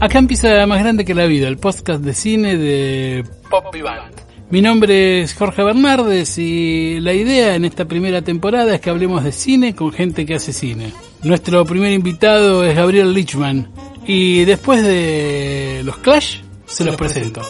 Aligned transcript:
Acá 0.00 0.20
empieza 0.20 0.64
Más 0.66 0.78
Grande 0.78 1.04
que 1.04 1.12
la 1.12 1.26
Vida, 1.26 1.48
el 1.48 1.58
podcast 1.58 2.00
de 2.02 2.14
cine 2.14 2.56
de 2.56 3.24
Pop 3.50 3.64
Band. 3.82 4.14
Mi 4.48 4.62
nombre 4.62 5.22
es 5.22 5.34
Jorge 5.34 5.64
Bernardes 5.64 6.38
y 6.38 7.00
la 7.00 7.12
idea 7.12 7.56
en 7.56 7.64
esta 7.64 7.84
primera 7.84 8.22
temporada 8.22 8.76
es 8.76 8.80
que 8.80 8.90
hablemos 8.90 9.24
de 9.24 9.32
cine 9.32 9.74
con 9.74 9.90
gente 9.90 10.24
que 10.24 10.36
hace 10.36 10.52
cine. 10.52 10.92
Nuestro 11.24 11.64
primer 11.64 11.92
invitado 11.92 12.64
es 12.64 12.76
Gabriel 12.76 13.12
Lichman 13.12 13.72
y 14.06 14.44
después 14.44 14.84
de 14.84 15.82
los 15.84 15.96
Clash 15.98 16.42
se 16.64 16.84
los 16.84 16.94
presento. 16.94 17.42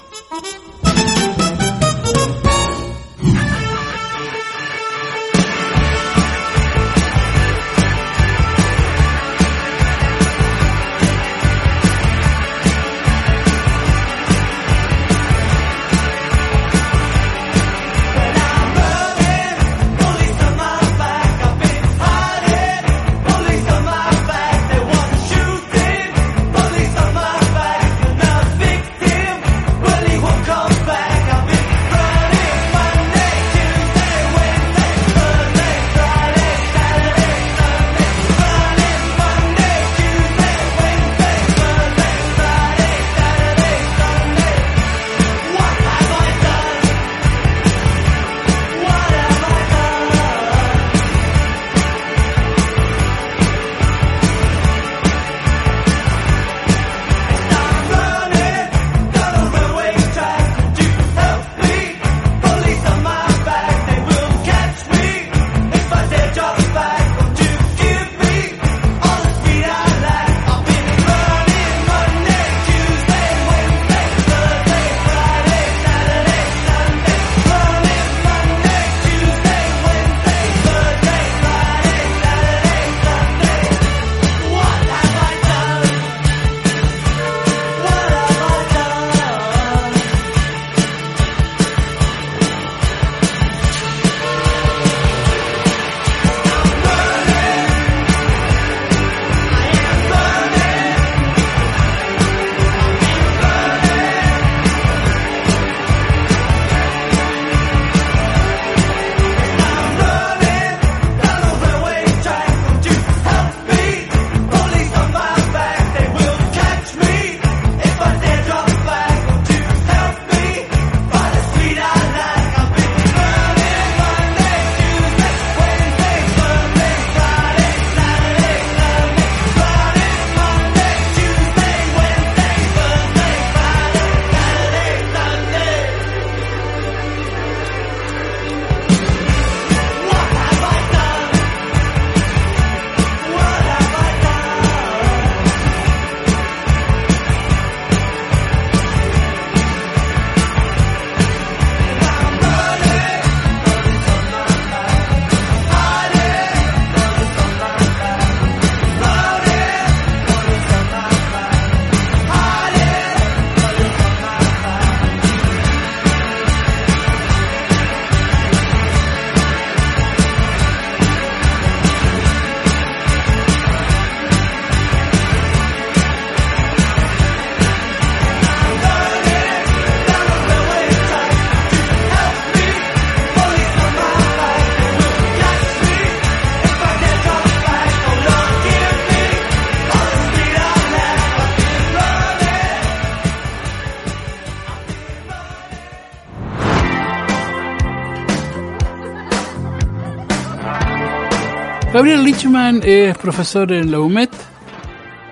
Gabriel 201.99 202.23
Lichman 202.23 202.81
es 202.85 203.19
profesor 203.19 203.73
en 203.73 203.91
la 203.91 203.99
UMET, 203.99 204.31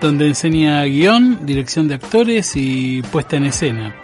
donde 0.01 0.27
enseña 0.27 0.83
guion, 0.83 1.47
dirección 1.47 1.87
de 1.87 1.95
actores 1.95 2.57
y 2.57 3.03
puesta 3.03 3.37
en 3.37 3.45
escena. 3.45 3.95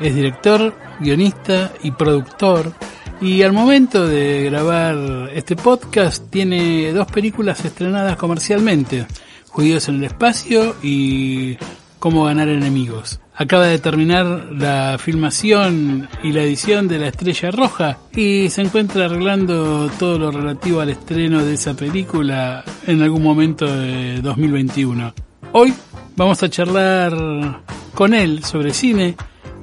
Es 0.00 0.14
director, 0.14 0.74
guionista 0.98 1.74
y 1.82 1.90
productor. 1.90 2.72
Y 3.20 3.42
al 3.42 3.52
momento 3.52 4.06
de 4.06 4.44
grabar 4.44 5.28
este 5.34 5.56
podcast 5.56 6.30
tiene 6.30 6.90
dos 6.94 7.06
películas 7.12 7.62
estrenadas 7.62 8.16
comercialmente. 8.16 9.06
Judíos 9.50 9.86
en 9.90 9.96
el 9.96 10.04
espacio 10.04 10.74
y 10.82 11.58
Cómo 11.98 12.24
ganar 12.24 12.48
enemigos. 12.48 13.20
Acaba 13.38 13.66
de 13.66 13.78
terminar 13.78 14.48
la 14.50 14.96
filmación 14.98 16.08
y 16.22 16.32
la 16.32 16.42
edición 16.42 16.88
de 16.88 16.98
La 16.98 17.08
Estrella 17.08 17.50
Roja 17.50 17.98
y 18.14 18.48
se 18.48 18.62
encuentra 18.62 19.04
arreglando 19.04 19.90
todo 19.98 20.18
lo 20.18 20.30
relativo 20.30 20.80
al 20.80 20.88
estreno 20.88 21.44
de 21.44 21.52
esa 21.52 21.74
película 21.74 22.64
en 22.86 23.02
algún 23.02 23.22
momento 23.22 23.66
de 23.66 24.22
2021. 24.22 25.12
Hoy 25.52 25.74
vamos 26.16 26.42
a 26.42 26.48
charlar 26.48 27.60
con 27.92 28.14
él 28.14 28.42
sobre 28.42 28.72
cine 28.72 29.16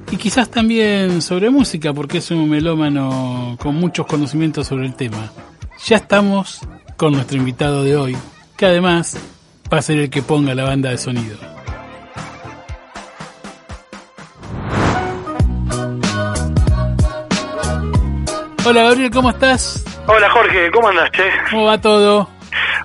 y 0.08 0.18
quizás 0.18 0.48
también 0.52 1.20
sobre 1.20 1.50
música 1.50 1.92
porque 1.92 2.18
es 2.18 2.30
un 2.30 2.48
melómano 2.48 3.56
con 3.60 3.74
muchos 3.74 4.06
conocimientos 4.06 4.68
sobre 4.68 4.86
el 4.86 4.94
tema. 4.94 5.32
ya 5.84 5.96
estamos 5.96 6.60
con 6.96 7.12
nuestro 7.12 7.38
invitado 7.38 7.82
de 7.82 7.96
hoy, 7.96 8.16
que 8.56 8.66
además 8.66 9.16
va 9.72 9.78
a 9.78 9.82
ser 9.82 9.98
el 9.98 10.10
que 10.10 10.22
ponga 10.22 10.54
la 10.54 10.62
banda 10.62 10.90
de 10.90 10.98
sonido. 10.98 11.53
Hola 18.66 18.82
Gabriel, 18.84 19.10
¿cómo 19.10 19.28
estás? 19.28 19.84
Hola 20.06 20.30
Jorge, 20.30 20.70
¿cómo 20.70 20.88
andas, 20.88 21.10
che? 21.10 21.22
¿Cómo 21.50 21.64
va 21.66 21.78
todo? 21.78 22.30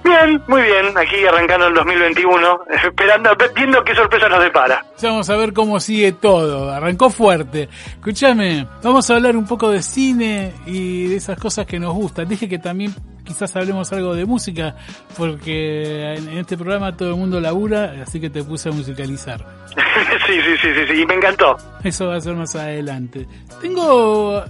Bien, 0.03 0.41
muy 0.47 0.61
bien, 0.61 0.97
aquí 0.97 1.25
arrancando 1.25 1.67
el 1.67 1.73
2021, 1.73 2.59
esperando, 2.83 3.29
viendo 3.55 3.81
qué 3.85 3.95
sorpresa 3.95 4.27
nos 4.27 4.41
depara. 4.41 4.83
Vamos 5.01 5.29
a 5.29 5.37
ver 5.37 5.53
cómo 5.53 5.79
sigue 5.79 6.11
todo, 6.11 6.69
arrancó 6.69 7.09
fuerte. 7.09 7.69
Escúchame, 7.93 8.67
vamos 8.83 9.09
a 9.09 9.15
hablar 9.15 9.37
un 9.37 9.47
poco 9.47 9.69
de 9.69 9.81
cine 9.81 10.53
y 10.65 11.07
de 11.07 11.15
esas 11.15 11.39
cosas 11.39 11.65
que 11.65 11.79
nos 11.79 11.93
gustan. 11.93 12.27
Dije 12.27 12.49
que 12.49 12.59
también 12.59 12.93
quizás 13.23 13.55
hablemos 13.55 13.93
algo 13.93 14.15
de 14.15 14.25
música, 14.25 14.75
porque 15.17 16.15
en 16.15 16.37
este 16.37 16.57
programa 16.57 16.97
todo 16.97 17.09
el 17.09 17.15
mundo 17.15 17.39
labura, 17.39 17.95
así 18.03 18.19
que 18.19 18.29
te 18.29 18.43
puse 18.43 18.67
a 18.67 18.71
musicalizar. 18.73 19.45
sí, 20.25 20.41
sí, 20.41 20.57
sí, 20.61 20.73
sí, 20.73 20.87
sí, 20.87 21.01
y 21.01 21.05
me 21.05 21.13
encantó. 21.13 21.55
Eso 21.83 22.07
va 22.07 22.15
a 22.17 22.21
ser 22.21 22.35
más 22.35 22.55
adelante. 22.55 23.27
Tengo 23.61 24.43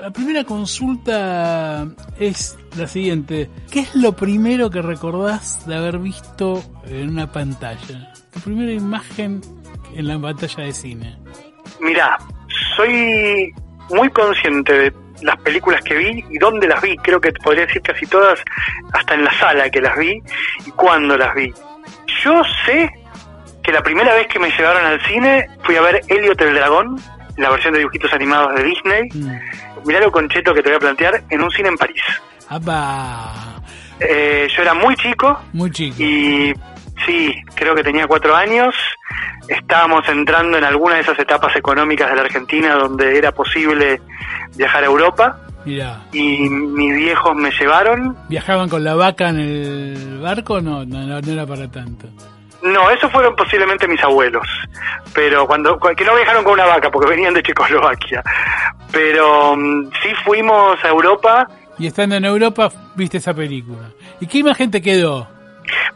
la 0.00 0.10
primera 0.10 0.44
consulta 0.44 1.86
es 2.18 2.56
la 2.76 2.86
siguiente. 2.86 3.50
¿Qué 3.70 3.80
es 3.80 3.94
lo 3.94 4.12
primero 4.12 4.70
que 4.70 4.82
recordás 4.82 5.66
de 5.66 5.76
haber 5.76 5.98
visto 5.98 6.62
en 6.86 7.10
una 7.10 7.30
pantalla? 7.30 8.12
Tu 8.32 8.40
primera 8.40 8.72
imagen 8.72 9.40
en 9.94 10.08
la 10.08 10.18
pantalla 10.18 10.64
de 10.64 10.72
cine. 10.72 11.18
Mirá, 11.80 12.18
soy 12.76 13.52
muy 13.90 14.10
consciente 14.10 14.72
de 14.72 14.92
las 15.22 15.36
películas 15.38 15.82
que 15.82 15.96
vi 15.96 16.24
y 16.30 16.38
dónde 16.38 16.66
las 16.66 16.80
vi. 16.82 16.96
Creo 16.98 17.20
que 17.20 17.32
podría 17.32 17.66
decir 17.66 17.82
casi 17.82 18.06
todas, 18.06 18.40
hasta 18.92 19.14
en 19.14 19.24
la 19.24 19.32
sala 19.38 19.70
que 19.70 19.80
las 19.80 19.96
vi 19.96 20.22
y 20.66 20.70
cuándo 20.72 21.16
las 21.16 21.34
vi. 21.34 21.52
Yo 22.22 22.42
sé 22.64 22.90
que 23.62 23.72
la 23.72 23.82
primera 23.82 24.14
vez 24.14 24.28
que 24.28 24.38
me 24.38 24.50
llevaron 24.50 24.84
al 24.84 25.00
cine 25.02 25.48
fui 25.64 25.76
a 25.76 25.80
ver 25.80 26.02
Elliot 26.08 26.40
el 26.40 26.54
Dragón, 26.54 27.00
la 27.36 27.50
versión 27.50 27.72
de 27.72 27.80
dibujitos 27.80 28.12
animados 28.12 28.54
de 28.54 28.62
Disney. 28.64 29.08
Mm 29.14 29.38
mirá 29.86 30.00
lo 30.00 30.10
concheto 30.10 30.52
que 30.52 30.62
te 30.62 30.68
voy 30.68 30.76
a 30.76 30.80
plantear, 30.80 31.22
en 31.30 31.40
un 31.40 31.50
cine 31.50 31.68
en 31.68 31.76
París. 31.76 32.02
Eh, 34.00 34.48
yo 34.54 34.62
era 34.62 34.74
muy 34.74 34.94
chico. 34.96 35.40
Muy 35.52 35.70
chico. 35.70 36.02
Y 36.02 36.52
sí, 37.06 37.34
creo 37.54 37.74
que 37.74 37.82
tenía 37.82 38.06
cuatro 38.06 38.34
años. 38.34 38.74
Estábamos 39.48 40.06
entrando 40.08 40.58
en 40.58 40.64
alguna 40.64 40.96
de 40.96 41.02
esas 41.02 41.18
etapas 41.18 41.54
económicas 41.56 42.10
de 42.10 42.16
la 42.16 42.22
Argentina 42.22 42.74
donde 42.74 43.16
era 43.16 43.32
posible 43.32 44.00
viajar 44.56 44.82
a 44.82 44.86
Europa. 44.86 45.40
Y 46.12 46.48
mis 46.48 46.94
viejos 46.94 47.34
me 47.34 47.50
llevaron. 47.50 48.16
¿Viajaban 48.28 48.68
con 48.68 48.84
la 48.84 48.94
vaca 48.94 49.30
en 49.30 49.40
el 49.40 50.18
barco? 50.20 50.60
No, 50.60 50.84
no, 50.84 51.20
no 51.20 51.32
era 51.32 51.46
para 51.46 51.68
tanto. 51.68 52.08
No, 52.62 52.90
esos 52.90 53.12
fueron 53.12 53.36
posiblemente 53.36 53.86
mis 53.86 54.02
abuelos, 54.02 54.46
pero 55.14 55.46
cuando 55.46 55.78
que 55.78 56.04
no 56.04 56.14
viajaron 56.14 56.42
con 56.42 56.54
una 56.54 56.66
vaca 56.66 56.90
porque 56.90 57.10
venían 57.10 57.34
de 57.34 57.42
Checoslovaquia, 57.42 58.22
pero 58.90 59.54
mm, 59.56 59.90
sí 60.02 60.08
fuimos 60.24 60.82
a 60.84 60.88
Europa. 60.88 61.48
Y 61.78 61.86
estando 61.86 62.16
en 62.16 62.24
Europa 62.24 62.70
viste 62.94 63.18
esa 63.18 63.34
película. 63.34 63.90
¿Y 64.20 64.26
qué 64.26 64.38
imagen 64.38 64.70
te 64.70 64.80
quedó? 64.80 65.28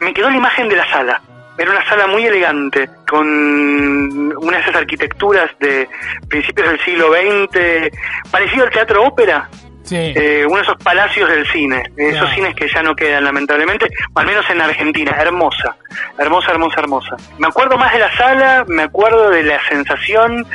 Me 0.01 0.13
quedó 0.13 0.31
la 0.31 0.37
imagen 0.37 0.69
de 0.69 0.77
la 0.77 0.89
sala. 0.91 1.21
Era 1.57 1.73
una 1.73 1.87
sala 1.89 2.07
muy 2.07 2.25
elegante, 2.25 2.89
con 3.09 3.27
una 3.27 4.57
de 4.57 4.63
esas 4.63 4.77
arquitecturas 4.77 5.51
de 5.59 5.89
principios 6.29 6.69
del 6.69 6.81
siglo 6.81 7.13
XX, 7.13 8.31
parecido 8.31 8.65
al 8.65 8.71
teatro 8.71 9.05
ópera, 9.05 9.49
eh, 9.91 10.45
uno 10.47 10.57
de 10.57 10.63
esos 10.63 10.77
palacios 10.83 11.29
del 11.29 11.47
cine, 11.47 11.83
esos 11.97 12.31
cines 12.31 12.55
que 12.55 12.69
ya 12.69 12.83
no 12.83 12.95
quedan 12.95 13.25
lamentablemente, 13.25 13.89
al 14.15 14.27
menos 14.27 14.49
en 14.51 14.61
Argentina, 14.61 15.13
hermosa, 15.19 15.77
hermosa, 16.19 16.53
hermosa, 16.53 16.81
hermosa. 16.81 17.17
Me 17.39 17.49
acuerdo 17.49 17.77
más 17.77 17.93
de 17.93 17.99
la 17.99 18.17
sala, 18.17 18.65
me 18.69 18.83
acuerdo 18.83 19.31
de 19.31 19.43
la 19.43 19.61
sensación, 19.69 20.47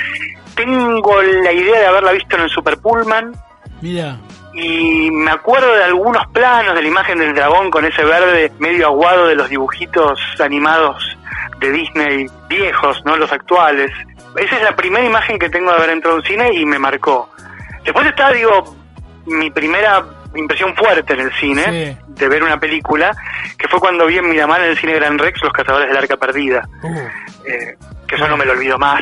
tengo 0.55 1.21
la 1.21 1.51
idea 1.51 1.79
de 1.79 1.85
haberla 1.85 2.11
visto 2.11 2.35
en 2.35 2.43
el 2.43 2.49
Super 2.49 2.77
Pullman. 2.77 3.33
Mira. 3.81 4.17
Y 4.53 5.11
me 5.11 5.31
acuerdo 5.31 5.73
de 5.73 5.83
algunos 5.83 6.25
planos 6.27 6.75
de 6.75 6.81
la 6.81 6.87
imagen 6.87 7.19
del 7.19 7.33
dragón 7.33 7.69
con 7.69 7.83
ese 7.83 8.05
verde 8.05 8.51
medio 8.57 8.87
aguado 8.87 9.27
de 9.27 9.35
los 9.35 9.49
dibujitos 9.49 10.19
animados 10.39 11.17
de 11.59 11.71
Disney 11.71 12.27
viejos, 12.47 13.01
no 13.05 13.17
los 13.17 13.31
actuales. 13.31 13.91
Esa 14.37 14.55
es 14.57 14.63
la 14.63 14.75
primera 14.75 15.05
imagen 15.05 15.37
que 15.37 15.49
tengo 15.49 15.71
de 15.71 15.77
haber 15.77 15.89
entrado 15.89 16.15
a 16.15 16.19
un 16.19 16.25
cine 16.25 16.53
y 16.53 16.65
me 16.65 16.79
marcó. 16.79 17.29
Después 17.83 18.05
está, 18.07 18.31
digo, 18.31 18.75
mi 19.25 19.49
primera 19.51 20.03
impresión 20.35 20.75
fuerte 20.75 21.13
en 21.13 21.21
el 21.21 21.33
cine 21.33 21.97
de 22.07 22.27
ver 22.27 22.43
una 22.43 22.59
película, 22.59 23.11
que 23.57 23.67
fue 23.67 23.79
cuando 23.79 24.05
vi 24.05 24.17
en 24.17 24.29
Miramar 24.29 24.61
en 24.61 24.71
el 24.71 24.77
cine 24.77 24.93
Gran 24.93 25.17
Rex 25.17 25.41
Los 25.41 25.53
Cazadores 25.53 25.87
del 25.87 25.97
Arca 25.97 26.17
Perdida. 26.17 26.67
Uh. 26.81 26.99
Eh, 27.45 27.77
que 28.07 28.15
eso 28.15 28.27
no 28.27 28.37
me 28.37 28.45
lo 28.45 28.51
olvido 28.51 28.77
más, 28.77 29.01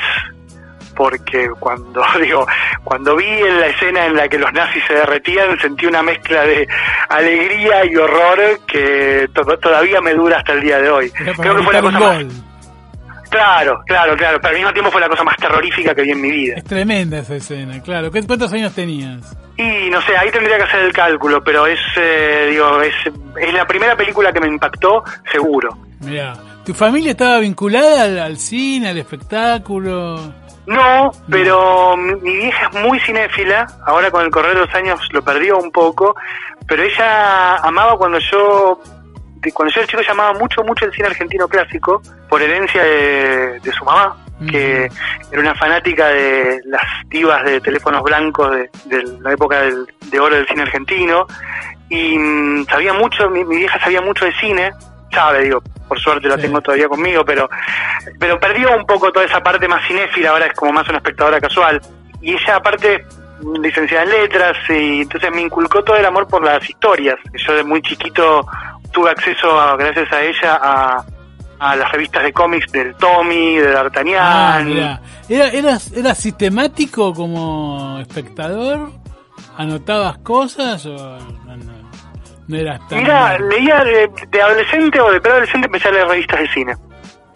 porque 0.96 1.50
cuando 1.60 2.04
digo 2.22 2.48
cuando 2.84 3.16
vi 3.16 3.26
en 3.26 3.60
la 3.60 3.68
escena 3.68 4.06
en 4.06 4.16
la 4.16 4.28
que 4.28 4.38
los 4.38 4.52
nazis 4.54 4.84
se 4.88 4.94
derretían 4.94 5.60
sentí 5.60 5.86
una 5.86 6.04
mezcla 6.04 6.44
de 6.46 6.68
alegría 7.10 7.86
y 7.86 7.96
horror 7.96 8.60
que 8.68 9.28
todavía 9.34 10.02
me 10.02 10.14
dura 10.14 10.38
hasta 10.38 10.54
el 10.54 10.62
día 10.62 10.80
de 10.80 10.90
hoy. 10.90 11.12
Creo 11.12 11.56
que 11.56 11.64
fue 11.64 11.74
la 11.74 11.82
cosa 11.82 12.00
más 12.00 12.26
Claro, 13.30 13.82
claro, 13.88 14.16
claro, 14.16 14.38
pero 14.40 14.50
al 14.50 14.56
mismo 14.58 14.74
tiempo 14.74 14.92
fue 14.92 15.02
la 15.02 15.10
cosa 15.10 15.24
más 15.24 15.36
terrorífica 15.38 15.96
que 15.96 16.04
vi 16.04 16.12
en 16.12 16.22
mi 16.22 16.30
vida. 16.30 16.58
Es 16.58 16.66
tremenda 16.66 17.18
esa 17.18 17.36
escena, 17.36 17.82
claro. 17.82 18.12
¿Cuántos 18.12 18.54
años 18.54 18.76
tenías? 18.76 19.36
Y 19.58 19.90
no 19.90 20.02
sé, 20.02 20.18
ahí 20.18 20.32
tendría 20.32 20.58
que 20.58 20.64
hacer 20.64 20.82
el 20.82 20.94
cálculo, 20.94 21.44
pero 21.44 21.68
es, 21.68 21.80
eh, 21.96 22.48
digo, 22.50 22.82
es, 22.82 22.96
es 23.40 23.54
la 23.54 23.66
primera 23.68 23.96
película 23.96 24.34
que 24.34 24.40
me 24.40 24.48
impactó, 24.48 25.04
seguro. 25.32 25.78
Mira, 26.00 26.34
¿tu 26.66 26.74
familia 26.74 27.12
estaba 27.12 27.40
vinculada 27.40 28.26
al, 28.26 28.38
cine, 28.38 28.90
al 28.90 28.98
espectáculo? 28.98 30.20
No, 30.66 31.12
pero 31.30 31.96
mi, 31.98 32.16
mi, 32.16 32.38
vieja 32.38 32.70
es 32.74 32.82
muy 32.82 33.00
cinéfila, 33.02 33.68
ahora 33.86 34.10
con 34.10 34.24
el 34.24 34.32
correr 34.32 34.56
de 34.56 34.62
los 34.62 34.74
años 34.74 35.00
lo 35.12 35.22
perdió 35.22 35.58
un 35.58 35.72
poco, 35.72 36.16
pero 36.68 36.84
ella 36.84 37.58
amaba 37.58 37.98
cuando 37.98 38.18
yo 38.20 38.80
cuando 39.52 39.74
yo 39.74 39.82
era 39.82 39.88
chico 39.88 40.02
llamaba 40.02 40.34
mucho, 40.40 40.64
mucho 40.64 40.86
el 40.86 40.94
cine 40.94 41.08
argentino 41.08 41.48
clásico, 41.48 42.02
por 42.30 42.42
herencia 42.42 42.84
de, 42.84 43.72
su 43.78 43.84
mamá, 43.84 44.16
que 44.50 44.90
era 45.32 45.42
una 45.42 45.56
fanática 45.56 46.08
de 46.08 46.60
las 46.66 46.82
divas 47.08 47.44
de 47.46 47.62
teléfonos 47.62 48.04
blancos 48.04 48.52
de, 48.86 49.04
la 49.22 49.32
época 49.32 49.62
de 49.62 50.20
oro 50.20 50.36
del 50.36 50.48
cine 50.48 50.64
argentino, 50.64 51.26
y 51.90 52.18
mm, 52.18 52.66
sabía 52.66 52.94
mucho, 52.94 53.30
mi, 53.30 53.44
vieja 53.44 53.80
sabía 53.80 54.02
mucho 54.02 54.26
de 54.26 54.34
cine, 54.34 54.72
sabe, 55.12 55.44
digo, 55.44 55.62
por 55.88 56.00
suerte 56.00 56.28
la 56.28 56.38
tengo 56.38 56.60
todavía 56.62 56.88
conmigo, 56.88 57.24
pero, 57.24 57.48
pero 58.20 58.40
perdió 58.40 58.76
un 58.76 58.86
poco 58.86 59.12
toda 59.12 59.26
esa 59.26 59.42
parte 59.42 59.68
más 59.68 59.86
cinéfila, 59.88 60.32
ahora 60.32 60.48
es 60.48 60.54
como 60.54 60.74
más 60.74 60.88
una 60.90 60.98
espectadora 60.98 61.40
casual. 61.40 61.80
Y 62.22 62.34
ella 62.34 62.56
aparte 62.56 63.06
licenciada 63.62 64.04
en 64.04 64.10
letras 64.10 64.58
y 64.70 65.02
entonces 65.02 65.30
me 65.32 65.42
inculcó 65.42 65.84
todo 65.84 65.98
el 65.98 66.06
amor 66.06 66.28
por 66.28 66.44
las 66.44 66.68
historias. 66.68 67.18
Yo 67.46 67.54
de 67.54 67.64
muy 67.64 67.82
chiquito 67.82 68.46
tuve 68.92 69.12
acceso, 69.12 69.78
gracias 69.78 70.12
a 70.12 70.22
ella, 70.22 70.60
a, 70.62 71.06
a 71.64 71.78
las 71.78 71.90
revistas 71.92 72.24
de 72.24 72.34
cómics 72.34 72.70
del 72.74 72.94
Tommy, 72.96 73.56
de 73.56 73.72
D'Artagnan. 73.72 74.20
Ah, 74.20 75.00
¿Era, 75.30 75.48
¿Era 75.96 76.14
sistemático 76.14 77.14
como 77.14 78.00
espectador? 78.02 78.92
¿Anotabas 79.58 80.18
cosas 80.18 80.86
o 80.86 80.92
no, 80.98 81.56
no, 82.48 82.58
eras 82.58 82.86
tan... 82.90 83.00
Mira, 83.00 83.40
leía 83.40 83.82
de, 83.84 84.42
adolescente 84.42 85.00
o 85.00 85.10
de 85.10 85.22
preadolescente 85.22 85.68
empecé 85.68 85.88
a 85.88 85.92
leer 85.92 86.08
revistas 86.08 86.40
de 86.42 86.48
cine. 86.50 86.74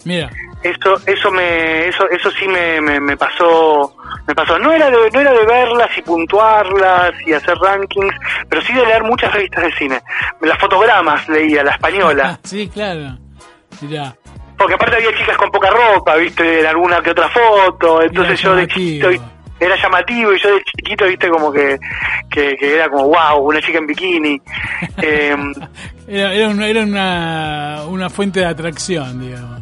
Mira. 0.03 0.29
Eso, 0.61 0.99
eso 1.05 1.31
me, 1.31 1.87
eso, 1.87 2.09
eso 2.09 2.29
sí 2.31 2.47
me, 2.47 2.81
me, 2.81 3.15
pasó, 3.15 3.95
me 4.27 4.35
pasó. 4.35 4.59
No 4.59 4.73
era 4.73 4.89
de, 4.89 5.09
no 5.11 5.19
era 5.21 5.31
de 5.31 5.45
verlas 5.45 5.89
y 5.97 6.01
puntuarlas 6.01 7.13
y 7.25 7.31
hacer 7.31 7.55
rankings, 7.59 8.15
pero 8.49 8.61
sí 8.63 8.73
de 8.73 8.85
leer 8.85 9.03
muchas 9.03 9.31
revistas 9.31 9.63
de 9.63 9.71
cine. 9.73 10.01
Las 10.41 10.57
fotogramas 10.57 11.29
leía, 11.29 11.63
la 11.63 11.71
española. 11.71 12.39
sí, 12.43 12.67
claro. 12.67 13.26
Mirá. 13.81 14.15
Porque 14.57 14.73
aparte 14.73 14.95
había 14.95 15.15
chicas 15.17 15.37
con 15.37 15.51
poca 15.51 15.69
ropa, 15.69 16.15
viste, 16.15 16.61
en 16.61 16.65
alguna 16.65 17.01
que 17.01 17.11
otra 17.11 17.29
foto, 17.29 18.01
entonces 18.01 18.41
yo 18.41 18.55
de 18.55 18.67
chiquito 18.67 19.09
era 19.59 19.75
llamativo 19.75 20.33
y 20.33 20.39
yo 20.39 20.55
de 20.55 20.63
chiquito, 20.63 21.05
viste, 21.05 21.29
como 21.29 21.51
que, 21.51 21.79
que, 22.29 22.55
era 22.61 22.89
como, 22.89 23.05
wow, 23.05 23.39
una 23.39 23.61
chica 23.61 23.79
en 23.79 23.87
bikini. 23.87 24.41
Em, 24.97 25.53
era, 26.07 26.33
era, 26.33 26.49
una, 26.49 26.67
era 26.67 26.83
una, 26.83 27.83
una 27.87 28.09
fuente 28.09 28.39
de 28.39 28.45
atracción, 28.45 29.19
digamos. 29.19 29.56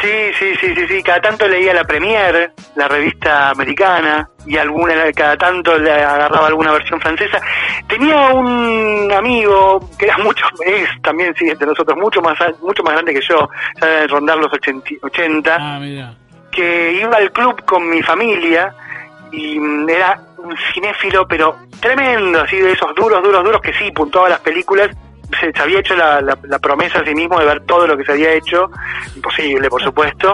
Sí, 0.00 0.32
sí, 0.38 0.54
sí, 0.60 0.74
sí, 0.74 0.86
sí. 0.86 1.02
Cada 1.02 1.20
tanto 1.20 1.48
leía 1.48 1.74
la 1.74 1.84
Premier, 1.84 2.52
la 2.76 2.88
revista 2.88 3.50
americana, 3.50 4.28
y 4.46 4.56
alguna, 4.56 4.94
cada 5.12 5.36
tanto 5.36 5.76
le 5.76 5.92
agarraba 5.92 6.46
alguna 6.46 6.72
versión 6.72 7.00
francesa. 7.00 7.40
Tenía 7.88 8.16
un 8.30 9.12
amigo 9.12 9.80
que 9.98 10.06
era 10.06 10.18
mucho, 10.24 10.44
es 10.64 10.88
también, 11.02 11.34
sí, 11.36 11.46
de 11.46 11.66
nosotros, 11.66 11.96
mucho 11.98 12.20
más, 12.20 12.38
mucho 12.62 12.82
más 12.82 12.94
grande 12.94 13.14
que 13.14 13.20
yo, 13.20 13.48
ya 13.80 13.86
de 13.86 14.06
rondar 14.06 14.38
los 14.38 14.52
80, 14.52 15.56
ah, 15.58 16.14
que 16.50 16.92
iba 16.92 17.16
al 17.16 17.30
club 17.32 17.64
con 17.64 17.88
mi 17.88 18.02
familia 18.02 18.74
y 19.30 19.58
era 19.90 20.20
un 20.38 20.56
cinéfilo, 20.72 21.26
pero 21.28 21.56
tremendo, 21.80 22.40
así 22.40 22.56
de 22.56 22.72
esos 22.72 22.94
duros, 22.94 23.22
duros, 23.22 23.44
duros, 23.44 23.60
que 23.60 23.72
sí, 23.74 23.90
puntuaba 23.90 24.30
las 24.30 24.40
películas. 24.40 24.90
Se, 25.40 25.52
se 25.52 25.62
había 25.62 25.80
hecho 25.80 25.94
la, 25.94 26.20
la- 26.20 26.38
la 26.44 26.58
promesa 26.58 27.00
a 27.00 27.04
sí 27.04 27.14
mismo 27.14 27.38
de 27.38 27.44
ver 27.46 27.60
todo 27.66 27.86
lo 27.86 27.96
que 27.96 28.04
se 28.04 28.12
había 28.12 28.32
hecho, 28.32 28.70
imposible, 29.14 29.68
por 29.68 29.82
supuesto. 29.82 30.32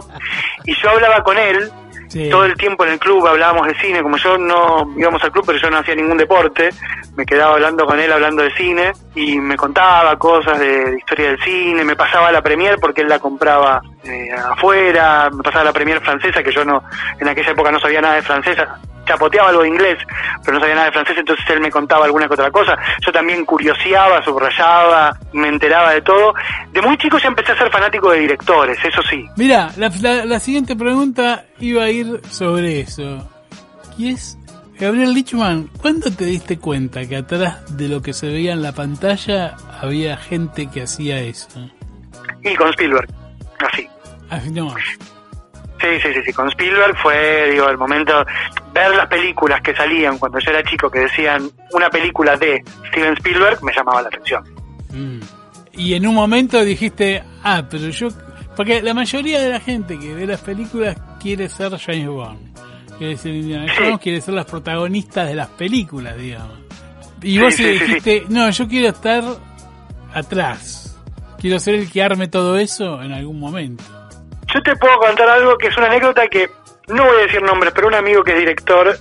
Y 0.64 0.74
yo 0.74 0.90
hablaba 0.90 1.22
con 1.22 1.36
él, 1.38 1.70
Sí. 2.08 2.28
todo 2.30 2.44
el 2.44 2.54
tiempo 2.54 2.84
en 2.84 2.92
el 2.92 2.98
club 3.00 3.26
hablábamos 3.26 3.66
de 3.66 3.74
cine, 3.80 4.00
como 4.00 4.16
yo 4.18 4.38
no 4.38 4.92
íbamos 4.96 5.24
al 5.24 5.32
club, 5.32 5.44
pero 5.46 5.58
yo 5.58 5.68
no 5.68 5.78
hacía 5.78 5.96
ningún 5.96 6.16
deporte, 6.16 6.68
me 7.16 7.26
quedaba 7.26 7.54
hablando 7.54 7.86
con 7.86 7.98
él, 7.98 8.12
hablando 8.12 8.42
de 8.42 8.52
cine, 8.54 8.92
y 9.16 9.40
me 9.40 9.56
contaba 9.56 10.16
cosas 10.16 10.60
de, 10.60 10.90
de 10.90 10.98
historia 10.98 11.30
del 11.30 11.42
cine, 11.42 11.82
me 11.82 11.96
pasaba 11.96 12.30
la 12.30 12.40
premier 12.40 12.76
porque 12.78 13.00
él 13.00 13.08
la 13.08 13.18
compraba 13.18 13.82
eh, 14.04 14.28
afuera, 14.32 15.28
me 15.32 15.42
pasaba 15.42 15.64
la 15.64 15.72
premier 15.72 16.00
francesa, 16.02 16.42
que 16.42 16.52
yo 16.52 16.64
no, 16.64 16.84
en 17.18 17.26
aquella 17.26 17.50
época 17.50 17.72
no 17.72 17.80
sabía 17.80 18.00
nada 18.00 18.14
de 18.14 18.22
francesa, 18.22 18.78
chapoteaba 19.04 19.48
algo 19.50 19.62
de 19.62 19.68
inglés, 19.68 19.98
pero 20.44 20.54
no 20.54 20.60
sabía 20.60 20.74
nada 20.74 20.86
de 20.86 20.92
francés, 20.92 21.16
entonces 21.18 21.44
él 21.50 21.60
me 21.60 21.70
contaba 21.70 22.04
alguna 22.06 22.26
que 22.28 22.34
otra 22.34 22.50
cosa. 22.50 22.76
Yo 23.04 23.12
también 23.12 23.44
curioseaba, 23.44 24.22
subrayaba, 24.24 25.16
me 25.32 25.48
enteraba 25.48 25.92
de 25.92 26.02
todo. 26.02 26.34
De 26.72 26.80
muy 26.82 26.96
chico 26.98 27.18
ya 27.18 27.28
empecé 27.28 27.52
a 27.52 27.58
ser 27.58 27.70
fanático 27.70 28.10
de 28.10 28.20
directores, 28.20 28.78
eso 28.84 29.02
sí. 29.08 29.24
Mira, 29.36 29.70
la, 29.76 29.90
la- 30.00 30.24
la 30.24 30.40
siguiente 30.40 30.76
pregunta 30.76 31.44
iba 31.60 31.84
a 31.84 31.90
ir 31.90 32.20
sobre 32.30 32.80
eso. 32.80 33.28
Y 33.96 34.10
es, 34.12 34.36
Gabriel 34.78 35.14
Lichman, 35.14 35.68
¿cuándo 35.80 36.10
te 36.10 36.24
diste 36.24 36.58
cuenta 36.58 37.06
que 37.08 37.16
atrás 37.16 37.76
de 37.76 37.88
lo 37.88 38.02
que 38.02 38.12
se 38.12 38.26
veía 38.26 38.52
en 38.52 38.62
la 38.62 38.72
pantalla 38.72 39.54
había 39.80 40.16
gente 40.16 40.68
que 40.68 40.82
hacía 40.82 41.20
eso? 41.20 41.48
Y 42.42 42.54
con 42.56 42.68
Spielberg, 42.70 43.08
así. 43.72 43.88
Así 44.30 44.50
nomás. 44.50 44.82
Sí, 45.84 46.00
sí, 46.02 46.14
sí, 46.14 46.20
sí, 46.24 46.32
con 46.32 46.48
Spielberg 46.48 46.96
fue, 47.02 47.50
digo, 47.50 47.68
el 47.68 47.76
momento, 47.76 48.24
ver 48.72 48.96
las 48.96 49.06
películas 49.06 49.60
que 49.60 49.74
salían 49.74 50.16
cuando 50.18 50.38
yo 50.38 50.50
era 50.50 50.62
chico 50.62 50.90
que 50.90 51.00
decían 51.00 51.50
una 51.72 51.90
película 51.90 52.38
de 52.38 52.64
Steven 52.88 53.12
Spielberg 53.14 53.62
me 53.62 53.70
llamaba 53.70 54.00
la 54.00 54.08
atención. 54.08 54.42
Mm. 54.90 55.20
Y 55.74 55.92
en 55.92 56.06
un 56.06 56.14
momento 56.14 56.64
dijiste, 56.64 57.22
ah, 57.42 57.64
pero 57.68 57.88
yo... 57.90 58.08
Porque 58.56 58.80
la 58.80 58.94
mayoría 58.94 59.40
de 59.42 59.50
la 59.50 59.60
gente 59.60 59.98
que 59.98 60.14
ve 60.14 60.26
las 60.26 60.40
películas 60.40 60.96
quiere 61.20 61.48
ser 61.50 61.76
James 61.76 62.06
Bond. 62.06 62.58
Quiere 62.96 63.16
ser 63.16 63.34
Indiana 63.34 63.66
Sí. 63.68 63.74
Jones, 63.82 64.00
quiere 64.00 64.20
ser 64.20 64.34
las 64.34 64.46
protagonistas 64.46 65.28
de 65.28 65.34
las 65.34 65.48
películas, 65.48 66.16
digamos. 66.16 66.60
Y 67.20 67.32
Sí, 67.32 67.38
vos 67.40 67.54
sí, 67.54 67.64
dijiste, 67.64 68.24
no, 68.28 68.48
yo 68.50 68.68
quiero 68.68 68.88
estar 68.88 69.24
atrás. 70.14 70.96
Quiero 71.38 71.58
ser 71.58 71.74
el 71.74 71.90
que 71.90 72.02
arme 72.02 72.28
todo 72.28 72.56
eso 72.56 73.02
en 73.02 73.12
algún 73.12 73.38
momento. 73.38 73.84
Yo 74.54 74.62
te 74.62 74.76
puedo 74.76 74.96
contar 74.98 75.28
algo 75.28 75.58
que 75.58 75.66
es 75.68 75.76
una 75.76 75.86
anécdota 75.88 76.26
que 76.28 76.48
no 76.88 77.04
voy 77.04 77.16
a 77.18 77.22
decir 77.26 77.42
nombres, 77.42 77.72
pero 77.74 77.88
un 77.88 77.94
amigo 77.94 78.22
que 78.22 78.32
es 78.32 78.38
director 78.38 78.96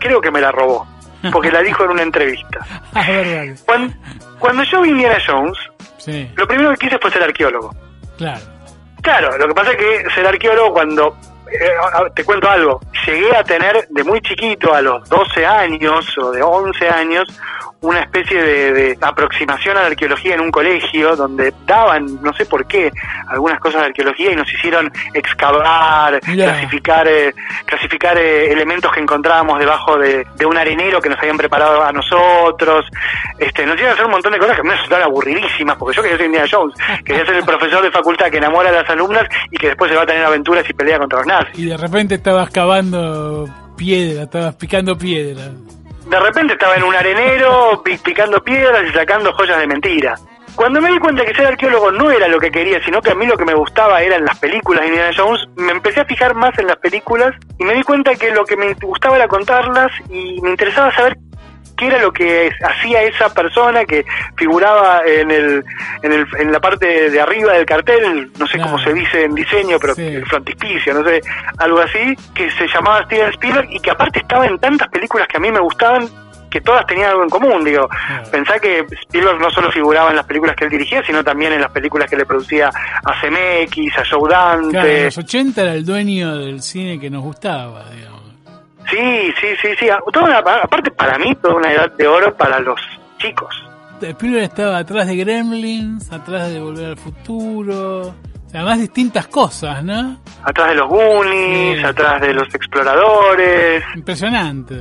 creo 0.00 0.20
que 0.20 0.30
me 0.30 0.40
la 0.40 0.50
robó, 0.52 0.86
porque 1.32 1.50
la 1.50 1.60
dijo 1.62 1.84
en 1.84 1.90
una 1.90 2.02
entrevista. 2.02 2.58
Cuando, 3.64 3.94
cuando 4.38 4.62
yo 4.64 4.82
vi 4.82 4.90
Indiana 4.90 5.18
Jones, 5.26 5.58
Sí, 5.98 6.30
lo 6.36 6.46
primero 6.46 6.70
que 6.72 6.76
quise 6.86 6.98
fue 6.98 7.10
ser 7.10 7.22
arqueólogo. 7.22 7.74
claro. 8.16 8.40
Claro, 9.02 9.38
lo 9.38 9.46
que 9.46 9.54
pasa 9.54 9.70
es 9.72 9.76
que 9.76 10.10
ser 10.14 10.26
arqueólogo 10.26 10.72
cuando... 10.72 11.16
eh, 11.52 11.68
te 12.14 12.24
cuento 12.24 12.50
algo, 12.50 12.80
llegué 13.06 13.36
a 13.36 13.44
tener 13.44 13.86
de 13.88 14.02
muy 14.02 14.20
chiquito, 14.20 14.74
a 14.74 14.80
los 14.82 15.08
12 15.08 15.46
años 15.46 16.18
o 16.18 16.32
de 16.32 16.42
11 16.42 16.88
años, 16.88 17.28
una 17.80 18.00
especie 18.00 18.42
de, 18.42 18.72
de 18.72 18.98
aproximación 19.00 19.76
a 19.76 19.82
la 19.82 19.86
arqueología 19.88 20.34
en 20.34 20.40
un 20.40 20.50
colegio 20.50 21.14
donde 21.14 21.52
daban, 21.66 22.22
no 22.22 22.32
sé 22.32 22.46
por 22.46 22.66
qué, 22.66 22.90
algunas 23.28 23.60
cosas 23.60 23.82
de 23.82 23.86
arqueología 23.88 24.32
y 24.32 24.36
nos 24.36 24.52
hicieron 24.52 24.90
excavar, 25.14 26.20
clasificar 26.20 27.06
eh, 27.06 27.34
clasificar 27.66 28.16
eh, 28.18 28.52
elementos 28.52 28.92
que 28.92 29.00
encontrábamos 29.00 29.58
debajo 29.58 29.98
de, 29.98 30.26
de 30.36 30.46
un 30.46 30.56
arenero 30.56 31.00
que 31.00 31.08
nos 31.08 31.18
habían 31.18 31.36
preparado 31.36 31.82
a 31.82 31.92
nosotros. 31.92 32.86
Este, 33.38 33.66
nos 33.66 33.74
hicieron 33.74 33.94
hacer 33.94 34.06
un 34.06 34.12
montón 34.12 34.32
de 34.32 34.38
cosas 34.38 34.56
que 34.56 34.62
me 34.62 34.74
resultaron 34.74 35.04
aburridísimas, 35.04 35.76
porque 35.76 35.96
yo 35.96 36.02
quería 36.02 36.16
ser 36.16 36.26
Indiana 36.26 36.48
Jones, 36.50 36.74
quería 37.04 37.26
ser 37.26 37.36
el 37.36 37.44
profesor 37.44 37.82
de 37.82 37.90
facultad 37.90 38.30
que 38.30 38.38
enamora 38.38 38.70
a 38.70 38.72
las 38.72 38.90
alumnas 38.90 39.24
y 39.50 39.56
que 39.56 39.68
después 39.68 39.90
se 39.90 39.96
va 39.96 40.02
a 40.02 40.06
tener 40.06 40.24
aventuras 40.24 40.68
y 40.68 40.72
pelea 40.72 40.98
contra 40.98 41.18
los 41.18 41.26
nazis. 41.26 41.58
Y 41.58 41.66
de 41.66 41.76
repente 41.76 42.14
estabas 42.14 42.50
cavando 42.50 43.48
piedra, 43.76 44.24
estabas 44.24 44.54
picando 44.54 44.96
piedra. 44.96 45.50
De 46.06 46.20
repente 46.20 46.52
estaba 46.54 46.76
en 46.76 46.84
un 46.84 46.94
arenero 46.94 47.82
pi- 47.84 47.98
picando 47.98 48.42
piedras 48.42 48.84
y 48.88 48.92
sacando 48.92 49.32
joyas 49.32 49.58
de 49.58 49.66
mentira. 49.66 50.14
Cuando 50.54 50.80
me 50.80 50.90
di 50.90 50.98
cuenta 50.98 51.24
que 51.24 51.34
ser 51.34 51.46
arqueólogo 51.48 51.90
no 51.92 52.10
era 52.10 52.28
lo 52.28 52.38
que 52.38 52.50
quería, 52.50 52.82
sino 52.82 53.02
que 53.02 53.10
a 53.10 53.14
mí 53.14 53.26
lo 53.26 53.36
que 53.36 53.44
me 53.44 53.52
gustaba 53.54 54.00
eran 54.00 54.24
las 54.24 54.38
películas 54.38 54.82
de 54.82 54.88
Indiana 54.88 55.10
Jones, 55.14 55.46
me 55.56 55.72
empecé 55.72 56.00
a 56.00 56.04
fijar 56.06 56.34
más 56.34 56.58
en 56.58 56.68
las 56.68 56.76
películas 56.76 57.34
y 57.58 57.64
me 57.64 57.74
di 57.74 57.82
cuenta 57.82 58.14
que 58.14 58.30
lo 58.30 58.44
que 58.46 58.56
me 58.56 58.72
gustaba 58.74 59.16
era 59.16 59.28
contarlas 59.28 59.92
y 60.08 60.40
me 60.40 60.48
interesaba 60.50 60.94
saber 60.94 61.18
qué 61.76 61.86
era 61.86 62.00
lo 62.00 62.12
que 62.12 62.50
hacía 62.62 63.02
esa 63.02 63.32
persona 63.34 63.84
que 63.84 64.04
figuraba 64.36 65.02
en 65.06 65.30
el, 65.30 65.64
en, 66.02 66.12
el, 66.12 66.26
en 66.38 66.52
la 66.52 66.60
parte 66.60 67.10
de 67.10 67.20
arriba 67.20 67.52
del 67.52 67.66
cartel, 67.66 68.30
no 68.38 68.46
sé 68.46 68.54
Claro. 68.56 68.72
cómo 68.72 68.82
se 68.82 68.92
dice 68.94 69.24
en 69.24 69.34
diseño, 69.34 69.78
pero 69.80 69.94
Sí. 69.94 70.02
el 70.02 70.26
frontispicio, 70.26 70.94
no 70.94 71.04
sé, 71.04 71.20
algo 71.58 71.80
así, 71.80 72.14
que 72.34 72.50
se 72.52 72.66
llamaba 72.68 73.04
Steven 73.04 73.30
Spielberg 73.30 73.68
y 73.70 73.80
que 73.80 73.90
aparte 73.90 74.20
estaba 74.20 74.46
en 74.46 74.58
tantas 74.58 74.88
películas 74.88 75.28
que 75.28 75.36
a 75.36 75.40
mí 75.40 75.50
me 75.50 75.60
gustaban 75.60 76.08
que 76.48 76.60
todas 76.62 76.86
tenían 76.86 77.10
algo 77.10 77.24
en 77.24 77.28
común, 77.28 77.64
digo, 77.64 77.86
Claro. 77.88 78.30
pensá 78.30 78.58
que 78.58 78.86
Spielberg 79.02 79.38
no 79.38 79.50
solo 79.50 79.70
figuraba 79.70 80.08
en 80.10 80.16
las 80.16 80.24
películas 80.24 80.56
que 80.56 80.64
él 80.64 80.70
dirigía, 80.70 81.02
sino 81.04 81.22
también 81.22 81.52
en 81.52 81.60
las 81.60 81.70
películas 81.70 82.08
que 82.08 82.16
le 82.16 82.24
producía 82.24 82.68
a 82.68 83.12
CMX, 83.20 83.98
a 83.98 84.02
Joe 84.08 84.30
Dante, 84.30 84.70
Claro, 84.70 84.88
en 84.88 85.04
los 85.06 85.18
80 85.18 85.62
era 85.62 85.74
el 85.74 85.84
dueño 85.84 86.36
del 86.38 86.62
cine 86.62 86.98
que 86.98 87.10
nos 87.10 87.22
gustaba, 87.22 87.84
digamos. 87.90 88.22
Sí, 88.90 89.32
sí, 89.40 89.46
sí, 89.62 89.68
sí, 89.78 89.88
a- 89.90 89.98
toda 90.12 90.26
una- 90.26 90.38
aparte 90.38 90.90
para 90.90 91.18
mí 91.18 91.34
toda 91.36 91.54
una 91.54 91.72
edad 91.72 91.90
de 91.92 92.06
oro 92.06 92.34
para 92.36 92.60
los 92.60 92.80
chicos. 93.18 93.54
Spielberg 94.00 94.44
estaba 94.44 94.78
atrás 94.78 95.06
de 95.06 95.16
Gremlins, 95.16 96.12
atrás 96.12 96.50
de 96.52 96.60
Volver 96.60 96.86
al 96.90 96.96
Futuro, 96.98 98.00
o 98.08 98.48
sea, 98.50 98.62
más 98.62 98.78
distintas 98.78 99.26
cosas, 99.28 99.82
¿no? 99.82 100.20
atrás 100.44 100.68
de 100.68 100.74
los 100.76 100.88
Goonies, 100.88 101.78
Sí. 101.80 101.84
atrás 101.84 102.20
de 102.20 102.34
los 102.34 102.54
exploradores, 102.54 103.82
Impresionante. 103.94 104.76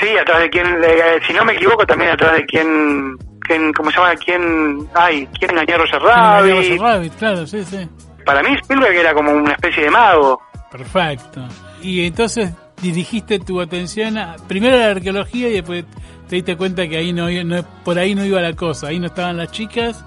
sí, 0.00 0.08
atrás 0.16 0.40
de 0.40 0.50
quien, 0.50 0.66
eh, 0.84 1.20
si 1.26 1.32
no 1.32 1.44
me 1.44 1.54
equivoco, 1.54 1.84
también 1.86 2.10
atrás 2.12 2.34
de 2.34 2.44
quien, 2.46 3.16
quien 3.40 3.72
¿cómo 3.72 3.90
se 3.90 3.96
llama? 3.98 4.14
¿Quién, 4.16 4.86
ay, 4.94 5.26
quién 5.38 5.50
engañó 5.52 5.74
a 5.74 5.78
Roger 5.78 6.02
Rabbit. 6.02 6.52
Rabbit? 6.54 6.80
Rabbit, 6.80 7.12
claro, 7.18 7.46
sí, 7.46 7.64
sí. 7.64 7.88
Para 8.24 8.42
mí 8.42 8.54
Spielberg 8.60 8.94
era 8.94 9.14
como 9.14 9.32
una 9.32 9.52
especie 9.52 9.84
de 9.84 9.90
mago. 9.90 10.40
Perfecto. 10.70 11.40
Y 11.82 12.06
entonces 12.06 12.52
dirigiste 12.80 13.38
tu 13.38 13.60
atención 13.60 14.18
a, 14.18 14.36
primero 14.48 14.76
a 14.76 14.80
la 14.80 14.90
arqueología 14.90 15.48
y 15.48 15.54
después 15.54 15.84
te 16.28 16.36
diste 16.36 16.56
cuenta 16.56 16.88
que 16.88 16.96
ahí 16.96 17.12
no, 17.12 17.28
no 17.44 17.64
por 17.84 17.98
ahí 17.98 18.14
no 18.14 18.24
iba 18.24 18.40
la 18.40 18.54
cosa, 18.54 18.88
ahí 18.88 18.98
no 18.98 19.06
estaban 19.06 19.36
las 19.36 19.50
chicas 19.50 20.04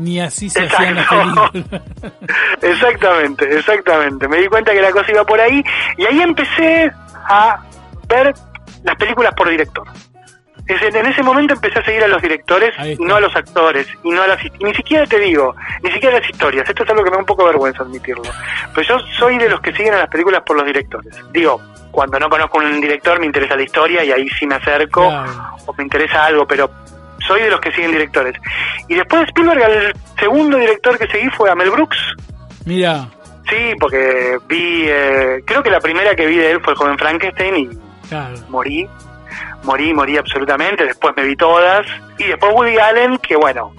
ni 0.00 0.20
así 0.20 0.48
se 0.48 0.64
hacían 0.64 0.94
las 0.94 1.06
películas. 1.08 1.50
exactamente, 2.62 3.58
exactamente. 3.58 4.28
Me 4.28 4.38
di 4.38 4.48
cuenta 4.48 4.72
que 4.72 4.80
la 4.80 4.90
cosa 4.90 5.10
iba 5.10 5.24
por 5.24 5.40
ahí 5.40 5.62
y 5.96 6.04
ahí 6.06 6.20
empecé 6.20 6.90
a 7.28 7.62
ver 8.08 8.32
las 8.82 8.96
películas 8.96 9.34
por 9.34 9.50
director. 9.50 9.86
En 10.66 11.06
ese 11.06 11.22
momento 11.24 11.54
empecé 11.54 11.80
a 11.80 11.84
seguir 11.84 12.04
a 12.04 12.08
los 12.08 12.22
directores 12.22 12.72
y 12.84 13.02
no 13.02 13.16
a 13.16 13.20
los 13.20 13.34
actores 13.34 13.88
y 14.04 14.10
no 14.10 14.22
a 14.22 14.28
las 14.28 14.44
y 14.44 14.50
ni 14.64 14.72
siquiera 14.72 15.04
te 15.04 15.18
digo, 15.18 15.54
ni 15.82 15.90
siquiera 15.90 16.20
las 16.20 16.30
historias. 16.30 16.68
Esto 16.68 16.84
es 16.84 16.90
algo 16.90 17.02
que 17.02 17.10
me 17.10 17.16
da 17.16 17.20
un 17.20 17.26
poco 17.26 17.44
vergüenza 17.44 17.82
admitirlo. 17.82 18.30
Pero 18.72 18.86
yo 18.86 18.98
soy 19.18 19.36
de 19.38 19.48
los 19.48 19.60
que 19.60 19.72
siguen 19.72 19.94
a 19.94 19.98
las 19.98 20.08
películas 20.08 20.42
por 20.46 20.56
los 20.56 20.64
directores. 20.64 21.12
Digo, 21.32 21.60
cuando 21.90 22.18
no 22.18 22.28
conozco 22.28 22.58
un 22.58 22.80
director 22.80 23.18
me 23.20 23.26
interesa 23.26 23.56
la 23.56 23.62
historia 23.62 24.04
y 24.04 24.12
ahí 24.12 24.28
sí 24.38 24.46
me 24.46 24.54
acerco 24.56 25.08
Claro. 25.08 25.32
o 25.66 25.72
me 25.74 25.84
interesa 25.84 26.24
algo, 26.26 26.46
pero 26.46 26.70
soy 27.26 27.42
de 27.42 27.50
los 27.50 27.60
que 27.60 27.72
siguen 27.72 27.92
directores. 27.92 28.34
Y 28.88 28.94
después 28.94 29.20
de 29.22 29.26
Spielberg, 29.26 29.62
el 29.62 29.92
segundo 30.18 30.56
director 30.56 30.98
que 30.98 31.06
seguí 31.08 31.28
fue 31.30 31.50
a 31.50 31.54
Mel 31.54 31.70
Brooks. 31.70 31.98
Mira, 32.64 33.08
Sí, 33.48 33.74
porque 33.80 34.38
vi, 34.46 34.84
eh, 34.86 35.42
creo 35.44 35.60
que 35.62 35.70
la 35.70 35.80
primera 35.80 36.14
que 36.14 36.24
vi 36.26 36.36
de 36.36 36.52
él 36.52 36.60
fue 36.62 36.72
el 36.74 36.78
joven 36.78 36.96
Frankenstein 36.96 37.56
y 37.56 38.08
claro. 38.08 38.36
morí, 38.48 38.86
morí, 39.64 39.92
morí 39.92 40.16
absolutamente, 40.16 40.84
después 40.86 41.14
me 41.16 41.24
vi 41.24 41.34
todas, 41.34 41.84
y 42.18 42.24
después 42.24 42.52
Woody 42.54 42.78
Allen, 42.78 43.18
que 43.18 43.34
bueno, 43.34 43.72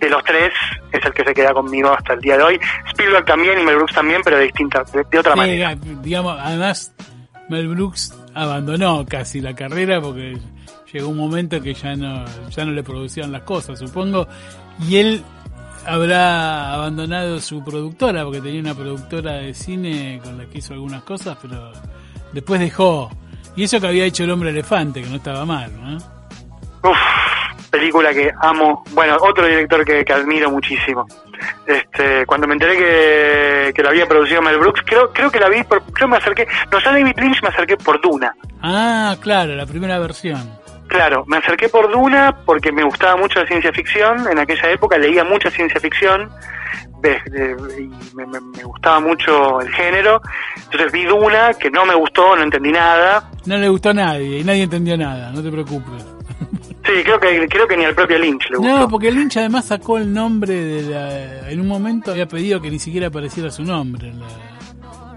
de 0.00 0.10
los 0.10 0.22
tres 0.22 0.52
es 0.92 1.02
el 1.02 1.14
que 1.14 1.24
se 1.24 1.32
queda 1.32 1.54
conmigo 1.54 1.90
hasta 1.92 2.12
el 2.12 2.20
día 2.20 2.36
de 2.36 2.42
hoy, 2.42 2.60
Spielberg 2.88 3.24
también 3.24 3.58
y 3.58 3.62
Mel 3.62 3.76
Brooks 3.76 3.94
también, 3.94 4.20
pero 4.22 4.36
de 4.36 4.44
distinta, 4.44 4.84
de, 4.92 5.02
de 5.10 5.18
otra 5.18 5.32
Sí, 5.32 5.38
manera. 5.38 5.74
digamos, 6.02 6.38
además 6.38 6.92
Mel 7.48 7.68
Brooks 7.68 8.14
abandonó 8.34 9.04
casi 9.06 9.40
la 9.40 9.54
carrera 9.54 10.00
porque 10.00 10.38
llegó 10.92 11.08
un 11.08 11.16
momento 11.16 11.60
que 11.60 11.74
ya 11.74 11.94
no, 11.96 12.24
ya 12.50 12.64
no 12.64 12.72
le 12.72 12.82
producían 12.82 13.32
las 13.32 13.42
cosas, 13.42 13.78
supongo, 13.78 14.26
y 14.88 14.96
él 14.96 15.22
habrá 15.86 16.74
abandonado 16.74 17.40
su 17.40 17.62
productora 17.62 18.24
porque 18.24 18.40
tenía 18.40 18.60
una 18.60 18.74
productora 18.74 19.34
de 19.34 19.54
cine 19.54 20.20
con 20.22 20.36
la 20.38 20.46
que 20.46 20.58
hizo 20.58 20.74
algunas 20.74 21.02
cosas, 21.02 21.38
pero 21.40 21.72
después 22.32 22.60
dejó. 22.60 23.10
Y 23.54 23.62
eso 23.62 23.80
que 23.80 23.86
había 23.86 24.04
hecho 24.04 24.24
el 24.24 24.30
hombre 24.30 24.50
elefante, 24.50 25.02
que 25.02 25.08
no 25.08 25.16
estaba 25.16 25.46
mal, 25.46 25.72
¿no? 25.80 25.98
Película 27.76 28.12
que 28.12 28.30
amo, 28.40 28.82
bueno, 28.92 29.16
otro 29.20 29.46
director 29.46 29.84
que, 29.84 30.04
que 30.04 30.12
admiro 30.12 30.50
muchísimo. 30.50 31.06
Este, 31.66 32.24
cuando 32.24 32.46
me 32.46 32.54
enteré 32.54 32.76
que, 32.76 33.72
que 33.74 33.82
la 33.82 33.90
había 33.90 34.06
producido 34.06 34.40
Mel 34.40 34.58
Brooks, 34.58 34.82
creo, 34.86 35.12
creo 35.12 35.30
que 35.30 35.38
la 35.38 35.48
vi, 35.48 35.62
por, 35.62 35.82
creo 35.92 36.08
me 36.08 36.16
acerqué, 36.16 36.46
no, 36.70 36.78
a 36.78 36.80
David 36.80 37.18
Lynch 37.18 37.42
me 37.42 37.48
acerqué 37.48 37.76
por 37.76 38.00
Duna. 38.00 38.34
Ah, 38.62 39.16
claro, 39.20 39.54
la 39.54 39.66
primera 39.66 39.98
versión. 39.98 40.58
Claro, 40.88 41.24
me 41.26 41.36
acerqué 41.36 41.68
por 41.68 41.90
Duna 41.90 42.34
porque 42.46 42.72
me 42.72 42.84
gustaba 42.84 43.16
mucho 43.16 43.40
la 43.40 43.46
ciencia 43.46 43.72
ficción, 43.72 44.26
en 44.30 44.38
aquella 44.38 44.70
época 44.70 44.96
leía 44.96 45.24
mucha 45.24 45.50
ciencia 45.50 45.80
ficción 45.80 46.30
y 47.78 48.16
me, 48.16 48.26
me, 48.26 48.40
me, 48.40 48.64
gustaba 48.64 49.00
mucho 49.00 49.60
el 49.60 49.68
género, 49.70 50.20
entonces 50.64 50.90
vi 50.90 51.04
Duna, 51.04 51.52
que 51.54 51.70
no 51.70 51.84
me 51.84 51.94
gustó, 51.94 52.34
no 52.34 52.42
entendí 52.42 52.72
nada. 52.72 53.30
No 53.44 53.56
le 53.58 53.68
gustó 53.68 53.90
a 53.90 53.94
nadie 53.94 54.40
y 54.40 54.44
nadie 54.44 54.62
entendió 54.62 54.96
nada, 54.96 55.30
no 55.30 55.42
te 55.42 55.50
preocupes. 55.50 56.15
Sí, 56.86 57.02
creo 57.02 57.18
que 57.18 57.48
creo 57.48 57.66
que 57.66 57.76
ni 57.76 57.84
al 57.84 57.94
propio 57.94 58.18
Lynch 58.18 58.48
le 58.50 58.58
gustó. 58.58 58.78
No, 58.78 58.88
porque 58.88 59.10
Lynch 59.10 59.36
además 59.38 59.64
sacó 59.66 59.98
el 59.98 60.12
nombre 60.12 60.54
de 60.54 60.82
la, 60.82 61.50
en 61.50 61.60
un 61.60 61.66
momento 61.66 62.12
había 62.12 62.28
pedido 62.28 62.60
que 62.60 62.70
ni 62.70 62.78
siquiera 62.78 63.08
apareciera 63.08 63.50
su 63.50 63.64
nombre 63.64 64.08
en 64.08 64.20
la, 64.20 64.28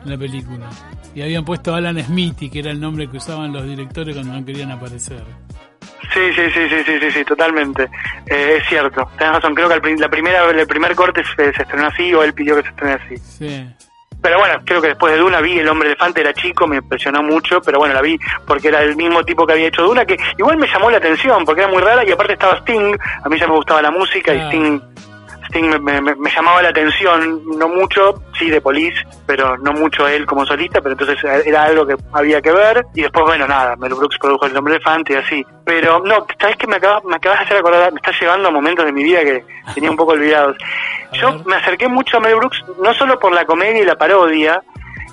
en 0.03 0.09
la 0.09 0.17
película. 0.17 0.69
Y 1.13 1.21
habían 1.21 1.45
puesto 1.45 1.73
Alan 1.73 2.01
Smithy, 2.01 2.49
que 2.49 2.59
era 2.59 2.71
el 2.71 2.79
nombre 2.79 3.09
que 3.09 3.17
usaban 3.17 3.53
los 3.53 3.63
directores 3.65 4.15
cuando 4.15 4.33
no 4.33 4.45
querían 4.45 4.71
aparecer. 4.71 5.23
Sí, 6.13 6.21
sí, 6.35 6.41
sí, 6.53 6.69
sí, 6.69 6.83
sí, 6.85 6.99
sí, 6.99 7.11
sí 7.11 7.23
totalmente. 7.23 7.83
Eh, 8.25 8.57
es 8.57 8.67
cierto, 8.67 9.07
tenés 9.17 9.35
razón. 9.35 9.53
Creo 9.53 9.69
que 9.69 9.89
el, 9.91 9.99
la 9.99 10.09
primera, 10.09 10.49
el 10.49 10.67
primer 10.67 10.95
corte 10.95 11.21
se, 11.23 11.53
se, 11.53 11.61
estrenó 11.61 11.87
así 11.87 12.13
o 12.13 12.23
él 12.23 12.33
pidió 12.33 12.55
que 12.55 12.63
se 12.63 12.69
estrene 12.69 12.93
así. 12.93 13.17
Sí. 13.17 13.88
Pero 14.21 14.37
bueno, 14.37 14.55
creo 14.65 14.81
que 14.81 14.89
después 14.89 15.13
de 15.13 15.19
Duna 15.19 15.39
vi 15.41 15.59
El 15.59 15.69
Hombre 15.69 15.89
Elefante, 15.89 16.21
era 16.21 16.33
chico, 16.33 16.67
me 16.67 16.77
impresionó 16.77 17.23
mucho, 17.23 17.61
pero 17.61 17.79
bueno, 17.79 17.93
la 17.93 18.01
vi 18.01 18.19
porque 18.45 18.67
era 18.67 18.81
el 18.81 18.95
mismo 18.95 19.23
tipo 19.23 19.45
que 19.45 19.53
había 19.53 19.67
hecho 19.67 19.83
Duna, 19.83 20.05
que 20.05 20.17
igual 20.37 20.57
me 20.57 20.67
llamó 20.67 20.91
la 20.91 20.97
atención 20.97 21.45
porque 21.45 21.61
era 21.61 21.71
muy 21.71 21.81
rara 21.81 22.05
y 22.05 22.11
aparte 22.11 22.33
estaba 22.33 22.57
Sting, 22.57 22.97
a 23.23 23.29
mí 23.29 23.39
ya 23.39 23.47
me 23.47 23.55
gustaba 23.55 23.81
la 23.81 23.91
música 23.91 24.33
y 24.33 24.39
Sting 24.47 24.81
Sting 25.49 25.81
me, 25.81 25.99
me, 26.01 26.15
me, 26.15 26.29
llamaba 26.29 26.61
la 26.61 26.69
atención, 26.69 27.41
no 27.57 27.67
mucho, 27.67 28.21
sí, 28.37 28.49
de 28.49 28.61
Police, 28.61 29.03
pero 29.25 29.57
no 29.57 29.73
mucho 29.73 30.07
él 30.07 30.25
como 30.25 30.45
solista, 30.45 30.79
pero 30.79 30.93
entonces 30.93 31.17
era 31.45 31.63
algo 31.63 31.85
que 31.85 31.95
había 32.13 32.41
que 32.41 32.51
ver. 32.51 32.85
Y 32.93 33.01
después, 33.01 33.25
bueno, 33.25 33.47
nada, 33.47 33.75
Mel 33.75 33.93
Brooks 33.93 34.17
produjo 34.19 34.45
El 34.45 34.55
Hombre 34.55 34.75
Elefante 34.75 35.13
y 35.13 35.15
así. 35.15 35.45
Pero 35.65 35.99
no, 36.05 36.25
¿sabes 36.39 36.55
qué? 36.57 36.67
Me 36.67 36.75
acabas, 36.75 37.03
me 37.03 37.15
acabas 37.15 37.39
de 37.39 37.45
hacer 37.45 37.57
acordar, 37.57 37.91
me 37.91 37.97
está 37.97 38.11
llevando 38.19 38.49
a 38.49 38.51
momentos 38.51 38.85
de 38.85 38.91
mi 38.91 39.03
vida 39.03 39.21
que 39.21 39.43
tenía 39.73 39.89
un 39.89 39.97
poco 39.97 40.13
olvidados. 40.13 40.55
Yo 41.13 41.33
me 41.45 41.55
acerqué 41.55 41.87
mucho 41.87 42.17
a 42.17 42.19
Mel 42.19 42.35
Brooks, 42.35 42.63
no 42.81 42.93
solo 42.93 43.17
por 43.19 43.33
la 43.33 43.45
comedia 43.45 43.81
y 43.81 43.85
la 43.85 43.95
parodia, 43.95 44.61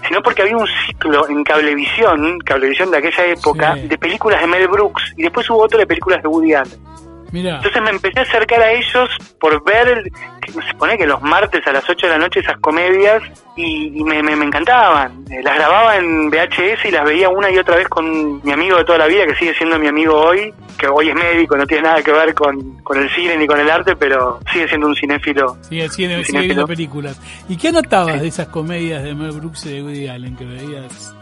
sino 0.06 0.22
porque 0.22 0.42
había 0.42 0.56
un 0.56 0.66
ciclo 0.86 1.28
en 1.28 1.42
Cablevisión, 1.44 2.38
Cablevisión 2.40 2.90
de 2.90 2.98
aquella 2.98 3.26
época, 3.26 3.74
sí. 3.74 3.88
de 3.88 3.98
películas 3.98 4.40
de 4.40 4.46
Mel 4.46 4.68
Brooks, 4.68 5.14
y 5.16 5.22
después 5.22 5.48
hubo 5.48 5.62
otro 5.62 5.78
de 5.78 5.86
películas 5.86 6.22
de 6.22 6.28
Woody 6.28 6.54
Allen. 6.54 6.86
Mirá. 7.32 7.56
Entonces 7.56 7.82
me 7.82 7.90
empecé 7.90 8.20
a 8.20 8.22
acercar 8.22 8.60
a 8.60 8.72
ellos 8.72 9.10
por 9.40 9.64
ver, 9.64 10.10
que 10.40 10.52
se 10.52 10.74
pone 10.78 10.96
que 10.96 11.06
los 11.06 11.20
martes 11.22 11.66
a 11.66 11.72
las 11.72 11.88
8 11.88 12.06
de 12.06 12.12
la 12.12 12.18
noche 12.18 12.40
esas 12.40 12.58
comedias 12.58 13.22
y, 13.56 13.98
y 13.98 14.04
me, 14.04 14.22
me, 14.22 14.36
me, 14.36 14.44
encantaban. 14.44 15.24
Eh, 15.30 15.42
las 15.42 15.56
grababa 15.56 15.96
en 15.96 16.30
VHS 16.30 16.84
y 16.84 16.90
las 16.90 17.04
veía 17.04 17.28
una 17.28 17.50
y 17.50 17.58
otra 17.58 17.76
vez 17.76 17.88
con 17.88 18.42
mi 18.44 18.52
amigo 18.52 18.76
de 18.76 18.84
toda 18.84 18.98
la 18.98 19.06
vida, 19.06 19.26
que 19.26 19.34
sigue 19.34 19.54
siendo 19.54 19.78
mi 19.78 19.88
amigo 19.88 20.14
hoy, 20.14 20.52
que 20.78 20.86
hoy 20.86 21.08
es 21.08 21.14
médico, 21.14 21.56
no 21.56 21.66
tiene 21.66 21.84
nada 21.84 22.02
que 22.02 22.12
ver 22.12 22.34
con, 22.34 22.82
con 22.82 22.98
el 22.98 23.10
cine 23.10 23.36
ni 23.36 23.46
con 23.46 23.58
el 23.58 23.70
arte, 23.70 23.96
pero 23.96 24.40
sigue 24.52 24.68
siendo 24.68 24.86
un 24.86 24.94
cinéfilo. 24.94 25.56
Sigue, 25.62 25.88
sigue, 25.88 26.24
sigue 26.24 26.40
viendo 26.40 26.66
películas. 26.66 27.20
¿Y 27.48 27.56
qué 27.56 27.68
anotabas 27.68 28.14
sí. 28.14 28.20
de 28.20 28.28
esas 28.28 28.48
comedias 28.48 29.02
de 29.02 29.14
Mel 29.14 29.32
Brooks 29.32 29.66
y 29.66 29.74
de 29.74 29.82
Woody 29.82 30.08
Allen 30.08 30.36
que 30.36 30.44
veías 30.44 31.14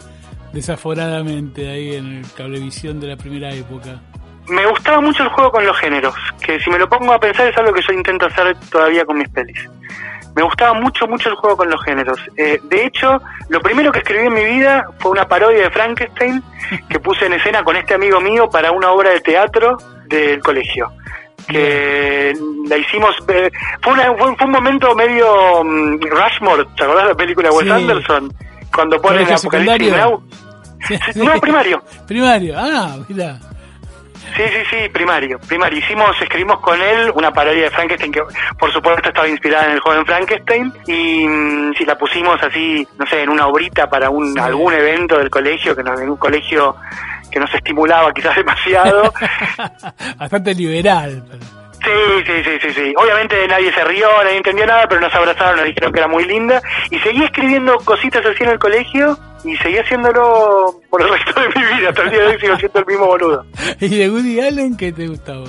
desaforadamente 0.53 1.69
ahí 1.71 1.97
en 1.97 2.19
el 2.19 2.33
cablevisión 2.33 3.01
de 3.01 3.09
la 3.09 3.17
primera 3.17 3.53
época? 3.55 4.01
Me 4.49 4.67
gustaba 4.67 5.01
mucho 5.01 5.23
el 5.23 5.29
juego 5.31 5.53
con 5.53 5.65
los 5.65 5.77
géneros, 5.79 6.15
que 6.41 6.61
si 6.61 6.71
me 6.71 6.79
lo 6.79 6.89
pongo 6.89 7.13
a 7.13 7.19
pensar 7.19 7.49
es 7.49 7.57
algo 7.57 7.73
que 7.73 7.83
yo 7.83 7.93
intento 7.93 8.27
hacer 8.27 8.57
todavía 8.71 9.05
con 9.05 9.19
mis 9.19 9.29
pelis. 9.29 9.59
Me 10.35 10.43
gustaba 10.43 10.75
mucho, 10.75 11.07
mucho 11.07 11.29
el 11.29 11.37
juego 11.37 11.57
con 11.57 11.71
los 11.71 11.83
géneros. 11.85 12.19
Eh, 12.37 12.61
de 12.65 12.87
hecho, 12.87 13.21
lo 13.49 13.61
primero 13.61 13.93
que 13.93 14.01
escribí 14.01 14.27
en 14.27 14.35
mi 14.35 14.45
vida 14.45 14.89
fue 14.99 15.13
una 15.13 15.29
parodia 15.29 15.63
de 15.63 15.71
Frankenstein 15.71 16.43
que 16.89 16.99
puse 16.99 17.27
en 17.27 17.35
escena 17.35 17.63
con 17.63 17.77
este 17.77 17.95
amigo 17.95 18.21
mío 18.21 18.49
para 18.51 18.73
una 18.73 18.91
obra 18.91 19.11
de 19.11 19.21
teatro 19.21 19.77
del 20.07 20.41
colegio. 20.41 20.91
Que 21.47 22.35
la 22.67 22.77
hicimos. 22.77 23.15
Eh, 23.29 23.51
fue, 23.81 23.93
una, 23.93 24.15
fue, 24.15 24.35
fue, 24.37 24.47
un 24.47 24.53
momento 24.53 24.95
medio 24.95 25.61
um, 25.61 26.01
Rushmore, 26.01 26.65
¿te 26.77 26.85
acordás 26.85 27.05
de 27.05 27.11
la 27.11 27.17
película 27.17 27.51
de 27.51 27.57
Wes 27.57 27.67
sí. 27.67 27.71
Anderson? 27.71 28.35
Cuando 28.75 29.01
ponen 29.01 29.31
Apocalipsis 29.31 29.93
Now. 29.93 30.25
Sí, 30.89 30.99
sí. 31.13 31.21
No, 31.21 31.39
primario. 31.41 31.83
primario, 32.07 32.55
ah, 32.59 32.97
mira. 33.09 33.39
Sí, 34.37 34.43
sí, 34.49 34.63
sí, 34.71 34.89
primario, 34.89 35.39
primario. 35.39 35.79
Hicimos, 35.79 36.21
escribimos 36.21 36.59
con 36.61 36.81
él 36.81 37.13
una 37.15 37.33
parodia 37.33 37.65
de 37.65 37.71
Frankenstein 37.71 38.13
que 38.13 38.23
por 38.59 38.73
supuesto 38.73 39.09
estaba 39.09 39.29
inspirada 39.29 39.67
en 39.67 39.73
el 39.73 39.81
joven 39.81 40.05
Frankenstein 40.05 40.73
y 40.87 41.27
mm, 41.27 41.75
si 41.75 41.85
la 41.85 41.97
pusimos 41.97 42.43
así, 42.43 42.87
no 42.99 43.07
sé, 43.07 43.23
en 43.23 43.31
una 43.31 43.47
obrita 43.47 43.89
para 43.89 44.11
un 44.11 44.39
algún 44.39 44.73
evento 44.73 45.19
del 45.19 45.31
colegio, 45.31 45.77
que 45.77 45.83
no, 45.83 45.99
en 45.99 46.11
un 46.11 46.17
colegio 46.17 46.77
que 47.31 47.39
nos 47.39 47.53
estimulaba 47.55 48.13
quizás 48.13 48.35
demasiado. 48.37 49.13
Bastante 50.19 50.55
liberal. 50.55 51.23
Pero... 51.31 51.64
Sí, 51.85 52.25
sí, 52.27 52.33
sí, 52.45 52.59
sí, 52.61 52.73
sí. 52.73 52.95
Obviamente 52.97 53.47
nadie 53.47 53.73
se 53.73 53.85
rió, 53.85 54.09
nadie 54.23 54.39
entendió 54.39 54.67
nada, 54.67 54.87
pero 54.89 55.01
nos 55.01 55.15
abrazaron, 55.15 55.57
nos 55.57 55.67
dijeron 55.67 55.93
que 55.93 55.99
era 55.99 56.09
muy 56.09 56.25
linda. 56.25 56.63
Y 56.91 56.99
seguí 57.01 57.23
escribiendo 57.23 57.77
cositas 57.79 58.25
así 58.25 58.43
en 58.43 58.51
el 58.51 58.59
colegio 58.59 59.19
y 59.45 59.57
seguí 59.59 59.77
haciéndolo 59.77 60.81
por 60.89 61.03
el 61.03 61.09
resto 61.13 61.41
de 61.41 61.49
mi 61.49 61.77
vida. 61.77 61.91
Hasta 61.91 62.03
el 62.03 62.11
día 62.11 62.21
de 62.21 62.27
hoy 62.27 62.41
sigo 62.41 62.57
siendo 62.57 62.79
el 62.81 62.87
mismo 62.87 63.07
boludo. 63.07 63.47
¿Y 63.81 63.99
de 63.99 64.11
Woody 64.11 64.41
Allen 64.41 64.77
qué 64.77 64.93
te 64.93 65.07
gustaba? 65.07 65.45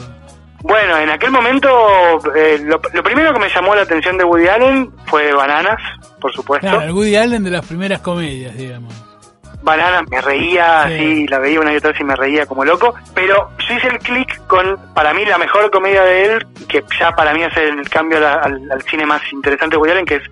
Bueno, 0.62 0.98
en 0.98 1.10
aquel 1.12 1.30
momento 1.30 1.70
eh, 2.36 2.58
lo, 2.64 2.82
lo, 2.92 3.04
primero 3.04 3.32
que 3.34 3.40
me 3.40 3.50
llamó 3.50 3.76
la 3.76 3.84
atención 3.84 4.18
de 4.18 4.24
Woody 4.24 4.48
Allen 4.48 4.92
fue 5.06 5.32
Bananas, 5.32 5.78
por 6.20 6.34
supuesto. 6.34 6.68
Claro, 6.68 6.82
el 6.82 6.92
Woody 6.92 7.16
Allen 7.16 7.44
de 7.44 7.52
las 7.52 7.66
primeras 7.66 8.02
comedias, 8.02 8.58
digamos. 8.58 8.92
Bananas, 9.66 10.04
me 10.10 10.22
reía, 10.22 10.86
sí. 10.88 10.94
así, 10.94 11.28
la 11.28 11.40
veía 11.40 11.60
una 11.60 11.74
y 11.74 11.78
otra 11.78 11.92
vez 11.92 12.00
y 12.00 12.04
me 12.04 12.16
reía 12.16 12.46
como 12.46 12.64
loco, 12.64 12.94
pero 13.14 13.50
yo 13.68 13.76
hice 13.76 13.88
el 13.88 13.98
clic 14.00 14.46
con, 14.46 14.78
para 14.94 15.14
mí, 15.14 15.26
la 15.26 15.40
mejor 15.40 15.70
comedia 15.72 16.04
de 16.04 16.26
él, 16.26 16.48
que 16.70 16.84
ya 17.00 17.12
para 17.12 17.34
mí 17.34 17.44
hace 17.44 17.68
el 17.68 17.90
cambio 17.90 18.20
al, 18.20 18.26
al, 18.26 18.72
al 18.72 18.82
cine 18.84 19.06
más 19.06 19.22
interesante 19.34 19.76
de 19.76 19.92
Allen, 19.92 20.06
que 20.06 20.16
es 20.16 20.24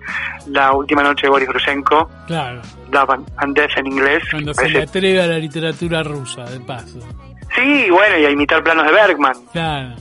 La 0.46 0.72
Última 0.72 1.02
Noche 1.02 1.26
de 1.26 1.30
Boris 1.30 1.48
Grushenko. 1.48 2.08
Claro. 2.28 2.62
Love 2.92 3.24
and 3.38 3.56
Death 3.56 3.76
en 3.76 3.86
inglés. 3.88 4.22
Cuando 4.30 4.54
se 4.54 4.68
le 4.68 4.82
atreve 4.82 5.20
a 5.20 5.26
la 5.26 5.38
literatura 5.38 6.02
rusa, 6.04 6.44
de 6.44 6.60
paso. 6.60 7.00
Sí, 7.56 7.90
bueno, 7.90 8.16
y 8.18 8.24
a 8.24 8.30
imitar 8.30 8.62
planos 8.62 8.86
de 8.86 8.92
Bergman. 8.92 9.34
Claro, 9.52 9.94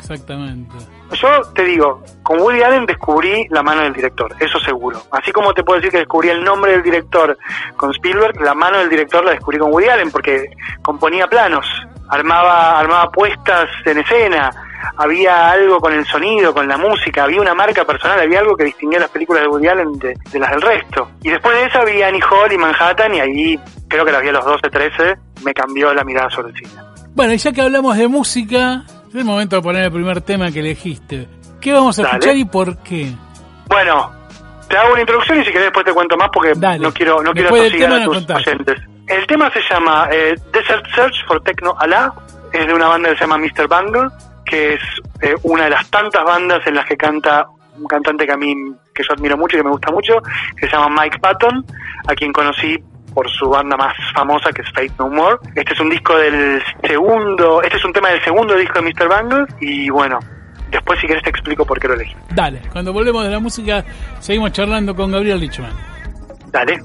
exactamente. 0.00 0.74
Yo 1.12 1.40
te 1.54 1.64
digo, 1.64 2.02
con 2.22 2.40
Woody 2.40 2.62
Allen 2.62 2.86
descubrí 2.86 3.46
la 3.48 3.62
mano 3.62 3.82
del 3.82 3.92
director, 3.92 4.34
eso 4.38 4.58
seguro. 4.60 5.00
Así 5.10 5.32
como 5.32 5.54
te 5.54 5.64
puedo 5.64 5.78
decir 5.78 5.90
que 5.90 5.98
descubrí 5.98 6.28
el 6.28 6.44
nombre 6.44 6.72
del 6.72 6.82
director 6.82 7.36
con 7.76 7.90
Spielberg, 7.92 8.40
la 8.40 8.54
mano 8.54 8.78
del 8.78 8.90
director 8.90 9.24
la 9.24 9.32
descubrí 9.32 9.58
con 9.58 9.72
Woody 9.72 9.88
Allen 9.88 10.10
porque 10.10 10.50
componía 10.82 11.26
planos, 11.26 11.66
armaba, 12.08 12.78
armaba 12.78 13.10
puestas 13.10 13.68
en 13.86 13.98
escena, 13.98 14.50
había 14.96 15.50
algo 15.50 15.80
con 15.80 15.92
el 15.92 16.04
sonido, 16.06 16.52
con 16.52 16.68
la 16.68 16.76
música, 16.76 17.24
había 17.24 17.40
una 17.40 17.54
marca 17.54 17.84
personal, 17.84 18.20
había 18.20 18.40
algo 18.40 18.56
que 18.56 18.64
distinguía 18.64 19.00
las 19.00 19.10
películas 19.10 19.42
de 19.42 19.48
Woody 19.48 19.68
Allen 19.68 19.92
de, 19.98 20.14
las 20.38 20.50
del 20.50 20.62
resto. 20.62 21.10
Y 21.22 21.30
después 21.30 21.56
de 21.56 21.66
eso 21.66 21.78
había 21.80 22.08
Annie 22.08 22.22
Hall 22.22 22.52
y 22.52 22.58
Manhattan 22.58 23.14
y 23.14 23.20
ahí 23.20 23.60
creo 23.88 24.04
que 24.04 24.12
las 24.12 24.22
vi 24.22 24.28
a 24.28 24.32
los 24.32 24.44
12, 24.44 24.70
13, 24.70 25.16
me 25.44 25.54
cambió 25.54 25.92
la 25.94 26.04
mirada 26.04 26.30
sobre 26.30 26.50
el 26.50 26.56
cine. 26.56 26.70
Bueno, 27.14 27.32
y 27.32 27.38
ya 27.38 27.52
que 27.52 27.62
hablamos 27.62 27.96
de 27.96 28.06
música, 28.08 28.84
es 29.08 29.14
el 29.14 29.24
momento 29.24 29.56
de 29.56 29.62
poner 29.62 29.84
el 29.84 29.92
primer 29.92 30.20
tema 30.20 30.50
que 30.50 30.60
elegiste. 30.60 31.28
¿Qué 31.60 31.72
vamos 31.72 31.98
a 31.98 32.02
Dale. 32.02 32.14
escuchar 32.14 32.36
y 32.36 32.44
por 32.44 32.78
qué? 32.78 33.12
Bueno, 33.66 34.12
te 34.68 34.76
hago 34.76 34.92
una 34.92 35.00
introducción 35.00 35.40
y 35.40 35.44
si 35.44 35.50
querés 35.50 35.66
después 35.66 35.84
te 35.84 35.92
cuento 35.92 36.16
más 36.16 36.28
porque 36.32 36.52
Dale. 36.56 36.78
no 36.78 36.92
quiero 36.92 37.22
no 37.22 37.32
quiero 37.32 37.48
atosigar 37.48 37.92
a 37.92 38.04
tus 38.04 38.30
oyentes. 38.30 38.80
El 39.06 39.26
tema 39.26 39.50
se 39.50 39.60
llama 39.68 40.08
eh, 40.12 40.34
Desert 40.52 40.86
Search 40.94 41.26
for 41.26 41.42
Techno 41.42 41.74
Allah, 41.78 42.12
es 42.52 42.66
de 42.66 42.74
una 42.74 42.88
banda 42.88 43.08
que 43.10 43.16
se 43.16 43.20
llama 43.22 43.38
Mr. 43.38 43.66
Bungle, 43.66 44.08
que 44.44 44.74
es 44.74 44.80
eh, 45.22 45.34
una 45.44 45.64
de 45.64 45.70
las 45.70 45.88
tantas 45.90 46.22
bandas 46.24 46.66
en 46.66 46.74
las 46.74 46.86
que 46.86 46.96
canta 46.96 47.46
un 47.78 47.86
cantante 47.86 48.26
que 48.26 48.32
a 48.32 48.36
mí 48.36 48.54
que 48.94 49.02
yo 49.02 49.14
admiro 49.14 49.36
mucho 49.36 49.56
y 49.56 49.60
que 49.60 49.64
me 49.64 49.70
gusta 49.70 49.90
mucho, 49.92 50.14
que 50.56 50.66
se 50.66 50.72
llama 50.76 51.02
Mike 51.02 51.18
Patton, 51.20 51.64
a 52.06 52.14
quien 52.14 52.32
conocí 52.32 52.76
por 53.18 53.28
su 53.28 53.48
banda 53.48 53.76
más 53.76 53.96
famosa 54.14 54.52
que 54.52 54.62
es 54.62 54.68
Fate 54.68 54.92
No 54.96 55.08
More. 55.08 55.38
Este 55.56 55.72
es 55.72 55.80
un 55.80 55.90
disco 55.90 56.16
del 56.16 56.62
segundo, 56.86 57.60
este 57.62 57.76
es 57.76 57.84
un 57.84 57.92
tema 57.92 58.10
del 58.10 58.22
segundo 58.22 58.54
disco 58.54 58.80
de 58.80 58.82
Mr. 58.82 59.08
Bungle 59.08 59.44
y 59.60 59.90
bueno, 59.90 60.20
después 60.70 61.00
si 61.00 61.08
querés 61.08 61.24
te 61.24 61.30
explico 61.30 61.66
por 61.66 61.80
qué 61.80 61.88
lo 61.88 61.94
elegí. 61.94 62.14
Dale, 62.32 62.62
cuando 62.70 62.92
volvemos 62.92 63.24
de 63.24 63.30
la 63.30 63.40
música 63.40 63.84
seguimos 64.20 64.52
charlando 64.52 64.94
con 64.94 65.10
Gabriel 65.10 65.40
Lichman. 65.40 65.72
Dale. 66.52 66.78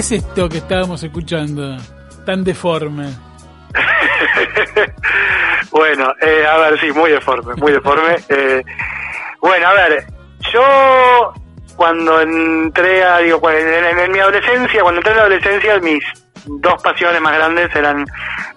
Es 0.00 0.12
esto 0.12 0.48
que 0.48 0.58
estábamos 0.58 1.02
escuchando? 1.02 1.76
Tan 2.24 2.42
deforme. 2.42 3.08
bueno, 5.70 6.14
eh, 6.22 6.46
a 6.46 6.56
ver, 6.56 6.80
sí, 6.80 6.90
muy 6.92 7.10
deforme, 7.10 7.54
muy 7.56 7.72
deforme. 7.72 8.16
Eh, 8.30 8.62
bueno, 9.42 9.68
a 9.68 9.74
ver, 9.74 10.06
yo 10.52 11.32
cuando 11.76 12.20
entré 12.20 13.04
a, 13.04 13.18
digo, 13.18 13.40
en, 13.50 13.98
en, 13.98 14.12
mi 14.12 14.18
adolescencia, 14.20 14.82
cuando 14.82 15.00
entré 15.00 15.12
en 15.12 15.16
la 15.18 15.24
adolescencia, 15.24 15.78
mis 15.80 16.04
dos 16.46 16.82
pasiones 16.82 17.20
más 17.20 17.34
grandes 17.34 17.74
eran 17.74 18.06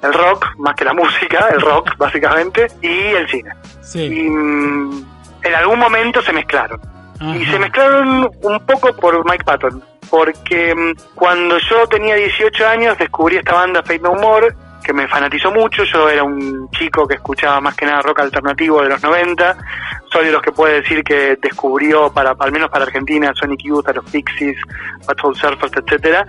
el 0.01 0.13
rock, 0.13 0.45
más 0.59 0.75
que 0.75 0.85
la 0.85 0.93
música, 1.01 1.49
el 1.51 1.59
rock 1.59 1.97
básicamente, 1.97 2.67
y 2.81 2.87
el 2.87 3.29
cine. 3.29 3.51
Sí. 3.81 4.03
Y 4.03 4.29
mm, 4.29 5.05
en 5.43 5.55
algún 5.55 5.79
momento 5.79 6.21
se 6.21 6.31
mezclaron. 6.31 6.79
Y 7.21 7.45
se 7.45 7.57
mezclaron 7.57 8.29
un 8.41 8.65
poco 8.65 8.93
por 8.97 9.23
Mike 9.29 9.45
Patton, 9.45 9.81
porque 10.13 10.75
mm, 10.75 11.15
cuando 11.15 11.57
yo 11.57 11.87
tenía 11.87 12.13
18 12.13 12.67
años 12.67 12.95
descubrí 12.99 13.37
esta 13.37 13.53
banda 13.55 13.81
Fate 13.81 13.97
No 13.97 14.13
More, 14.13 14.53
que 14.83 14.93
me 14.93 15.07
fanatizó 15.07 15.49
mucho, 15.49 15.83
yo 15.85 16.07
era 16.07 16.23
un 16.23 16.69
chico 16.69 17.07
que 17.07 17.15
escuchaba 17.15 17.59
más 17.59 17.75
que 17.75 17.87
nada 17.87 18.03
rock 18.03 18.19
alternativo 18.19 18.83
de 18.83 18.89
los 18.89 19.01
90, 19.01 19.57
soy 20.11 20.25
de 20.25 20.31
los 20.31 20.43
que 20.43 20.51
puede 20.51 20.81
decir 20.81 21.03
que 21.03 21.35
descubrió, 21.41 22.13
para 22.13 22.35
al 22.37 22.51
menos 22.51 22.69
para 22.69 22.85
Argentina, 22.85 23.31
Sonic 23.33 23.63
Youth, 23.63 23.87
a 23.87 23.93
los 23.93 24.05
Pixies, 24.11 24.57
Butthole 25.07 25.35
Surfers, 25.35 25.73
etcétera. 25.77 26.27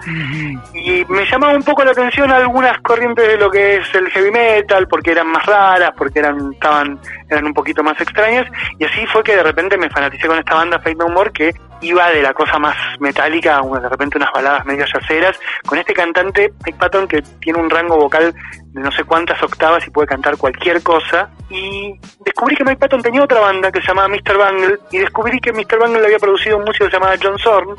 Y 0.73 1.05
me 1.07 1.27
llamaba 1.27 1.55
un 1.55 1.63
poco 1.63 1.85
la 1.85 1.91
atención 1.91 2.31
algunas 2.31 2.81
corrientes 2.81 3.29
de 3.29 3.37
lo 3.37 3.51
que 3.51 3.77
es 3.77 3.95
el 3.95 4.09
heavy 4.09 4.31
metal, 4.31 4.89
porque 4.89 5.11
eran 5.11 5.27
más 5.27 5.45
raras, 5.45 5.93
porque 5.95 6.21
eran, 6.21 6.55
estaban, 6.55 6.99
eran 7.35 7.47
un 7.47 7.55
poquito 7.55 7.83
más 7.83 8.01
extrañas, 8.01 8.47
y 8.79 8.85
así 8.85 9.07
fue 9.07 9.23
que 9.23 9.37
de 9.37 9.43
repente 9.43 9.77
me 9.77 9.91
fanaticé 9.91 10.27
con 10.27 10.39
esta 10.39 10.55
banda 10.55 10.79
Fate 10.79 10.95
No 10.97 11.09
More, 11.09 11.31
que 11.33 11.55
iba 11.81 12.11
de 12.11 12.23
la 12.23 12.33
cosa 12.33 12.59
más 12.59 12.77
metálica 12.99 13.59
a 13.59 13.81
de 13.81 13.89
repente 13.89 14.17
unas 14.17 14.33
baladas 14.33 14.65
medio 14.65 14.87
yaceras, 14.87 15.39
con 15.67 15.79
este 15.79 15.93
cantante, 15.93 16.53
Mike 16.65 16.79
Patton, 16.79 17.07
que 17.07 17.23
tiene 17.41 17.59
un 17.59 17.69
rango 17.69 17.97
vocal 17.97 18.35
de 18.73 18.81
no 18.81 18.91
sé 18.93 19.05
cuántas 19.05 19.43
octavas 19.43 19.87
y 19.87 19.91
puede 19.91 20.09
cantar 20.09 20.37
cualquier 20.37 20.83
cosa. 20.83 21.29
Y 21.51 21.99
descubrí 22.25 22.57
que 22.57 22.65
Mike 22.65 22.79
Patton 22.79 23.03
tenía 23.03 23.23
otra 23.23 23.41
banda 23.41 23.71
que 23.71 23.81
se 23.81 23.89
llamaba 23.89 24.09
Mr. 24.09 24.39
Bangle, 24.39 24.79
y 24.91 24.99
descubrí 24.99 25.41
que 25.41 25.53
Mr. 25.53 25.79
Bangle 25.79 26.05
había 26.05 26.19
producido 26.19 26.57
un 26.57 26.65
músico 26.65 26.89
llamaba 26.89 27.15
John 27.23 27.39
Zorn, 27.39 27.75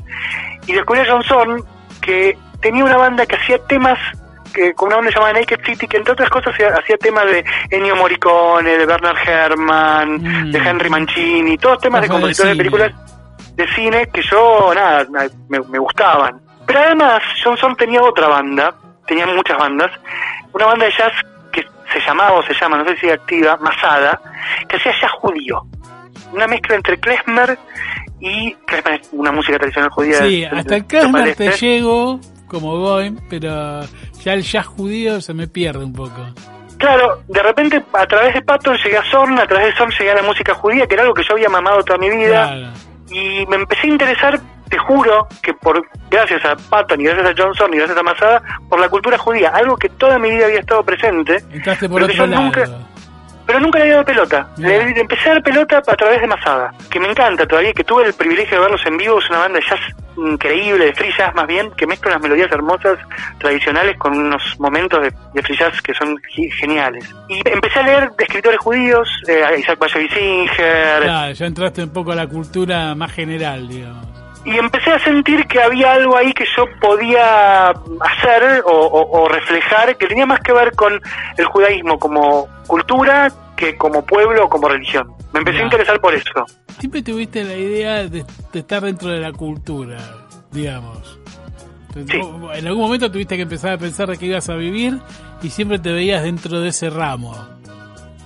y 0.68 0.74
descubrí 0.74 1.02
a 1.02 1.06
John 1.08 1.24
Zorn 1.24 1.64
que 2.02 2.38
tenía 2.62 2.84
una 2.84 2.98
banda 2.98 3.26
que 3.26 3.36
hacía 3.36 3.58
temas 3.68 4.00
que 4.56 4.74
con 4.74 4.88
una 4.88 4.96
banda 4.98 5.12
llamada 5.12 5.34
Naked 5.34 5.60
City, 5.66 5.88
que 5.88 5.98
entre 5.98 6.14
otras 6.14 6.30
cosas 6.30 6.54
hacía 6.56 6.98
temas 6.98 7.26
de 7.26 7.44
Ennio 7.70 7.96
Morricone, 7.96 8.78
de 8.78 8.86
Bernard 8.86 9.18
Herrmann, 9.28 10.52
de 10.52 10.60
Mm. 10.60 10.68
Henry 10.68 10.90
Mancini, 10.90 11.58
todos 11.58 11.80
temas 11.80 12.02
de 12.02 12.08
de 12.08 12.12
compositores 12.14 12.52
de 12.54 12.58
películas 12.58 12.92
de 13.56 13.68
cine 13.76 14.08
que 14.14 14.22
yo, 14.22 14.72
nada, 14.74 15.06
me, 15.50 15.60
me 15.60 15.80
gustaban. 15.80 16.40
Pero 16.66 16.80
además, 16.80 17.22
Johnson 17.44 17.76
tenía 17.76 18.02
otra 18.02 18.28
banda, 18.28 18.74
tenía 19.06 19.28
muchas 19.28 19.58
bandas, 19.58 19.92
una 20.54 20.66
banda 20.66 20.86
de 20.86 20.92
jazz 20.92 21.12
que 21.52 21.62
se 21.94 22.00
llamaba 22.06 22.34
o 22.40 22.44
se 22.44 22.54
llama, 22.54 22.78
no 22.78 22.86
sé 22.86 22.98
si 22.98 23.10
activa, 23.10 23.58
Masada, 23.58 24.20
que 24.68 24.78
hacía 24.78 24.94
jazz 25.00 25.12
judío. 25.12 25.62
Una 26.34 26.48
mezcla 26.48 26.76
entre 26.76 26.98
klezmer 27.00 27.58
y 28.20 28.54
klezmer 28.66 29.00
es 29.02 29.10
una 29.12 29.32
música 29.32 29.58
tradicional 29.60 29.90
judía. 29.92 30.18
Sí, 30.20 30.42
de- 30.42 30.48
hasta 30.48 30.70
de 30.72 30.76
el 30.78 30.86
Klezmer 30.86 31.36
te 31.36 31.52
llego 31.52 32.20
como 32.48 32.78
Boeing, 32.78 33.18
pero 33.30 33.82
ya 34.26 34.34
el 34.34 34.42
jazz 34.44 34.66
judío 34.66 35.22
se 35.22 35.34
me 35.34 35.48
pierde 35.48 35.86
un 35.86 35.94
poco. 35.94 36.26
Claro, 36.78 37.22
de 37.30 37.42
repente 37.42 37.82
a 37.94 38.06
través 38.06 38.34
de 38.34 38.42
Patton 38.42 38.76
llegué 38.84 38.98
a 38.98 39.04
Zorn, 39.10 39.40
a 39.40 39.48
través 39.48 39.68
de 39.68 39.74
Zorn 39.78 39.92
llegué 39.98 40.12
a 40.12 40.16
la 40.16 40.24
música 40.24 40.54
judía, 40.56 40.86
que 40.88 40.96
era 40.96 41.04
algo 41.04 41.14
que 41.14 41.24
yo 41.24 41.34
había 41.36 41.48
mamado 41.48 41.82
toda 41.84 41.98
mi 42.00 42.10
vida. 42.10 42.48
Claro. 42.48 42.68
y 43.12 43.46
me 43.46 43.56
empecé 43.56 43.88
a 43.88 43.92
interesar, 43.92 44.40
te 44.68 44.78
juro, 44.80 45.28
que 45.44 45.54
por 45.54 45.88
gracias 46.10 46.44
a 46.44 46.56
Patton 46.56 47.00
y 47.00 47.04
gracias 47.06 47.28
a 47.28 47.34
Johnson 47.42 47.72
y 47.74 47.78
gracias 47.78 47.98
a 47.98 48.04
Masada, 48.04 48.42
por 48.68 48.80
la 48.80 48.90
cultura 48.90 49.18
judía, 49.18 49.50
algo 49.54 49.78
que 49.78 49.90
toda 49.90 50.18
mi 50.20 50.32
vida 50.32 50.46
había 50.48 50.60
estado 50.60 50.84
presente, 50.84 51.38
Entraste 51.52 51.88
por 51.88 52.02
Pero 52.02 52.08
que 52.12 52.18
yo 52.18 52.26
lado. 52.28 52.42
nunca- 52.44 52.68
pero 53.46 53.60
nunca 53.60 53.80
le 53.80 53.84
había 53.84 53.94
dado 53.96 54.06
pelota. 54.06 54.48
Le, 54.58 55.00
empecé 55.00 55.30
a 55.30 55.34
dar 55.34 55.44
pelota 55.44 55.78
a 55.78 55.96
través 55.96 56.22
de 56.22 56.28
Masada, 56.28 56.74
que 56.90 57.00
me 57.00 57.10
encanta 57.10 57.46
todavía, 57.46 57.74
que 57.74 57.84
tuve 57.84 58.06
el 58.06 58.14
privilegio 58.14 58.58
de 58.58 58.62
verlos 58.62 58.86
en 58.86 58.98
vivo, 58.98 59.20
es 59.20 59.30
una 59.30 59.40
banda 59.40 59.60
de 59.60 59.66
jazz 59.66 59.80
increíble, 60.18 60.86
de 60.86 60.94
free 60.94 61.12
jazz 61.18 61.36
más 61.36 61.46
bien, 61.46 61.72
que 61.72 61.86
mezcla 61.86 62.12
unas 62.12 62.24
melodías 62.24 62.52
hermosas, 62.52 62.98
tradicionales, 63.38 63.98
con 63.98 64.18
unos 64.18 64.42
momentos 64.60 65.02
de, 65.02 65.14
de 65.34 65.44
free 65.44 65.58
jazz 65.58 65.82
que 65.82 65.94
son 65.94 66.18
geniales. 66.60 67.14
Y 67.28 67.42
empecé 67.48 67.80
a 67.80 67.84
leer 67.84 68.12
de 68.12 68.24
escritores 68.24 68.60
judíos, 68.60 69.10
eh, 69.28 69.42
Isaac 69.60 69.78
Bashevis 69.80 70.12
Singer, 70.14 71.04
Claro, 71.04 71.34
ya 71.34 71.46
entraste 71.46 71.84
un 71.84 71.94
poco 71.94 72.14
a 72.14 72.16
la 72.16 72.28
cultura 72.28 72.96
más 72.96 73.12
general, 73.12 73.68
digamos. 73.68 74.25
Y 74.46 74.58
empecé 74.58 74.92
a 74.92 75.00
sentir 75.00 75.46
que 75.48 75.62
había 75.62 75.94
algo 75.94 76.16
ahí 76.16 76.32
que 76.34 76.46
yo 76.56 76.66
podía 76.80 77.70
hacer 77.70 78.62
o, 78.66 78.70
o- 78.72 79.22
o 79.24 79.28
reflejar 79.28 79.98
que 79.98 80.08
tenía 80.08 80.26
más 80.26 80.40
que 80.42 80.54
ver 80.54 80.72
con 80.76 81.02
el 81.38 81.46
judaísmo 81.46 81.98
como 82.00 82.48
cultura 82.68 83.32
que 83.58 83.76
como 83.78 84.06
pueblo 84.06 84.46
o 84.46 84.50
como 84.50 84.68
religión. 84.70 85.08
Me 85.34 85.40
empecé 85.40 85.58
Ya. 85.58 85.64
a 85.64 85.66
interesar 85.66 86.00
por 86.00 86.14
eso. 86.14 86.46
Siempre 86.80 87.02
tuviste 87.02 87.44
la 87.44 87.56
idea 87.56 88.04
de, 88.08 88.26
de 88.54 88.60
estar 88.60 88.82
dentro 88.84 89.10
de 89.10 89.20
la 89.20 89.32
cultura, 89.32 89.98
digamos. 90.52 91.20
Sí. 91.94 92.20
En 92.56 92.68
algún 92.68 92.84
momento 92.84 93.10
tuviste 93.10 93.38
que 93.38 93.44
empezar 93.44 93.72
a 93.74 93.78
pensar 93.78 94.10
de 94.10 94.18
que 94.18 94.26
ibas 94.26 94.50
a 94.50 94.56
vivir 94.56 95.00
y 95.42 95.50
siempre 95.50 95.80
te 95.80 95.92
veías 95.94 96.24
dentro 96.24 96.60
de 96.60 96.68
ese 96.70 96.90
ramo. 96.90 97.34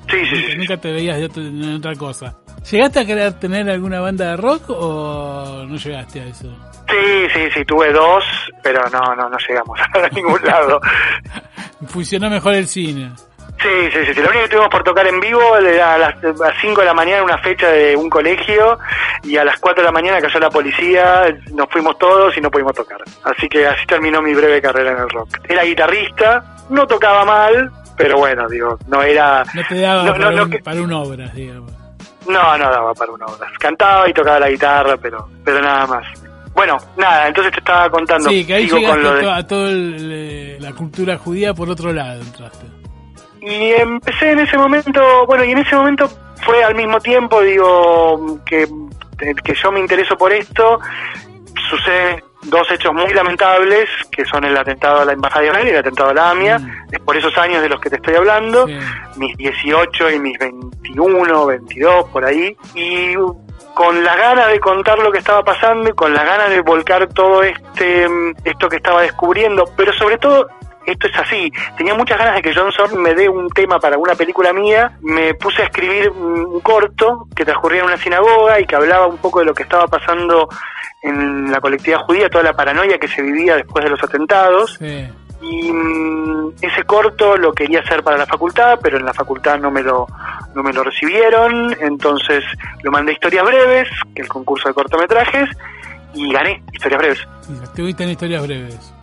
Sí, 0.09 0.17
sí, 0.25 0.35
sí. 0.37 0.57
Nunca, 0.57 0.77
te 0.77 0.91
veías 0.91 1.17
de 1.17 1.25
en 1.41 1.75
otra 1.75 1.93
cosa. 1.93 2.35
¿Llegaste 2.69 2.99
a 2.99 3.05
querer 3.05 3.33
tener 3.33 3.69
alguna 3.69 3.99
banda 4.01 4.31
de 4.31 4.37
rock 4.37 4.69
o 4.69 5.65
no 5.67 5.75
llegaste 5.77 6.21
a 6.21 6.25
eso? 6.25 6.47
Sí, 6.89 7.27
sí, 7.33 7.49
sí, 7.53 7.65
tuve 7.65 7.91
dos, 7.93 8.23
pero 8.63 8.81
no, 8.89 9.15
no, 9.15 9.29
no 9.29 9.37
llegamos 9.47 9.79
a 9.93 10.09
ningún 10.15 10.41
lado. 10.43 10.79
Funcionó 11.87 12.29
mejor 12.29 12.53
el 12.55 12.67
cine. 12.67 13.11
Sí, 13.61 13.67
sí, 13.91 14.05
sí, 14.05 14.13
sí. 14.13 14.21
Lo 14.21 14.29
único 14.29 14.43
que 14.43 14.49
tuvimos 14.49 14.69
por 14.69 14.83
tocar 14.83 15.05
en 15.07 15.19
vivo 15.19 15.57
era 15.57 15.95
a 15.95 15.97
las 15.97 16.15
5 16.61 16.79
de 16.79 16.85
la 16.87 16.93
mañana 16.93 17.23
una 17.23 17.37
fecha 17.39 17.67
de 17.67 17.93
un 17.95 18.09
colegio 18.09 18.79
y 19.23 19.35
a 19.35 19.43
las 19.43 19.59
4 19.59 19.81
de 19.81 19.85
la 19.85 19.91
mañana 19.91 20.21
cayó 20.21 20.39
la 20.39 20.49
policía, 20.49 21.23
nos 21.53 21.67
fuimos 21.69 21.97
todos 21.97 22.35
y 22.37 22.41
no 22.41 22.49
pudimos 22.49 22.73
tocar. 22.73 22.99
Así 23.23 23.49
que 23.49 23.67
así 23.67 23.85
terminó 23.85 24.21
mi 24.21 24.33
breve 24.33 24.61
carrera 24.61 24.91
en 24.93 24.99
el 24.99 25.09
rock. 25.09 25.39
Era 25.49 25.63
guitarrista, 25.63 26.55
no 26.69 26.87
tocaba 26.87 27.25
mal, 27.25 27.69
pero 27.97 28.17
bueno, 28.17 28.47
digo, 28.47 28.77
no 28.87 29.03
era... 29.03 29.43
No 29.53 29.61
te 29.67 29.79
daba 29.81 30.03
No, 30.03 30.11
para, 30.13 30.31
no, 30.31 30.43
un, 30.43 30.49
que- 30.51 30.59
para 30.59 30.81
un 30.81 30.93
obras, 30.93 31.33
digamos. 31.35 31.71
No, 32.29 32.57
no 32.57 32.69
daba 32.71 32.93
para 32.93 33.11
una 33.11 33.25
hora. 33.25 33.47
Cantaba 33.59 34.07
y 34.09 34.13
tocaba 34.13 34.39
la 34.39 34.49
guitarra, 34.49 34.95
pero, 34.97 35.27
pero 35.43 35.59
nada 35.61 35.85
más. 35.87 36.05
Bueno, 36.53 36.77
nada, 36.97 37.27
entonces 37.27 37.53
te 37.53 37.59
estaba 37.59 37.89
contando. 37.89 38.29
Sí, 38.29 38.45
que 38.45 38.53
ahí 38.53 38.67
llegaste 38.67 38.87
con 38.87 39.03
lo 39.03 39.09
a, 39.09 39.13
de- 39.15 39.21
to- 39.21 39.31
a 39.33 39.47
toda 39.47 39.69
la 40.69 40.73
cultura 40.75 41.17
judía 41.17 41.53
por 41.53 41.69
otro 41.69 41.91
lado 41.93 42.21
entraste. 42.21 42.65
Y 43.41 43.71
empecé 43.71 44.31
en 44.31 44.39
ese 44.39 44.57
momento, 44.57 45.01
bueno, 45.25 45.43
y 45.45 45.51
en 45.51 45.59
ese 45.59 45.75
momento 45.75 46.09
fue 46.45 46.63
al 46.63 46.75
mismo 46.75 46.99
tiempo, 46.99 47.41
digo, 47.41 48.39
que, 48.45 48.67
que 49.43 49.53
yo 49.55 49.71
me 49.71 49.79
intereso 49.79 50.17
por 50.17 50.33
esto, 50.33 50.79
suceden 51.69 52.21
dos 52.43 52.69
hechos 52.71 52.93
muy 52.93 53.13
lamentables, 53.13 53.89
que 54.11 54.23
son 54.25 54.43
el 54.45 54.55
atentado 54.57 55.01
a 55.01 55.05
la 55.05 55.13
Embajada 55.13 55.41
de 55.41 55.47
Israel 55.47 55.67
y 55.67 55.71
el 55.71 55.77
atentado 55.77 56.09
a 56.09 56.13
la 56.13 56.29
AMIA, 56.31 56.59
Mm. 56.59 56.87
es 56.91 56.99
por 56.99 57.17
esos 57.17 57.37
años 57.37 57.61
de 57.61 57.69
los 57.69 57.79
que 57.81 57.89
te 57.89 57.97
estoy 57.97 58.15
hablando, 58.15 58.65
Sí. 58.67 58.77
mis 59.17 59.35
18 59.37 60.09
y 60.09 60.19
mis 60.19 60.37
21, 60.39 61.45
22, 61.45 62.05
por 62.09 62.25
ahí, 62.25 62.55
y 62.75 63.13
con 63.73 64.03
las 64.03 64.17
ganas 64.17 64.47
de 64.49 64.59
contar 64.59 64.99
lo 64.99 65.11
que 65.11 65.19
estaba 65.19 65.43
pasando 65.43 65.89
y 65.89 65.93
con 65.93 66.13
las 66.13 66.25
ganas 66.25 66.49
de 66.49 66.61
volcar 66.61 67.07
todo 67.07 67.43
este 67.43 68.07
mm, 68.09 68.35
esto 68.43 68.67
que 68.67 68.77
estaba 68.77 69.01
descubriendo, 69.03 69.65
pero 69.77 69.93
sobre 69.93 70.17
todo 70.17 70.47
esto 70.91 71.07
es 71.07 71.17
así, 71.17 71.51
tenía 71.77 71.93
muchas 71.93 72.17
ganas 72.17 72.35
de 72.35 72.41
que 72.41 72.53
Johnson 72.53 73.01
me 73.01 73.13
dé 73.13 73.29
un 73.29 73.49
tema 73.49 73.79
para 73.79 73.97
una 73.97 74.15
película 74.15 74.53
mía, 74.53 74.97
me 75.01 75.33
puse 75.33 75.61
a 75.61 75.65
escribir 75.65 76.09
un 76.09 76.59
corto 76.61 77.27
que 77.35 77.45
transcurría 77.45 77.79
en 77.81 77.87
una 77.87 77.97
sinagoga 77.97 78.59
y 78.59 78.65
que 78.65 78.75
hablaba 78.75 79.07
un 79.07 79.17
poco 79.17 79.39
de 79.39 79.45
lo 79.45 79.53
que 79.53 79.63
estaba 79.63 79.87
pasando 79.87 80.47
en 81.01 81.51
la 81.51 81.61
colectividad 81.61 81.99
judía, 81.99 82.29
toda 82.29 82.43
la 82.43 82.53
paranoia 82.53 82.97
que 82.97 83.07
se 83.07 83.21
vivía 83.21 83.55
después 83.55 83.83
de 83.85 83.91
los 83.91 84.03
atentados 84.03 84.75
Sí. 84.79 85.07
y 85.41 85.71
mm, 85.71 86.53
ese 86.61 86.83
corto 86.83 87.37
lo 87.37 87.53
quería 87.53 87.79
hacer 87.79 88.03
para 88.03 88.17
la 88.17 88.25
facultad, 88.25 88.77
pero 88.81 88.97
en 88.97 89.05
la 89.05 89.13
facultad 89.13 89.57
no 89.59 89.71
me 89.71 89.81
lo 89.81 90.07
no 90.55 90.63
me 90.63 90.73
lo 90.73 90.83
recibieron, 90.83 91.75
entonces 91.79 92.43
lo 92.83 92.91
mandé 92.91 93.11
a 93.11 93.13
Historias 93.13 93.45
Breves, 93.45 93.87
que 94.15 94.21
es 94.21 94.27
el 94.27 94.27
concurso 94.27 94.67
de 94.67 94.73
cortometrajes, 94.73 95.49
y 96.13 96.33
gané 96.33 96.61
Historias 96.73 96.99
Breves. 96.99 97.27
Estuviste 97.63 98.03
en 98.03 98.09
historias 98.09 98.45
breves. 98.45 98.93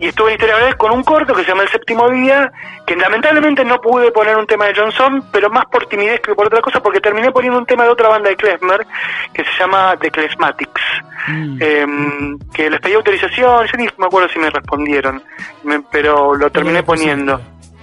Y 0.00 0.06
estuve 0.08 0.28
en 0.30 0.34
Historias 0.34 0.58
Breves 0.58 0.76
con 0.76 0.92
un 0.92 1.02
corto 1.04 1.34
que 1.34 1.42
se 1.42 1.48
llama 1.48 1.62
El 1.62 1.68
Séptimo 1.68 2.08
Día, 2.08 2.50
que 2.86 2.96
lamentablemente 2.96 3.64
no 3.66 3.80
pude 3.82 4.10
poner 4.10 4.34
un 4.36 4.46
tema 4.46 4.64
de 4.64 4.74
Johnson, 4.74 5.22
pero 5.30 5.50
más 5.50 5.66
por 5.66 5.86
timidez 5.86 6.20
que 6.20 6.34
por 6.34 6.46
otra 6.46 6.62
cosa, 6.62 6.82
porque 6.82 7.00
terminé 7.00 7.30
poniendo 7.30 7.58
un 7.58 7.66
tema 7.66 7.84
de 7.84 7.90
otra 7.90 8.08
banda 8.08 8.30
de 8.30 8.36
Klezmer, 8.36 8.86
que 9.34 9.44
se 9.44 9.50
llama 9.58 9.94
The 10.00 10.10
Klezmatics. 10.10 10.82
Mm. 11.28 11.58
Em, 11.60 12.38
que 12.54 12.70
les 12.70 12.80
pedí 12.80 12.94
autorización, 12.94 13.66
yo 13.66 13.76
ni 13.76 13.84
me 13.98 14.06
acuerdo 14.06 14.28
si 14.30 14.38
me 14.38 14.48
respondieron, 14.48 15.22
me- 15.64 15.82
pero 15.92 16.34
lo 16.34 16.50
terminé 16.50 16.82
pusiste. 16.82 17.10
poniendo. 17.10 17.40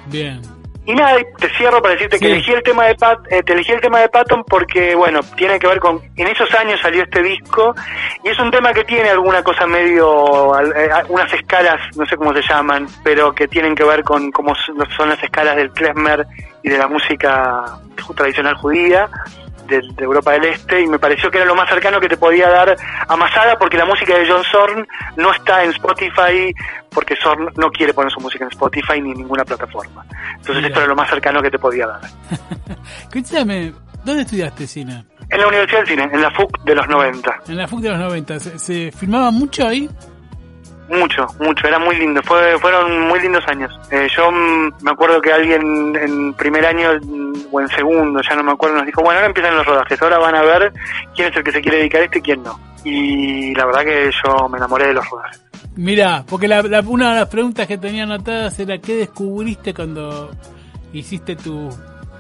Bien. 0.07 0.41
Y 0.87 0.95
nada, 0.95 1.17
te 1.37 1.49
cierro 1.49 1.81
para 1.81 1.95
decirte 1.95 2.17
que 2.17 2.27
elegí 2.27 2.53
el 2.53 2.63
tema 2.63 2.85
de 2.85 2.95
Pat, 2.95 3.19
eh, 3.29 3.43
te 3.43 3.51
elegí 3.51 3.73
el 3.73 3.81
tema 3.81 3.99
de 3.99 4.07
Patton 4.07 4.45
porque, 4.45 4.95
bueno, 4.95 5.19
tiene 5.35 5.59
que 5.59 5.67
ver 5.67 5.81
con, 5.81 6.01
en 6.15 6.27
esos 6.27 6.49
años 6.55 6.79
salió 6.79 7.03
este 7.03 7.21
disco 7.21 7.75
y 8.23 8.29
es 8.29 8.39
un 8.39 8.49
tema 8.51 8.71
que 8.71 8.85
tiene 8.85 9.09
alguna 9.09 9.43
cosa 9.43 9.67
medio, 9.67 10.57
eh, 10.61 10.89
unas 11.09 11.33
escalas, 11.33 11.81
no 11.97 12.05
sé 12.05 12.15
cómo 12.15 12.33
se 12.33 12.41
llaman, 12.41 12.87
pero 13.03 13.35
que 13.35 13.49
tienen 13.49 13.75
que 13.75 13.83
ver 13.83 14.01
con 14.01 14.31
cómo 14.31 14.55
son 14.95 15.09
las 15.09 15.21
escalas 15.21 15.57
del 15.57 15.71
klezmer 15.71 16.25
y 16.63 16.69
de 16.69 16.77
la 16.77 16.87
música 16.87 17.65
tradicional 18.15 18.55
judía 18.55 19.09
de, 19.67 19.81
Europa 19.97 20.31
del 20.31 20.45
Este 20.45 20.81
y 20.81 20.87
me 20.87 20.99
pareció 20.99 21.29
que 21.29 21.37
era 21.37 21.45
lo 21.45 21.55
más 21.55 21.69
cercano 21.69 21.99
que 21.99 22.09
te 22.09 22.17
podía 22.17 22.49
dar 22.49 22.75
amasada 23.07 23.57
porque 23.57 23.77
la 23.77 23.85
música 23.85 24.17
de 24.17 24.27
John 24.27 24.43
Zorn 24.43 24.87
no 25.15 25.31
está 25.31 25.63
en 25.63 25.71
Spotify 25.71 26.53
porque 26.89 27.15
Zorn 27.21 27.49
no 27.55 27.69
quiere 27.69 27.93
poner 27.93 28.11
su 28.11 28.19
música 28.19 28.45
en 28.45 28.51
Spotify 28.51 29.01
ni 29.01 29.11
en 29.11 29.17
ninguna 29.17 29.43
plataforma. 29.43 30.05
Entonces 30.37 30.65
esto 30.65 30.79
era 30.79 30.87
lo 30.87 30.95
más 30.95 31.09
cercano 31.09 31.41
que 31.41 31.51
te 31.51 31.59
podía 31.59 31.87
dar. 31.87 32.01
Escúchame, 33.03 33.73
¿dónde 34.03 34.23
estudiaste 34.23 34.67
cine? 34.67 35.05
En 35.29 35.41
la 35.41 35.47
Universidad 35.47 35.79
del 35.79 35.87
Cine, 35.87 36.03
en 36.03 36.21
la 36.21 36.31
FUC 36.31 36.63
de 36.63 36.75
los 36.75 36.87
90. 36.87 37.39
En 37.49 37.57
la 37.57 37.67
FUC 37.67 37.81
de 37.81 37.89
los 37.89 37.99
90. 37.99 38.39
¿Se, 38.39 38.91
filmaba 38.91 39.29
mucho 39.29 39.67
ahí? 39.67 39.89
Mucho, 40.89 41.27
mucho, 41.39 41.67
era 41.67 41.79
muy 41.79 41.97
lindo, 41.97 42.21
Fue, 42.23 42.57
fueron 42.59 43.07
muy 43.07 43.19
lindos 43.19 43.43
años. 43.47 43.77
Eh, 43.91 44.07
yo 44.15 44.31
me 44.31 44.91
acuerdo 44.91 45.21
que 45.21 45.33
alguien 45.33 45.95
en 45.95 46.33
primer 46.33 46.65
año 46.65 46.91
o 47.51 47.59
en 47.61 47.67
segundo, 47.67 48.21
ya 48.21 48.35
no 48.35 48.43
me 48.43 48.53
acuerdo, 48.53 48.77
nos 48.77 48.85
dijo, 48.85 49.01
bueno, 49.01 49.17
ahora 49.17 49.27
empiezan 49.27 49.55
los 49.55 49.65
rodajes, 49.65 50.01
ahora 50.01 50.17
van 50.17 50.35
a 50.35 50.43
ver 50.43 50.71
quién 51.13 51.27
es 51.29 51.35
el 51.35 51.43
que 51.43 51.51
se 51.51 51.61
quiere 51.61 51.77
dedicar 51.79 52.01
a 52.01 52.05
esto 52.05 52.19
y 52.19 52.21
quién 52.21 52.43
no. 52.43 52.59
Y 52.85 53.53
la 53.55 53.65
verdad 53.65 53.83
que 53.83 54.11
yo 54.23 54.47
me 54.47 54.57
enamoré 54.57 54.87
de 54.87 54.93
los 54.93 55.09
rodajes. 55.09 55.43
Mira, 55.75 56.23
porque 56.27 56.47
la, 56.47 56.61
una 56.85 57.13
de 57.13 57.19
las 57.19 57.29
preguntas 57.29 57.67
que 57.67 57.77
tenía 57.77 58.03
anotadas 58.03 58.57
era 58.59 58.79
¿qué 58.79 58.95
descubriste 58.95 59.73
cuando 59.73 60.31
hiciste 60.93 61.35
tu 61.35 61.69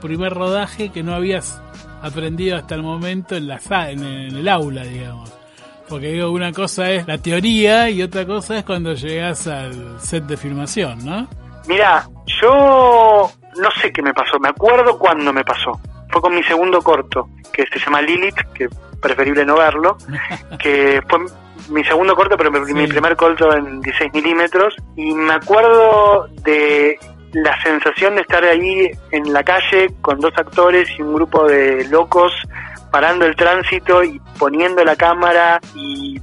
primer 0.01 0.33
rodaje 0.33 0.89
que 0.89 1.01
no 1.01 1.15
habías 1.15 1.59
aprendido 2.01 2.57
hasta 2.57 2.75
el 2.75 2.83
momento 2.83 3.35
en 3.35 3.47
la 3.47 3.59
en 3.89 4.03
el 4.03 4.47
aula, 4.47 4.83
digamos? 4.83 5.33
Porque 5.89 6.07
digo, 6.07 6.31
una 6.31 6.51
cosa 6.51 6.91
es 6.91 7.07
la 7.07 7.17
teoría 7.17 7.89
y 7.89 8.01
otra 8.01 8.25
cosa 8.25 8.57
es 8.57 8.65
cuando 8.65 8.93
llegas 8.93 9.47
al 9.47 9.99
set 9.99 10.25
de 10.25 10.35
filmación, 10.35 11.05
¿no? 11.05 11.27
Mira, 11.67 12.07
yo 12.41 13.29
no 13.57 13.71
sé 13.81 13.91
qué 13.91 14.01
me 14.01 14.13
pasó, 14.13 14.39
me 14.39 14.49
acuerdo 14.49 14.97
cuándo 14.97 15.31
me 15.31 15.43
pasó. 15.43 15.79
Fue 16.09 16.21
con 16.21 16.35
mi 16.35 16.43
segundo 16.43 16.81
corto, 16.81 17.29
que 17.51 17.65
se 17.71 17.79
llama 17.79 18.01
Lilith, 18.01 18.39
que 18.53 18.67
preferible 19.01 19.45
no 19.45 19.55
verlo, 19.55 19.97
que 20.59 21.01
fue 21.07 21.19
mi 21.69 21.83
segundo 21.83 22.15
corto, 22.15 22.37
pero 22.37 22.51
mi 22.51 22.87
primer 22.87 23.15
corto 23.15 23.53
en 23.53 23.81
16 23.81 24.13
milímetros, 24.13 24.75
y 24.95 25.13
me 25.13 25.33
acuerdo 25.33 26.27
de 26.43 26.97
la 27.33 27.61
sensación 27.61 28.15
de 28.15 28.21
estar 28.21 28.43
ahí 28.43 28.89
en 29.11 29.33
la 29.33 29.43
calle 29.43 29.87
con 30.01 30.19
dos 30.19 30.33
actores 30.37 30.89
y 30.97 31.01
un 31.01 31.13
grupo 31.13 31.45
de 31.45 31.85
locos 31.89 32.33
parando 32.97 33.27
el 33.27 33.35
tránsito 33.35 34.03
y 34.03 34.19
poniendo 34.39 34.83
la 34.83 34.95
cámara 34.95 35.59
y 35.75 36.19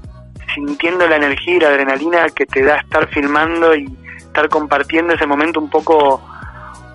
sintiendo 0.57 1.07
la 1.07 1.15
energía 1.15 1.55
y 1.55 1.61
la 1.61 1.69
adrenalina 1.69 2.27
que 2.31 2.47
te 2.47 2.65
da 2.65 2.79
estar 2.79 3.07
filmando 3.11 3.77
y 3.77 3.87
estar 4.17 4.49
compartiendo 4.49 5.15
ese 5.15 5.25
momento 5.25 5.61
un 5.61 5.71
poco 5.71 6.21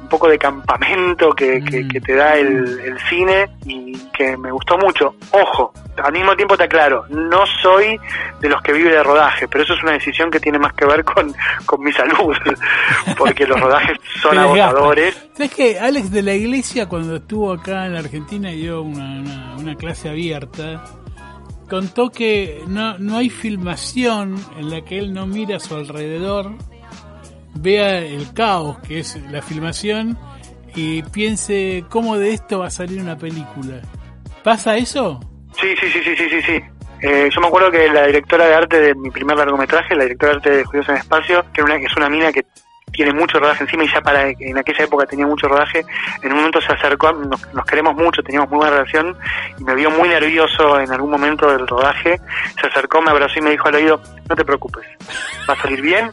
poco 0.09 0.27
de 0.27 0.37
campamento 0.37 1.29
que, 1.31 1.63
que, 1.63 1.83
mm. 1.83 2.03
te 2.03 2.15
da 2.15 2.35
el, 2.35 2.97
cine 3.09 3.49
y 3.65 3.97
que 4.13 4.35
me 4.35 4.51
gustó 4.51 4.77
mucho. 4.77 5.15
Ojo, 5.31 5.73
al 6.03 6.11
mismo 6.11 6.35
tiempo 6.35 6.57
te 6.57 6.63
aclaro, 6.63 7.05
no 7.09 7.45
soy 7.61 7.99
de 8.41 8.49
los 8.49 8.61
que 8.61 8.73
vive 8.73 8.91
de 8.91 9.03
rodaje, 9.03 9.47
pero 9.47 9.63
eso 9.63 9.73
es 9.73 9.83
una 9.83 9.93
decisión 9.93 10.29
que 10.31 10.39
tiene 10.39 10.59
más 10.59 10.73
que 10.73 10.85
ver 10.85 11.03
con, 11.03 11.33
con 11.65 11.81
mi 11.81 11.91
salud, 11.93 12.35
porque 13.17 13.45
los 13.45 13.59
rodajes 13.59 13.97
son 14.21 14.37
agotadores. 14.37 15.29
¿Sabes 15.33 15.53
que 15.53 15.79
Alex 15.79 16.11
de 16.11 16.21
la 16.23 16.33
Iglesia, 16.33 16.87
cuando 16.87 17.17
estuvo 17.17 17.53
acá 17.53 17.85
en 17.85 17.93
la 17.93 17.99
Argentina 17.99 18.51
y 18.51 18.61
dio 18.61 18.81
una, 18.81 19.55
una, 19.57 19.75
clase 19.75 20.09
abierta, 20.09 20.83
contó 21.69 22.09
que 22.09 22.63
no, 22.67 22.97
no 22.97 23.17
hay 23.17 23.29
filmación 23.29 24.35
en 24.57 24.69
la 24.69 24.81
que 24.81 24.97
él 24.97 25.13
no 25.13 25.27
mira 25.27 25.57
a 25.57 25.59
su 25.59 25.75
alrededor 25.75 26.55
vea 27.55 27.99
el 27.99 28.33
caos 28.33 28.79
que 28.79 28.99
es 28.99 29.19
la 29.31 29.41
filmación 29.41 30.17
y 30.75 31.03
piense 31.03 31.83
cómo 31.89 32.17
de 32.17 32.33
esto 32.33 32.59
va 32.59 32.67
a 32.67 32.71
salir 32.71 33.01
una 33.01 33.17
película. 33.17 33.81
¿Pasa 34.43 34.77
eso? 34.77 35.19
Sí, 35.59 35.75
sí, 35.79 35.87
sí, 35.91 36.01
sí, 36.03 36.15
sí, 36.15 36.29
sí. 36.29 36.41
sí. 36.41 36.61
Eh, 37.01 37.29
yo 37.31 37.39
me 37.39 37.47
acuerdo 37.47 37.71
que 37.71 37.87
la 37.87 38.07
directora 38.07 38.45
de 38.45 38.55
arte 38.55 38.79
de 38.79 38.95
mi 38.95 39.09
primer 39.09 39.37
largometraje, 39.37 39.95
la 39.95 40.03
directora 40.03 40.33
de 40.33 40.37
arte 40.37 40.49
de 40.57 40.63
Judíos 40.65 40.89
en 40.89 40.95
Espacio, 40.97 41.45
que, 41.53 41.61
es 41.61 41.95
una 41.95 42.09
mina 42.09 42.31
que 42.31 42.45
tiene 42.91 43.13
mucho 43.13 43.39
rodaje 43.39 43.63
encima 43.63 43.85
y 43.85 43.87
ya 43.87 44.01
para 44.01 44.29
en 44.29 44.57
aquella 44.57 44.83
época 44.83 45.05
tenía 45.05 45.25
mucho 45.25 45.47
rodaje, 45.47 45.85
en 46.21 46.31
un 46.31 46.37
momento 46.37 46.59
se 46.59 46.73
acercó, 46.73 47.13
nos, 47.13 47.53
nos, 47.53 47.65
queremos 47.65 47.95
mucho, 47.95 48.21
teníamos 48.21 48.49
muy 48.49 48.57
buena 48.57 48.77
relación 48.77 49.15
y 49.57 49.63
me 49.63 49.75
vio 49.75 49.91
muy 49.91 50.09
nervioso 50.09 50.79
en 50.79 50.91
algún 50.91 51.11
momento 51.11 51.49
del 51.49 51.67
rodaje, 51.67 52.19
se 52.59 52.67
acercó, 52.67 53.01
me 53.01 53.11
abrazó 53.11 53.39
y 53.39 53.43
me 53.43 53.51
dijo 53.51 53.67
al 53.67 53.75
oído, 53.75 54.01
no 54.27 54.35
te 54.35 54.43
preocupes, 54.43 54.85
va 55.49 55.53
a 55.53 55.61
salir 55.61 55.81
bien, 55.81 56.11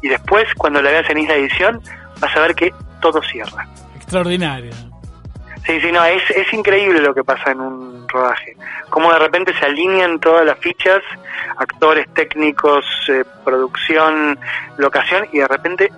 y 0.00 0.08
después 0.08 0.46
cuando 0.56 0.80
la 0.80 0.90
veas 0.90 1.08
en 1.10 1.18
esa 1.18 1.34
edición 1.34 1.80
vas 2.20 2.36
a 2.36 2.40
ver 2.40 2.54
que 2.54 2.72
todo 3.00 3.20
cierra. 3.22 3.66
Extraordinario. 3.96 4.72
Sí, 5.66 5.80
sí, 5.80 5.92
no, 5.92 6.04
es, 6.04 6.22
es 6.30 6.52
increíble 6.52 7.00
lo 7.00 7.14
que 7.14 7.22
pasa 7.22 7.52
en 7.52 7.60
un 7.60 8.08
rodaje. 8.08 8.56
Cómo 8.90 9.12
de 9.12 9.18
repente 9.18 9.52
se 9.58 9.64
alinean 9.64 10.18
todas 10.18 10.44
las 10.44 10.58
fichas, 10.58 11.00
actores, 11.56 12.12
técnicos, 12.14 12.84
eh, 13.08 13.24
producción, 13.44 14.38
locación, 14.76 15.26
y 15.32 15.38
de 15.38 15.48
repente 15.48 15.92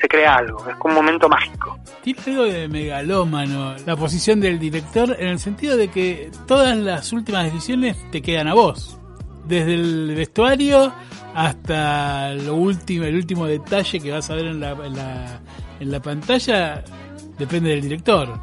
se 0.00 0.08
crea 0.08 0.36
algo. 0.36 0.66
Es 0.68 0.76
como 0.76 0.98
un 0.98 1.04
momento 1.04 1.28
mágico. 1.28 1.78
Tiene 2.02 2.20
algo 2.26 2.44
de 2.44 2.68
megalómano 2.68 3.76
la 3.84 3.96
posición 3.96 4.40
del 4.40 4.58
director 4.58 5.14
en 5.18 5.28
el 5.28 5.38
sentido 5.38 5.76
de 5.76 5.88
que 5.88 6.30
todas 6.46 6.76
las 6.76 7.12
últimas 7.12 7.44
decisiones 7.44 7.96
te 8.10 8.22
quedan 8.22 8.48
a 8.48 8.54
vos. 8.54 8.98
Desde 9.46 9.74
el 9.74 10.14
vestuario 10.16 10.92
hasta 11.34 12.32
lo 12.34 12.54
último, 12.54 13.04
el 13.04 13.16
último 13.16 13.46
detalle 13.46 14.00
que 14.00 14.10
vas 14.10 14.30
a 14.30 14.34
ver 14.34 14.46
en 14.46 14.60
la, 14.60 14.70
en 14.70 14.96
la, 14.96 15.40
en 15.80 15.90
la 15.90 16.00
pantalla 16.00 16.82
depende 17.38 17.70
del 17.70 17.82
director, 17.82 18.38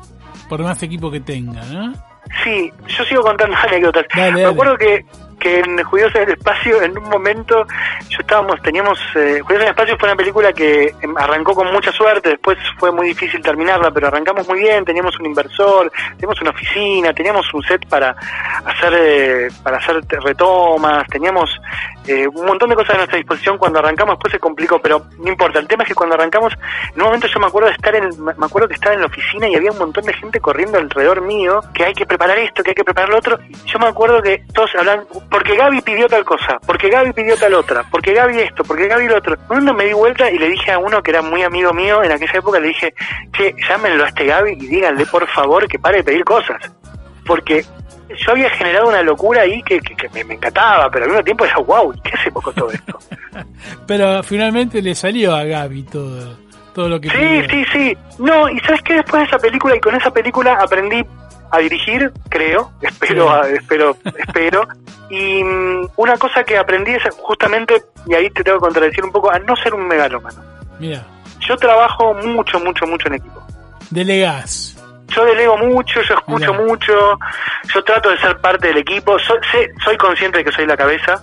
por 0.49 0.61
más 0.61 0.81
equipo 0.83 1.09
que 1.09 1.21
tenga, 1.21 1.63
¿no? 1.65 1.93
Sí, 2.43 2.71
yo 2.87 3.03
sigo 3.05 3.21
contando 3.21 3.55
anécdotas. 3.67 4.05
Me 4.33 4.45
acuerdo 4.45 4.77
que 4.77 5.05
que 5.41 5.59
en 5.59 5.83
Judíos 5.83 6.13
en 6.15 6.23
el 6.23 6.29
Espacio, 6.29 6.81
en 6.81 6.97
un 6.97 7.09
momento, 7.09 7.65
yo 8.09 8.19
estábamos, 8.19 8.61
teníamos, 8.61 8.99
eh, 9.15 9.41
Judíos 9.41 9.61
en 9.61 9.67
el 9.67 9.69
Espacio 9.69 9.97
fue 9.97 10.09
una 10.09 10.15
película 10.15 10.53
que 10.53 10.93
em, 11.01 11.17
arrancó 11.17 11.53
con 11.53 11.71
mucha 11.73 11.91
suerte, 11.91 12.29
después 12.29 12.57
fue 12.77 12.91
muy 12.91 13.07
difícil 13.07 13.41
terminarla, 13.41 13.91
pero 13.91 14.07
arrancamos 14.07 14.47
muy 14.47 14.59
bien, 14.59 14.85
teníamos 14.85 15.19
un 15.19 15.25
inversor, 15.25 15.91
teníamos 16.15 16.39
una 16.41 16.51
oficina, 16.51 17.13
teníamos 17.13 17.51
un 17.53 17.63
set 17.63 17.85
para 17.87 18.15
hacer, 18.65 18.93
eh, 18.95 19.47
para 19.63 19.77
hacer 19.77 19.99
retomas, 20.23 21.07
teníamos 21.07 21.49
eh, 22.07 22.27
un 22.27 22.45
montón 22.45 22.69
de 22.69 22.75
cosas 22.75 22.95
a 22.95 22.97
nuestra 22.97 23.17
disposición. 23.17 23.57
Cuando 23.57 23.79
arrancamos, 23.79 24.15
después 24.15 24.31
se 24.31 24.39
complicó, 24.39 24.79
pero 24.79 25.05
no 25.17 25.29
importa, 25.29 25.59
el 25.59 25.67
tema 25.67 25.83
es 25.83 25.89
que 25.89 25.95
cuando 25.95 26.15
arrancamos, 26.15 26.53
en 26.93 27.01
un 27.01 27.05
momento 27.05 27.27
yo 27.27 27.39
me 27.39 27.47
acuerdo 27.47 27.69
de 27.69 27.75
estar 27.75 27.95
en, 27.95 28.09
me 28.23 28.45
acuerdo 28.45 28.67
que 28.67 28.75
estaba 28.75 28.93
en 28.95 29.01
la 29.01 29.07
oficina 29.07 29.47
y 29.47 29.55
había 29.55 29.71
un 29.71 29.79
montón 29.79 30.03
de 30.05 30.13
gente 30.13 30.39
corriendo 30.39 30.77
alrededor 30.77 31.21
mío, 31.21 31.61
que 31.73 31.85
hay 31.85 31.93
que 31.93 32.05
preparar 32.05 32.37
esto, 32.37 32.63
que 32.63 32.71
hay 32.71 32.75
que 32.75 32.83
preparar 32.83 33.09
lo 33.09 33.17
otro, 33.17 33.39
yo 33.65 33.79
me 33.79 33.87
acuerdo 33.87 34.21
que 34.21 34.43
todos 34.53 34.71
hablan, 34.75 35.05
porque 35.31 35.55
Gaby 35.55 35.81
pidió 35.81 36.09
tal 36.09 36.25
cosa, 36.25 36.59
porque 36.67 36.89
Gaby 36.89 37.13
pidió 37.13 37.37
tal 37.37 37.53
otra, 37.53 37.85
porque 37.89 38.13
Gaby 38.13 38.37
esto, 38.39 38.65
porque 38.65 38.87
Gaby 38.87 39.07
lo 39.07 39.17
otro. 39.17 39.37
Cuando 39.47 39.73
me 39.73 39.85
di 39.85 39.93
vuelta 39.93 40.29
y 40.29 40.37
le 40.37 40.49
dije 40.49 40.73
a 40.73 40.77
uno 40.77 41.01
que 41.01 41.11
era 41.11 41.21
muy 41.21 41.41
amigo 41.41 41.73
mío 41.73 42.03
en 42.03 42.11
aquella 42.11 42.39
época, 42.39 42.59
le 42.59 42.67
dije, 42.67 42.93
che, 43.31 43.55
llámenlo 43.69 44.03
a 44.03 44.09
este 44.09 44.25
Gaby 44.25 44.51
y 44.51 44.67
díganle 44.67 45.05
por 45.05 45.25
favor 45.29 45.69
que 45.69 45.79
pare 45.79 45.99
de 45.99 46.03
pedir 46.03 46.25
cosas. 46.25 46.57
Porque 47.25 47.63
yo 48.09 48.31
había 48.31 48.49
generado 48.49 48.89
una 48.89 49.01
locura 49.03 49.43
ahí 49.43 49.63
que, 49.63 49.79
me, 50.13 50.33
encantaba, 50.35 50.91
pero 50.91 51.05
al 51.05 51.11
mismo 51.11 51.23
tiempo 51.23 51.45
era 51.45 51.57
wow, 51.59 51.93
¿qué 52.03 52.11
hacemos 52.13 52.43
con 52.43 52.53
todo 52.53 52.71
esto? 52.71 52.99
pero 53.87 54.21
finalmente 54.23 54.81
le 54.81 54.93
salió 54.95 55.33
a 55.33 55.45
Gaby 55.45 55.83
todo, 55.83 56.37
todo 56.75 56.89
lo 56.89 56.99
que... 56.99 57.09
Sí, 57.09 57.41
sí, 57.49 57.65
sí. 57.71 57.97
No, 58.19 58.49
y 58.49 58.59
sabes 58.59 58.81
que 58.81 58.95
después 58.95 59.21
de 59.21 59.27
esa 59.27 59.39
película 59.39 59.77
y 59.77 59.79
con 59.79 59.95
esa 59.95 60.11
película 60.11 60.55
aprendí 60.61 61.05
a 61.51 61.59
dirigir, 61.59 62.11
creo, 62.29 62.71
espero, 62.81 63.43
espero, 63.45 63.97
espero. 64.17 64.67
Y 65.09 65.43
mm, 65.43 65.89
una 65.97 66.17
cosa 66.17 66.43
que 66.43 66.57
aprendí 66.57 66.91
es 66.91 67.03
justamente, 67.17 67.81
y 68.07 68.13
ahí 68.13 68.29
te 68.29 68.43
tengo 68.43 68.57
que 68.57 68.65
contradecir 68.65 69.03
un 69.03 69.11
poco, 69.11 69.31
a 69.31 69.39
no 69.39 69.55
ser 69.55 69.73
un 69.73 69.87
megalómano. 69.87 70.41
Mira. 70.79 71.05
Yo 71.39 71.57
trabajo 71.57 72.13
mucho, 72.13 72.59
mucho, 72.59 72.85
mucho 72.85 73.07
en 73.07 73.15
equipo. 73.15 73.41
Delegás. 73.89 74.77
Yo 75.07 75.25
delego 75.25 75.57
mucho, 75.57 76.01
yo 76.01 76.15
escucho 76.15 76.53
mucho, 76.53 76.93
yo 77.73 77.83
trato 77.83 78.09
de 78.09 78.17
ser 78.19 78.37
parte 78.37 78.69
del 78.69 78.77
equipo, 78.77 79.19
soy, 79.19 79.39
soy 79.83 79.97
consciente 79.97 80.37
de 80.37 80.45
que 80.45 80.51
soy 80.53 80.65
la 80.65 80.77
cabeza, 80.77 81.21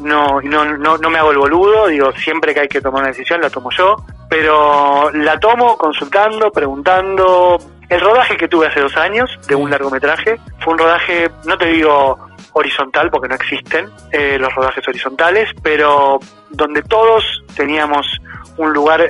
no, 0.00 0.40
no, 0.42 0.64
no, 0.76 0.96
no 0.96 1.10
me 1.10 1.18
hago 1.18 1.32
el 1.32 1.38
boludo, 1.38 1.88
digo, 1.88 2.12
siempre 2.12 2.54
que 2.54 2.60
hay 2.60 2.68
que 2.68 2.80
tomar 2.80 3.00
una 3.00 3.08
decisión 3.08 3.40
la 3.40 3.50
tomo 3.50 3.70
yo, 3.70 3.96
pero 4.28 5.10
la 5.12 5.38
tomo 5.38 5.76
consultando, 5.76 6.50
preguntando, 6.50 7.58
el 7.88 8.00
rodaje 8.00 8.36
que 8.36 8.48
tuve 8.48 8.66
hace 8.66 8.80
dos 8.80 8.96
años 8.96 9.30
de 9.46 9.54
un 9.54 9.70
largometraje 9.70 10.36
fue 10.60 10.72
un 10.72 10.78
rodaje, 10.78 11.30
no 11.44 11.56
te 11.56 11.66
digo 11.66 12.18
horizontal 12.52 13.10
porque 13.10 13.28
no 13.28 13.34
existen 13.34 13.88
eh, 14.12 14.38
los 14.38 14.52
rodajes 14.54 14.86
horizontales, 14.88 15.50
pero 15.62 16.18
donde 16.50 16.82
todos 16.82 17.44
teníamos 17.54 18.06
un 18.56 18.72
lugar 18.72 19.06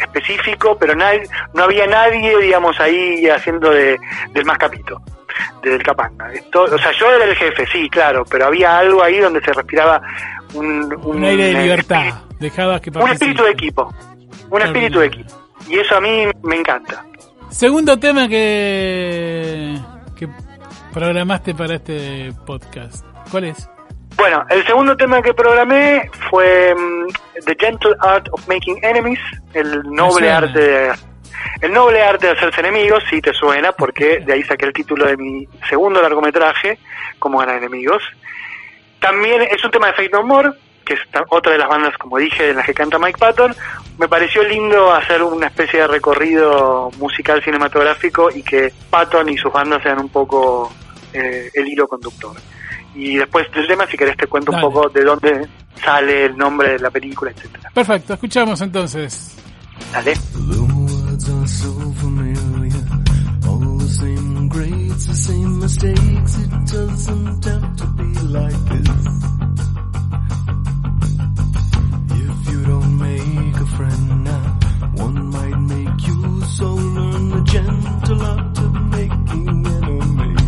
específico, 0.00 0.76
pero 0.78 0.94
no 0.94 1.62
había 1.62 1.86
nadie, 1.86 2.36
digamos, 2.38 2.80
ahí 2.80 3.28
haciendo 3.28 3.70
de, 3.70 3.98
del 4.32 4.44
más 4.44 4.58
capito, 4.58 5.00
del 5.62 5.82
capanga. 5.82 6.32
Esto, 6.32 6.62
o 6.62 6.78
sea, 6.78 6.90
yo 6.92 7.10
era 7.10 7.24
el 7.24 7.36
jefe, 7.36 7.66
sí, 7.70 7.88
claro, 7.90 8.24
pero 8.28 8.46
había 8.46 8.78
algo 8.78 9.02
ahí 9.02 9.18
donde 9.18 9.40
se 9.42 9.52
respiraba 9.52 10.00
un, 10.54 11.22
aire 11.22 11.52
de 11.52 11.62
libertad, 11.62 12.14
Un 13.04 13.10
espíritu 13.10 13.44
de 13.44 13.50
equipo, 13.50 13.94
un 14.48 14.62
espíritu 14.62 15.00
de 15.00 15.06
equipo. 15.06 15.34
Y 15.68 15.78
eso 15.78 15.96
a 15.96 16.00
mí 16.00 16.26
me 16.42 16.56
encanta. 16.56 17.04
Segundo 17.50 17.98
tema 17.98 18.28
que, 18.28 19.76
programaste 20.92 21.54
para 21.54 21.74
este 21.74 22.32
podcast. 22.46 23.04
¿Cuál 23.30 23.44
es? 23.44 23.68
Bueno, 24.16 24.44
el 24.50 24.64
segundo 24.66 24.96
tema 24.96 25.20
que 25.20 25.34
programé 25.34 26.10
fue 26.30 26.74
mm, 26.74 27.44
The 27.44 27.56
Gentle 27.58 27.96
Art 28.00 28.28
of 28.32 28.46
Making 28.48 28.78
Enemies, 28.82 29.20
el 29.54 29.82
noble 29.82 30.30
arte 30.30 30.58
de, 30.58 30.92
el 31.62 31.72
noble 31.72 32.02
arte 32.02 32.28
de 32.28 32.32
hacerse 32.32 32.60
enemigos, 32.60 33.02
Si 33.10 33.20
te 33.20 33.32
suena 33.32 33.72
porque 33.72 34.20
de 34.20 34.32
ahí 34.32 34.42
saqué 34.44 34.66
el 34.66 34.72
título 34.72 35.06
de 35.06 35.16
mi 35.16 35.48
segundo 35.68 36.00
largometraje, 36.00 36.78
Como 37.18 37.38
ganar 37.38 37.56
enemigos. 37.56 38.02
También 39.00 39.42
es 39.42 39.64
un 39.64 39.70
tema 39.70 39.88
de 39.88 39.94
Fate 39.94 40.10
No 40.10 40.22
More, 40.22 40.50
que 40.84 40.94
es 40.94 41.00
otra 41.28 41.52
de 41.52 41.58
las 41.58 41.68
bandas, 41.68 41.96
como 41.98 42.18
dije, 42.18 42.50
en 42.50 42.56
las 42.56 42.66
que 42.66 42.74
canta 42.74 42.98
Mike 42.98 43.18
Patton, 43.18 43.54
me 43.98 44.08
pareció 44.08 44.42
lindo 44.42 44.92
hacer 44.92 45.22
una 45.22 45.46
especie 45.46 45.80
de 45.80 45.86
recorrido 45.86 46.90
musical 46.98 47.42
cinematográfico 47.42 48.30
y 48.34 48.42
que 48.42 48.72
Patton 48.88 49.28
y 49.28 49.36
sus 49.36 49.52
bandas 49.52 49.82
sean 49.82 49.98
un 50.00 50.08
poco 50.08 50.72
eh, 51.12 51.50
el 51.54 51.68
hilo 51.68 51.86
conductor. 51.86 52.36
Y 52.94 53.16
después 53.16 53.50
del 53.52 53.66
tema, 53.66 53.86
si 53.86 53.96
querés, 53.96 54.16
te 54.16 54.26
cuento 54.26 54.52
Dale. 54.52 54.66
un 54.66 54.72
poco 54.72 54.88
de 54.88 55.04
dónde 55.04 55.48
sale 55.82 56.26
el 56.26 56.36
nombre 56.36 56.72
de 56.72 56.78
la 56.78 56.90
película, 56.90 57.30
etcétera. 57.30 57.70
Perfecto, 57.72 58.14
escuchamos 58.14 58.60
entonces. 58.60 59.36
Dale. 59.92 60.14
The 65.10 65.16
same 65.16 65.58
mistakes, 65.58 66.38
it 66.38 66.50
doesn't 66.66 67.44
have 67.44 67.76
to 67.78 67.86
be 67.96 68.12
like 68.28 68.84
this. 68.84 69.79
friend 73.80 74.24
now. 74.24 74.58
One 75.04 75.18
might 75.30 75.58
make 75.74 76.06
you 76.06 76.42
so 76.58 76.66
learn 76.74 77.30
the 77.30 77.42
gentle 77.52 78.22
art 78.22 78.58
of 78.58 78.72
making 78.96 79.66
enemies. 79.76 80.46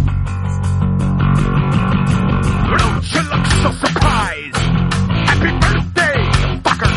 Don't 2.81 3.05
you 3.15 3.23
look 3.33 3.47
so 3.63 3.71
surprised? 3.85 4.63
Happy 5.29 5.53
birthday, 5.63 6.19
fucker! 6.67 6.95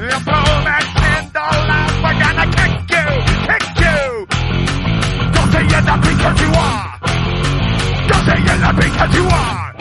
You 0.00 0.16
blow 0.28 0.50
that 0.68 0.84
candle 1.00 1.70
out, 1.78 1.92
we're 2.04 2.18
gonna 2.24 2.46
kick 2.58 2.74
you, 2.96 3.08
kick 3.48 3.66
you! 3.84 4.00
Don't 5.34 5.50
say 5.52 5.64
you're 5.72 5.86
not 5.90 6.00
because 6.08 6.36
you 6.44 6.50
are! 6.68 6.88
Don't 8.08 8.24
say 8.28 8.38
you're 8.46 8.62
not 8.64 8.74
because 8.76 9.12
you 9.18 9.26
are! 9.28 9.73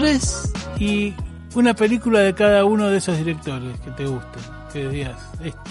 Directores 0.00 0.52
y 0.78 1.14
una 1.54 1.74
película 1.74 2.20
de 2.20 2.34
cada 2.34 2.64
uno 2.64 2.88
de 2.88 2.98
esos 2.98 3.16
directores 3.18 3.78
que 3.80 3.90
te 3.92 4.04
guste. 4.06 4.38
Que 4.72 4.88
digas, 4.88 5.16
esto. 5.42 5.70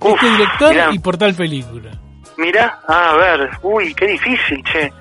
Uf, 0.00 0.14
este 0.14 0.30
director 0.30 0.70
mirá. 0.70 0.90
y 0.92 0.98
por 0.98 1.16
tal 1.16 1.34
película. 1.34 1.90
Mira, 2.36 2.80
ah, 2.88 3.10
a 3.12 3.16
ver, 3.16 3.50
uy, 3.62 3.94
qué 3.94 4.06
difícil, 4.06 4.62
che. 4.64 4.92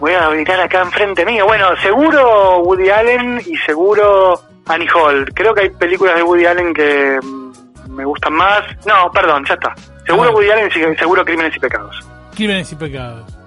Voy 0.00 0.12
a 0.12 0.28
mirar 0.30 0.60
acá 0.60 0.82
enfrente 0.82 1.24
mío. 1.24 1.44
Bueno, 1.46 1.66
seguro 1.82 2.60
Woody 2.60 2.88
Allen 2.90 3.42
y 3.46 3.56
seguro 3.58 4.40
Annie 4.66 4.88
Hall. 4.94 5.28
Creo 5.34 5.54
que 5.54 5.62
hay 5.62 5.70
películas 5.70 6.16
de 6.16 6.22
Woody 6.22 6.46
Allen 6.46 6.72
que 6.72 7.18
mm, 7.20 7.90
me 7.94 8.04
gustan 8.04 8.34
más. 8.34 8.62
No, 8.86 9.10
perdón, 9.12 9.44
ya 9.48 9.54
está. 9.54 9.74
Seguro 10.06 10.30
Ah. 10.30 10.34
Woody 10.34 10.50
Allen 10.50 10.68
y 10.68 10.96
seguro 10.96 11.24
Crímenes 11.24 11.56
y 11.56 11.58
Pecados. 11.60 12.06
Crímenes 12.36 12.70
y 12.70 12.76
pecados. 12.76 13.37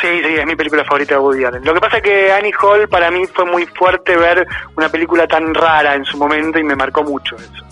Sí, 0.00 0.08
sí, 0.24 0.34
es 0.34 0.46
mi 0.46 0.56
película 0.56 0.84
favorita 0.84 1.14
de 1.14 1.20
Woody 1.20 1.44
Allen. 1.44 1.64
Lo 1.64 1.74
que 1.74 1.80
pasa 1.80 1.98
es 1.98 2.02
que 2.02 2.32
Annie 2.32 2.52
Hall 2.62 2.88
para 2.88 3.10
mí 3.10 3.26
fue 3.26 3.44
muy 3.44 3.66
fuerte 3.66 4.16
ver 4.16 4.46
una 4.76 4.88
película 4.88 5.26
tan 5.26 5.52
rara 5.54 5.94
en 5.94 6.04
su 6.04 6.16
momento 6.16 6.58
y 6.58 6.64
me 6.64 6.74
marcó 6.74 7.02
mucho 7.02 7.36
eso. 7.36 7.66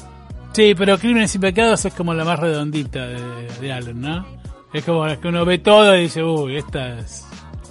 Sí, 0.53 0.75
pero 0.77 0.99
Crímenes 0.99 1.35
y 1.35 1.39
Pecados 1.39 1.85
es 1.85 1.95
como 1.95 2.13
la 2.13 2.25
más 2.25 2.39
redondita 2.39 3.07
de, 3.07 3.49
de 3.61 3.73
Allen, 3.73 4.01
¿no? 4.01 4.27
Es 4.73 4.85
como 4.85 5.07
la 5.07 5.19
que 5.19 5.29
uno 5.29 5.45
ve 5.45 5.59
todo 5.59 5.97
y 5.97 6.03
dice, 6.03 6.23
uy, 6.23 6.57
esta 6.57 6.99
es... 6.99 7.27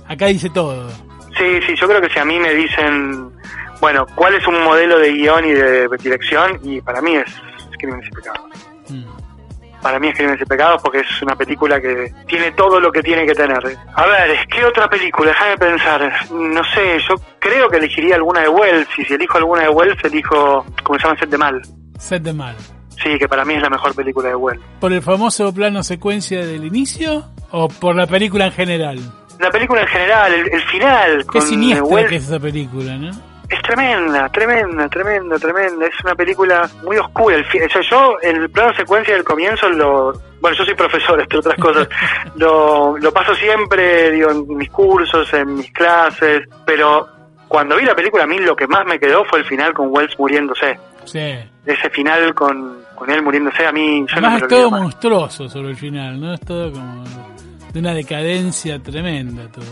Acá 0.08 0.28
dice 0.28 0.50
todo. 0.50 0.90
Sí, 1.38 1.60
sí, 1.68 1.76
yo 1.76 1.88
creo 1.88 2.02
que 2.02 2.10
si 2.10 2.18
a 2.18 2.26
mí 2.26 2.40
me 2.40 2.54
dicen, 2.54 3.32
bueno, 3.80 4.06
¿cuál 4.16 4.34
es 4.36 4.48
un 4.48 4.64
modelo 4.64 4.98
de 4.98 5.12
guion 5.12 5.46
y 5.46 5.52
de 5.52 5.88
dirección? 6.00 6.60
Y 6.64 6.82
para 6.82 7.02
mí 7.02 7.16
es 7.16 7.26
Crímenes 7.78 8.08
y 8.08 8.16
Pecados. 8.16 8.42
Para 9.82 10.00
mí 10.00 10.08
es 10.08 10.16
Crímenes 10.16 10.42
y 10.42 10.46
Pecados 10.46 10.82
porque 10.82 11.00
es 11.00 11.22
una 11.22 11.36
película 11.36 11.80
que 11.80 12.12
tiene 12.28 12.52
todo 12.52 12.80
lo 12.80 12.92
que 12.92 13.02
tiene 13.02 13.26
que 13.26 13.34
tener. 13.34 13.60
A 13.94 14.06
ver, 14.06 14.48
¿qué 14.48 14.66
otra 14.66 14.90
película? 14.90 15.32
Déjame 15.32 15.58
pensar. 15.58 16.32
No 16.32 16.64
sé, 16.64 17.00
yo 17.08 17.16
creo 17.40 17.70
que 17.70 17.78
elegiría 17.78 18.16
alguna 18.16 18.42
de 18.42 18.50
Wells 18.50 18.88
y 18.98 19.06
si 19.06 19.14
elijo 19.14 19.38
alguna 19.38 19.64
de 19.64 19.70
Wells 19.70 20.04
elijo, 20.04 20.66
¿cómo 20.84 21.00
se 21.00 21.06
llama? 21.06 21.20
Set 21.20 21.30
de 21.30 21.38
Mal. 21.38 21.62
Set 21.98 22.24
de 22.24 22.34
Mal. 22.34 22.56
Sí, 23.02 23.18
que 23.20 23.28
para 23.28 23.46
mí 23.46 23.54
es 23.54 23.62
la 23.62 23.70
mejor 23.70 23.94
película 23.94 24.30
de 24.30 24.36
Wells. 24.36 24.62
¿Por 24.80 24.92
el 24.92 25.02
famoso 25.02 25.54
plano 25.54 25.84
secuencia 25.84 26.46
del 26.46 26.66
inicio 26.66 27.26
o 27.52 27.68
por 27.68 27.96
la 27.96 28.08
película 28.08 28.46
en 28.48 28.52
general? 28.52 29.00
La 29.40 29.52
película 29.52 29.82
en 29.82 29.88
general, 29.88 30.34
el, 30.34 30.62
final. 30.64 31.26
Qué 31.32 31.42
siniestra 31.42 32.08
que 32.08 32.16
es 32.16 32.24
esa 32.24 32.40
película, 32.40 32.98
¿no? 32.98 33.12
Es 33.50 33.62
tremenda, 33.62 34.28
tremenda, 34.30 34.90
tremenda, 34.90 35.40
tremenda. 35.40 35.86
Es 35.86 36.04
una 36.04 36.16
película 36.16 36.70
muy 36.84 36.98
oscura. 36.98 37.38
El, 37.38 37.46
yo, 37.90 38.18
el 38.22 38.50
plano 38.50 38.74
secuencia 38.76 39.14
del 39.14 39.24
comienzo 39.24 39.70
lo. 39.70 40.12
Bueno, 40.42 40.58
yo 40.58 40.66
soy 40.66 40.74
profesor, 40.76 41.20
entre 41.22 41.40
otras 41.40 41.58
cosas. 41.58 41.88
lo, 42.36 42.98
lo 42.98 43.14
paso 43.14 43.34
siempre, 43.36 44.12
digo, 44.12 44.32
en 44.32 44.58
mis 44.58 44.70
cursos, 44.70 45.34
en 45.34 45.56
mis 45.56 45.72
clases. 45.72 46.44
Pero 46.66 47.08
cuando 47.48 47.78
vi 47.78 47.86
la 47.86 47.96
película, 47.96 48.24
a 48.24 48.28
mí 48.28 48.38
lo 48.40 48.56
que 48.56 48.68
más 48.68 48.86
me 48.86 49.00
quedó 49.00 49.24
fue 49.26 49.40
el 49.40 49.46
final 49.46 49.74
con 49.74 49.88
Wells 49.92 50.18
muriéndose. 50.20 50.78
Sí. 51.06 51.36
Ese 51.66 51.90
final 51.90 52.34
con, 52.34 52.80
con 52.96 53.10
él 53.10 53.22
muriéndose, 53.22 53.66
a 53.66 53.72
mí. 53.72 54.06
Yo 54.08 54.14
Además, 54.18 54.42
es 54.42 54.48
todo 54.50 54.72
monstruoso 54.72 55.48
sobre 55.48 55.70
el 55.70 55.78
final, 55.78 56.20
¿no? 56.20 56.34
Es 56.34 56.42
todo 56.42 56.70
como. 56.72 57.06
de 57.72 57.80
una 57.80 57.94
decadencia 57.94 58.78
tremenda, 58.80 59.48
todo. 59.50 59.66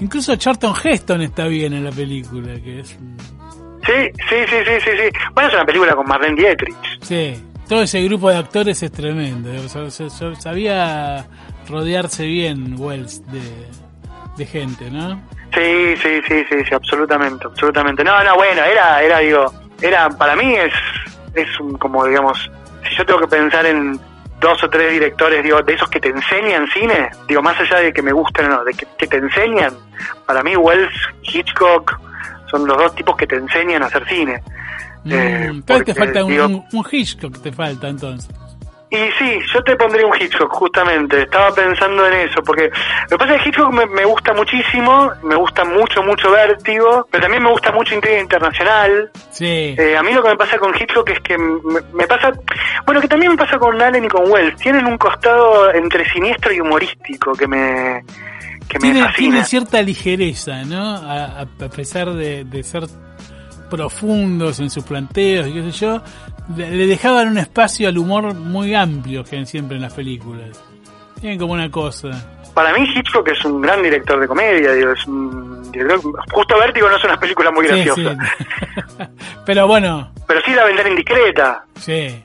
Incluso 0.00 0.34
Charlton 0.36 0.74
Heston 0.82 1.22
está 1.22 1.46
bien 1.46 1.72
en 1.72 1.84
la 1.84 1.92
película, 1.92 2.54
que 2.62 2.80
es... 2.80 2.88
Sí, 2.88 3.92
sí, 4.28 4.36
sí, 4.48 4.56
sí, 4.64 4.80
sí, 4.84 4.90
sí. 4.96 5.18
Bueno, 5.34 5.48
es 5.48 5.54
una 5.54 5.64
película 5.64 5.94
con 5.94 6.06
Marlene 6.06 6.40
Dietrich. 6.40 6.76
Sí, 7.02 7.34
todo 7.68 7.82
ese 7.82 8.02
grupo 8.02 8.30
de 8.30 8.36
actores 8.36 8.82
es 8.82 8.92
tremendo. 8.92 9.50
sabía 10.38 11.26
rodearse 11.68 12.26
bien 12.26 12.76
Wells 12.78 13.22
de, 13.32 13.40
de 14.36 14.46
gente, 14.46 14.90
¿no? 14.90 15.20
Sí, 15.54 15.96
sí, 16.02 16.20
sí, 16.26 16.44
sí, 16.48 16.56
sí, 16.66 16.74
absolutamente, 16.74 17.46
absolutamente. 17.46 18.02
No, 18.02 18.22
no, 18.24 18.36
bueno, 18.36 18.62
era, 18.62 19.02
era, 19.02 19.18
digo, 19.18 19.52
era, 19.80 20.08
para 20.10 20.34
mí 20.34 20.54
es, 20.54 20.72
es 21.34 21.48
como, 21.78 22.06
digamos, 22.06 22.50
si 22.88 22.96
yo 22.96 23.04
tengo 23.04 23.20
que 23.20 23.28
pensar 23.28 23.66
en 23.66 24.00
dos 24.42 24.62
o 24.62 24.68
tres 24.68 24.92
directores, 24.92 25.42
digo, 25.42 25.62
de 25.62 25.72
esos 25.72 25.88
que 25.88 26.00
te 26.00 26.08
enseñan 26.08 26.66
cine, 26.68 27.10
digo, 27.28 27.40
más 27.40 27.58
allá 27.58 27.78
de 27.78 27.92
que 27.92 28.02
me 28.02 28.12
gusten 28.12 28.46
o 28.46 28.48
no, 28.48 28.64
de 28.64 28.74
que, 28.74 29.06
te 29.06 29.16
enseñan, 29.16 29.72
para 30.26 30.42
mí 30.42 30.56
Wells, 30.56 30.92
Hitchcock, 31.22 31.98
son 32.50 32.66
los 32.66 32.76
dos 32.76 32.94
tipos 32.94 33.16
que 33.16 33.26
te 33.26 33.36
enseñan 33.36 33.82
a 33.82 33.86
hacer 33.86 34.06
cine. 34.06 34.42
Mm, 35.04 35.12
eh, 35.12 35.82
te 35.84 35.94
falta 35.94 36.24
un, 36.24 36.66
un 36.70 36.84
Hitchcock, 36.90 37.40
te 37.40 37.52
falta 37.52 37.88
entonces. 37.88 38.41
Y 38.92 39.10
sí, 39.18 39.38
yo 39.50 39.64
te 39.64 39.74
pondría 39.74 40.06
un 40.06 40.12
Hitchcock, 40.14 40.52
justamente. 40.52 41.22
Estaba 41.22 41.50
pensando 41.54 42.06
en 42.06 42.28
eso, 42.28 42.42
porque 42.42 42.64
lo 42.64 43.16
que 43.16 43.18
pasa 43.18 43.36
es 43.36 43.42
que 43.42 43.48
Hitchcock 43.48 43.72
me, 43.72 44.04
gusta 44.04 44.34
muchísimo, 44.34 45.10
me 45.22 45.34
gusta 45.34 45.64
mucho, 45.64 46.02
mucho 46.02 46.30
Vértigo, 46.30 47.08
pero 47.10 47.22
también 47.22 47.42
me 47.42 47.50
gusta 47.50 47.72
mucho 47.72 47.94
Intriga 47.94 48.20
Internacional. 48.20 49.10
Sí. 49.30 49.74
Eh, 49.78 49.96
a 49.96 50.02
mí 50.02 50.12
lo 50.12 50.22
que 50.22 50.28
me 50.28 50.36
pasa 50.36 50.58
con 50.58 50.74
Hitchcock 50.78 51.08
es 51.08 51.20
que 51.20 51.38
me, 51.38 52.06
pasa, 52.06 52.32
bueno, 52.84 53.00
que 53.00 53.08
también 53.08 53.32
me 53.32 53.38
pasa 53.38 53.58
con 53.58 53.80
Allen 53.80 54.04
y 54.04 54.08
con 54.08 54.30
Wells. 54.30 54.56
Tienen 54.56 54.84
un 54.84 54.98
costado 54.98 55.72
entre 55.72 56.06
siniestro 56.10 56.52
y 56.52 56.60
humorístico 56.60 57.32
que 57.32 57.48
me, 57.48 58.04
que 58.68 58.78
me 58.78 58.92
tiene, 58.92 59.04
fascina. 59.04 59.30
Tiene 59.30 59.44
cierta 59.46 59.80
ligereza, 59.80 60.64
¿no? 60.64 60.96
A, 60.96 61.46
pesar 61.74 62.12
de, 62.12 62.44
de 62.44 62.62
ser 62.62 62.82
profundos 63.70 64.60
en 64.60 64.68
sus 64.68 64.84
planteos 64.84 65.46
y 65.46 65.54
qué 65.54 65.62
sé 65.62 65.70
yo, 65.70 66.02
le 66.56 66.86
dejaban 66.86 67.28
un 67.28 67.38
espacio 67.38 67.88
al 67.88 67.98
humor 67.98 68.34
muy 68.34 68.74
amplio 68.74 69.24
que 69.24 69.44
siempre 69.46 69.76
en 69.76 69.82
las 69.82 69.94
películas. 69.94 70.62
Tienen 71.20 71.38
como 71.38 71.52
una 71.52 71.70
cosa. 71.70 72.10
Para 72.54 72.72
mí 72.74 72.86
Hitchcock 72.94 73.28
es 73.28 73.44
un 73.44 73.62
gran 73.62 73.82
director 73.82 74.20
de 74.20 74.28
comedia, 74.28 74.72
digo, 74.72 74.92
es 74.92 75.06
un 75.06 75.70
director, 75.72 76.00
justo 76.32 76.58
Vértigo 76.58 76.88
no 76.88 76.96
es 76.96 77.04
una 77.04 77.18
película 77.18 77.50
muy 77.50 77.66
graciosa. 77.66 78.16
Pero 79.46 79.66
bueno. 79.66 80.12
Pero 80.26 80.40
sí 80.44 80.52
La 80.52 80.64
ventana 80.64 80.90
indiscreta. 80.90 81.64
Sí. 81.76 82.24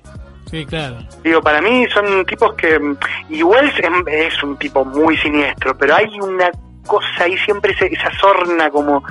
Sí, 0.49 0.65
claro. 0.65 0.99
Digo, 1.24 1.41
para 1.41 1.61
mí 1.61 1.86
son 1.93 2.26
tipos 2.26 2.53
que... 2.55 2.80
Y 3.30 3.43
Wells 3.43 3.74
es, 4.07 4.43
un 4.43 4.57
tipo 4.57 4.86
muy 4.86 5.18
siniestro, 5.18 5.78
pero 5.78 5.95
hay 5.95 6.07
una 6.22 6.49
cosa 6.88 7.25
ahí 7.25 7.38
siempre, 7.38 7.75
esa 7.79 8.11
sorna 8.19 8.69
como 8.69 9.03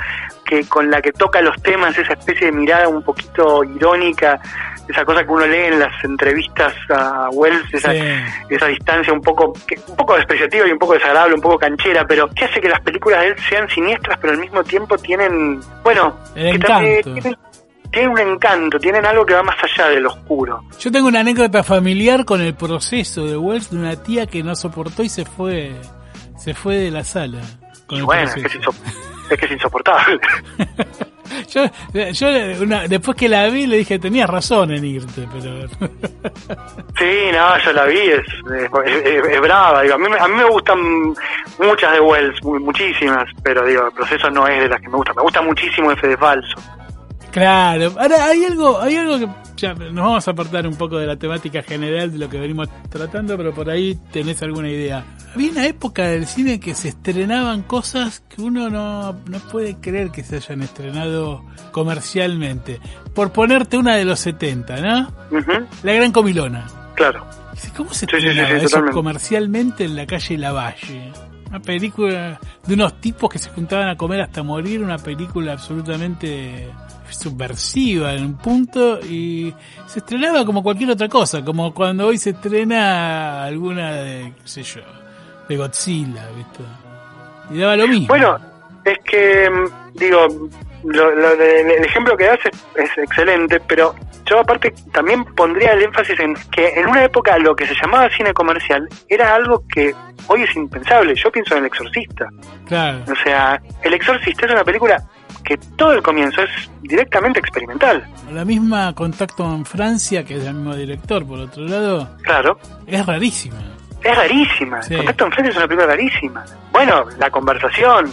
que 0.45 0.65
con 0.69 0.91
la 0.91 1.01
que 1.01 1.13
toca 1.13 1.41
los 1.41 1.61
temas, 1.63 1.97
esa 1.97 2.15
especie 2.15 2.47
de 2.47 2.53
mirada 2.53 2.89
un 2.89 3.03
poquito 3.03 3.63
irónica 3.65 4.41
esa 4.89 5.05
cosa 5.05 5.25
que 5.25 5.31
uno 5.31 5.47
lee 5.47 5.67
en 5.67 5.81
las 5.81 6.05
entrevistas 6.05 6.73
a 6.91 7.29
Wells, 7.31 7.73
esa, 7.73 7.93
esa 7.95 8.67
distancia 8.67 9.13
un 9.13 9.21
poco 9.21 9.53
un 9.89 9.97
poco 9.97 10.15
despreciativa 10.17 10.67
y 10.67 10.73
un 10.73 10.79
poco 10.79 10.95
desagradable, 10.95 11.35
un 11.35 11.41
poco 11.41 11.59
canchera, 11.59 12.07
pero 12.07 12.29
que 12.31 12.45
hace 12.45 12.61
que 12.61 12.69
las 12.69 12.81
películas 12.81 13.21
de 13.21 13.29
él 13.29 13.37
sean 13.49 13.69
siniestras, 13.69 14.19
pero 14.21 14.33
al 14.33 14.39
mismo 14.39 14.63
tiempo 14.63 14.97
tienen, 14.97 15.61
bueno, 15.83 16.17
tienen, 16.35 18.11
un 18.11 18.19
encanto, 18.19 18.79
tienen 18.79 19.07
algo 19.07 19.25
que 19.25 19.35
va 19.35 19.43
más 19.43 19.57
allá 19.63 19.89
del 19.89 20.07
oscuro. 20.07 20.63
Yo 20.79 20.93
tengo 20.93 21.09
una 21.09 21.21
anécdota 21.21 21.65
familiar 21.65 22.25
con 22.25 22.41
el 22.41 22.55
proceso 22.55 23.27
de 23.27 23.37
Wells 23.37 23.71
de 23.71 23.79
una 23.79 23.97
tía 24.03 24.27
que 24.27 24.43
no 24.43 24.55
soportó 24.55 25.03
y 25.03 25.09
se 25.09 25.25
fue 25.25 25.73
se 26.37 26.55
fue 26.55 26.77
de 26.77 26.91
la 26.91 27.03
sala. 27.03 27.41
Bueno, 27.89 28.23
es 28.23 28.35
que, 28.35 28.59
es 29.31 29.39
que 29.39 29.47
es 29.47 29.53
insoportable. 29.53 30.21
yo, 31.49 31.65
yo 32.13 32.29
después 32.89 33.17
que 33.17 33.29
la 33.29 33.49
vi 33.49 33.67
le 33.67 33.79
dije, 33.79 33.99
tenías 33.99 34.29
razón 34.29 34.71
en 34.73 34.85
irte, 34.85 35.29
pero... 35.33 35.69
sí, 36.99 37.31
no, 37.33 37.59
yo 37.59 37.73
la 37.73 37.85
vi, 37.85 37.99
es, 37.99 38.27
es, 38.85 39.41
brava. 39.41 39.83
Digo, 39.83 39.95
a, 39.95 39.99
mí, 39.99 40.07
a 40.19 40.29
mí 40.29 40.35
me 40.35 40.45
gustan 40.45 40.79
muchas 41.59 41.93
de 41.93 42.01
Wells, 42.01 42.43
muchísimas, 42.43 43.29
pero 43.43 43.65
digo, 43.65 43.87
el 43.87 43.93
proceso 43.93 44.31
no 44.31 44.47
es 44.47 44.61
de 44.63 44.69
las 44.69 44.81
que 44.81 44.89
me 44.89 44.97
gusta. 44.97 45.15
Me 45.15 45.23
gusta 45.23 45.43
muchísimo 45.43 45.93
F 45.93 46.07
de 46.07 46.17
Falso. 46.17 46.57
Claro, 47.31 47.93
ahora 47.99 48.25
hay 48.25 48.45
algo, 48.45 48.81
hay 48.81 48.97
algo 48.97 49.19
que 49.19 49.29
ya 49.57 49.75
nos 49.75 49.95
vamos 49.95 50.27
a 50.27 50.31
apartar 50.31 50.67
un 50.67 50.77
poco 50.77 50.97
de 50.97 51.07
la 51.07 51.17
temática 51.17 51.63
general 51.63 52.13
de 52.13 52.19
lo 52.19 52.31
que 52.31 52.39
venimos 52.39 52.69
tratando, 52.89 53.37
pero 53.37 53.53
por 53.53 53.69
ahí 53.69 53.99
tenés 54.11 54.43
alguna 54.43 54.71
idea. 54.71 55.05
Había 55.37 55.51
una 55.51 55.67
época 55.67 56.09
del 56.09 56.25
cine 56.25 56.59
que 56.59 56.75
se 56.75 56.89
estrenaban 56.89 57.61
cosas 57.61 58.21
que 58.21 58.41
uno 58.41 58.71
no, 58.71 59.13
no 59.13 59.39
puede 59.53 59.77
creer 59.77 60.11
que 60.11 60.25
se 60.25 60.37
hayan 60.37 60.63
estrenado 60.63 61.45
comercialmente. 61.73 62.81
Por 63.15 63.33
ponerte 63.33 63.77
una 63.77 63.97
de 63.97 64.07
los 64.07 64.19
70, 64.21 64.81
¿no? 64.81 65.13
La 65.83 65.93
Gran 65.93 66.11
Comilona. 66.11 66.67
Claro. 66.95 67.27
¿Cómo 67.77 67.93
se 67.93 68.07
estrenaba 68.07 68.49
eso 68.49 68.83
comercialmente 68.91 69.85
en 69.85 69.97
la 69.97 70.07
calle 70.07 70.39
Lavalle? 70.39 71.13
Una 71.51 71.61
película 71.61 72.41
de 72.67 72.73
unos 72.73 72.99
tipos 72.99 73.29
que 73.29 73.39
se 73.39 73.51
juntaban 73.51 73.89
a 73.89 73.97
comer 73.99 74.23
hasta 74.23 74.43
morir, 74.43 74.83
una 74.83 74.97
película 74.97 75.53
absolutamente 75.53 76.71
subversiva 77.11 78.15
en 78.15 78.25
un 78.25 78.39
punto 78.39 79.01
y 79.01 79.53
se 79.87 79.99
estrenaba 79.99 80.47
como 80.47 80.63
cualquier 80.63 80.93
otra 80.93 81.11
cosa, 81.11 81.45
como 81.45 81.75
cuando 81.75 82.07
hoy 82.07 82.17
se 82.17 82.31
estrena 82.31 83.45
alguna 83.45 83.93
de, 83.97 84.33
qué 84.43 84.49
sé 84.49 84.63
yo, 84.63 84.81
de 85.49 85.57
Godzilla, 85.57 86.27
¿viste? 86.37 86.63
Y 87.51 87.59
daba 87.59 87.77
lo 87.77 87.89
mismo. 87.89 88.09
Bueno, 88.09 88.39
es 88.85 88.99
que, 89.05 89.49
mm, 89.51 89.99
digo, 89.99 90.27
el 90.85 91.85
ejemplo 91.85 92.17
que 92.17 92.25
das 92.25 92.39
es, 92.75 92.99
excelente, 92.99 93.61
pero 93.67 93.95
yo 94.25 94.41
aparte 94.41 94.73
también 94.93 95.25
pondría 95.25 95.73
el 95.73 95.83
énfasis 95.83 96.19
en 96.21 96.35
que 96.51 96.69
en 96.69 96.87
una 96.87 97.05
época 97.05 97.39
lo 97.39 97.55
que 97.55 97.67
se 97.67 97.75
llamaba 97.75 98.09
cine 98.11 98.33
comercial 98.33 98.89
era 99.09 99.35
algo 99.35 99.63
que 99.73 99.95
hoy 100.29 100.43
es 100.43 100.57
impensable. 100.57 101.15
Yo 101.15 101.31
pienso 101.31 101.55
en 101.55 101.61
El 101.61 101.67
Exorcista. 101.67 102.29
Claro. 102.67 103.01
O 103.11 103.25
sea, 103.25 103.61
El 103.83 103.95
Exorcista 103.95 104.47
es 104.47 104.53
una 104.53 104.65
película 104.65 105.03
que 105.45 105.57
todo 105.77 105.93
el 105.93 106.03
comienzo 106.03 106.43
es 106.43 106.51
directamente 106.83 107.39
experimental. 107.39 108.05
La 108.33 108.45
misma 108.45 108.93
Contacto 108.95 109.45
en 109.45 109.65
Francia, 109.65 110.25
que 110.25 110.37
es 110.37 110.45
el 110.45 110.55
mismo 110.55 110.75
director, 110.75 111.25
por 111.27 111.39
otro 111.39 111.63
lado. 111.65 112.17
Claro. 112.23 112.59
Es 112.87 113.07
rarísima. 113.07 113.76
Es 114.11 114.17
rarísima. 114.17 114.81
Contacto 114.81 115.27
en 115.27 115.33
Francia 115.33 115.51
es 115.51 115.57
una 115.57 115.67
película 115.67 115.87
rarísima. 115.87 116.45
Bueno, 116.73 117.05
La 117.19 117.31
Conversación. 117.31 118.13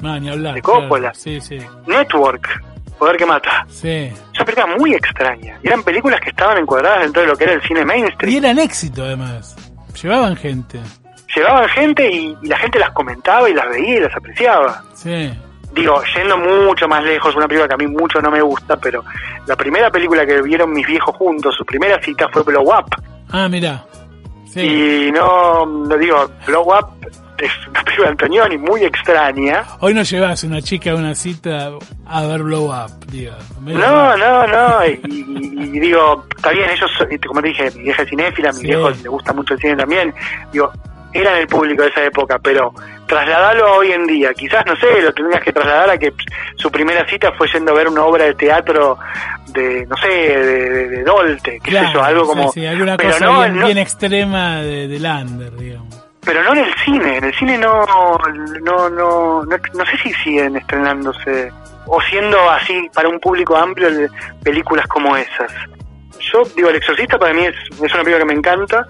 No, 0.00 0.18
ni 0.18 0.28
hablar. 0.28 0.54
De 0.54 0.62
Coppola. 0.62 1.12
Sí, 1.14 1.40
sí. 1.40 1.58
Network. 1.86 2.62
Poder 2.98 3.16
que 3.16 3.26
mata. 3.26 3.66
Sí. 3.68 3.88
Es 3.88 4.36
una 4.36 4.44
película 4.44 4.66
muy 4.78 4.94
extraña. 4.94 5.58
Y 5.62 5.66
eran 5.66 5.82
películas 5.82 6.20
que 6.20 6.30
estaban 6.30 6.58
encuadradas 6.58 7.02
dentro 7.02 7.22
de 7.22 7.28
lo 7.28 7.36
que 7.36 7.44
era 7.44 7.52
el 7.52 7.62
cine 7.62 7.84
mainstream. 7.84 8.32
Y 8.32 8.36
eran 8.38 8.58
éxito, 8.58 9.04
además. 9.04 9.56
Llevaban 10.02 10.36
gente. 10.36 10.80
Llevaban 11.34 11.68
gente 11.68 12.10
y, 12.10 12.36
y 12.42 12.46
la 12.46 12.58
gente 12.58 12.78
las 12.78 12.90
comentaba 12.90 13.50
y 13.50 13.54
las 13.54 13.68
veía 13.68 13.96
y 13.98 14.00
las 14.00 14.16
apreciaba. 14.16 14.82
Sí 14.94 15.30
digo, 15.76 16.02
yendo 16.14 16.38
mucho 16.38 16.88
más 16.88 17.04
lejos, 17.04 17.36
una 17.36 17.46
película 17.46 17.68
que 17.68 17.74
a 17.74 17.76
mí 17.76 17.86
mucho 17.86 18.20
no 18.20 18.30
me 18.30 18.40
gusta, 18.40 18.76
pero 18.76 19.04
la 19.46 19.54
primera 19.54 19.90
película 19.90 20.26
que 20.26 20.40
vieron 20.42 20.72
mis 20.72 20.86
viejos 20.86 21.14
juntos, 21.16 21.54
su 21.54 21.64
primera 21.64 22.00
cita 22.02 22.28
fue 22.32 22.42
Blow 22.42 22.62
Up. 22.62 22.96
Ah, 23.30 23.48
mira. 23.48 23.84
Y 24.56 25.10
no, 25.12 25.66
no 25.66 25.96
digo, 25.96 26.30
Blow 26.46 26.62
Up 26.62 26.88
es 27.38 27.50
una 27.68 27.82
película 27.82 28.06
de 28.06 28.12
Antonioni 28.12 28.58
muy 28.58 28.84
extraña. 28.84 29.64
Hoy 29.80 29.92
no 29.94 30.02
llevas 30.02 30.42
una 30.44 30.62
chica 30.62 30.92
a 30.92 30.94
una 30.94 31.14
cita 31.14 31.72
a 32.06 32.26
ver 32.26 32.42
Blow 32.42 32.70
Up, 32.70 33.06
digo. 33.10 33.34
No, 33.60 34.16
no, 34.16 34.46
no. 34.46 34.86
Y, 34.86 35.00
y, 35.08 35.80
digo, 35.80 36.24
está 36.34 36.50
bien, 36.50 36.70
ellos, 36.70 36.90
como 37.26 37.42
te 37.42 37.48
dije, 37.48 37.70
mi 37.72 37.82
vieja 37.84 38.02
es 38.02 38.08
cinéfila, 38.08 38.52
mi 38.52 38.62
viejo 38.62 38.90
le 38.90 39.08
gusta 39.08 39.32
mucho 39.32 39.54
el 39.54 39.60
cine 39.60 39.76
también. 39.76 40.14
Digo, 40.52 40.72
eran 41.12 41.38
el 41.38 41.46
público 41.46 41.82
de 41.82 41.88
esa 41.88 42.04
época, 42.04 42.38
pero 42.38 42.72
trasladarlo 43.06 43.66
a 43.66 43.72
hoy 43.72 43.92
en 43.92 44.06
día, 44.06 44.34
quizás, 44.34 44.64
no 44.66 44.76
sé, 44.76 45.00
lo 45.00 45.12
tendrías 45.12 45.42
que 45.42 45.52
trasladar 45.52 45.90
a 45.90 45.98
que 45.98 46.12
su 46.56 46.70
primera 46.70 47.08
cita 47.08 47.32
fue 47.32 47.48
yendo 47.52 47.72
a 47.72 47.74
ver 47.74 47.88
una 47.88 48.04
obra 48.04 48.24
de 48.24 48.34
teatro 48.34 48.98
de, 49.48 49.86
no 49.86 49.96
sé, 49.96 50.08
de, 50.08 50.88
de, 50.88 51.04
Dolte, 51.04 51.60
qué 51.62 51.70
sé 51.70 51.86
yo, 51.92 52.02
algo 52.02 52.26
como... 52.26 52.50
Sí, 52.52 52.66
alguna 52.66 52.96
cosa 52.96 53.48
bien, 53.48 53.78
extrema 53.78 54.62
de, 54.62 54.88
de 54.88 54.98
Lander, 54.98 55.56
digamos 55.56 56.06
pero 56.26 56.42
no 56.42 56.52
en 56.52 56.58
el 56.58 56.74
cine. 56.84 57.16
En 57.18 57.24
el 57.24 57.34
cine 57.34 57.56
no, 57.56 57.86
no, 58.60 58.90
no, 58.90 59.44
no, 59.44 59.84
sé 59.86 59.96
si 60.02 60.12
siguen 60.14 60.56
estrenándose 60.56 61.52
o 61.86 62.00
siendo 62.02 62.50
así 62.50 62.90
para 62.92 63.08
un 63.08 63.20
público 63.20 63.56
amplio 63.56 63.88
películas 64.42 64.86
como 64.88 65.16
esas. 65.16 65.52
Yo 66.32 66.42
digo, 66.56 66.68
El 66.68 66.76
Exorcista 66.76 67.16
para 67.16 67.32
mí 67.32 67.44
es, 67.44 67.54
es 67.70 67.94
una 67.94 68.02
película 68.02 68.18
que 68.18 68.24
me 68.24 68.34
encanta 68.34 68.86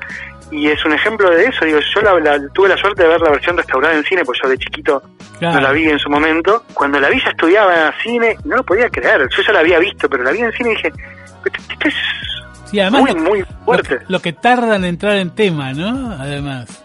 y 0.50 0.68
es 0.68 0.84
un 0.84 0.92
ejemplo 0.92 1.30
de 1.30 1.44
eso. 1.44 1.64
Digo, 1.64 1.78
yo 1.94 2.00
la, 2.02 2.38
tuve 2.52 2.68
la 2.68 2.76
suerte 2.76 3.02
de 3.02 3.08
ver 3.08 3.20
la 3.20 3.30
versión 3.30 3.56
restaurada 3.56 3.94
en 3.94 4.04
cine, 4.04 4.24
pues 4.24 4.38
yo 4.42 4.48
de 4.48 4.58
chiquito 4.58 5.02
no 5.40 5.60
la 5.60 5.72
vi 5.72 5.88
en 5.88 5.98
su 5.98 6.08
momento. 6.08 6.64
Cuando 6.74 7.00
la 7.00 7.08
vi 7.08 7.20
ya 7.20 7.30
estudiaba 7.30 7.92
cine, 8.02 8.36
no 8.44 8.56
lo 8.56 8.64
podía 8.64 8.88
creer. 8.88 9.28
Yo 9.36 9.42
ya 9.42 9.52
la 9.52 9.60
había 9.60 9.78
visto, 9.78 10.08
pero 10.08 10.22
la 10.22 10.32
vi 10.32 10.40
en 10.40 10.52
cine 10.52 10.70
y 10.70 10.74
dije, 10.74 10.92
esto 11.44 11.88
es 11.88 12.90
muy, 12.90 13.14
muy 13.14 13.44
fuerte. 13.64 13.96
Lo, 14.02 14.16
lo, 14.16 14.20
que 14.20 14.32
tarda 14.32 14.76
en 14.76 14.84
entrar 14.84 15.16
en 15.16 15.34
tema, 15.34 15.72
¿no? 15.72 16.12
Además 16.12 16.82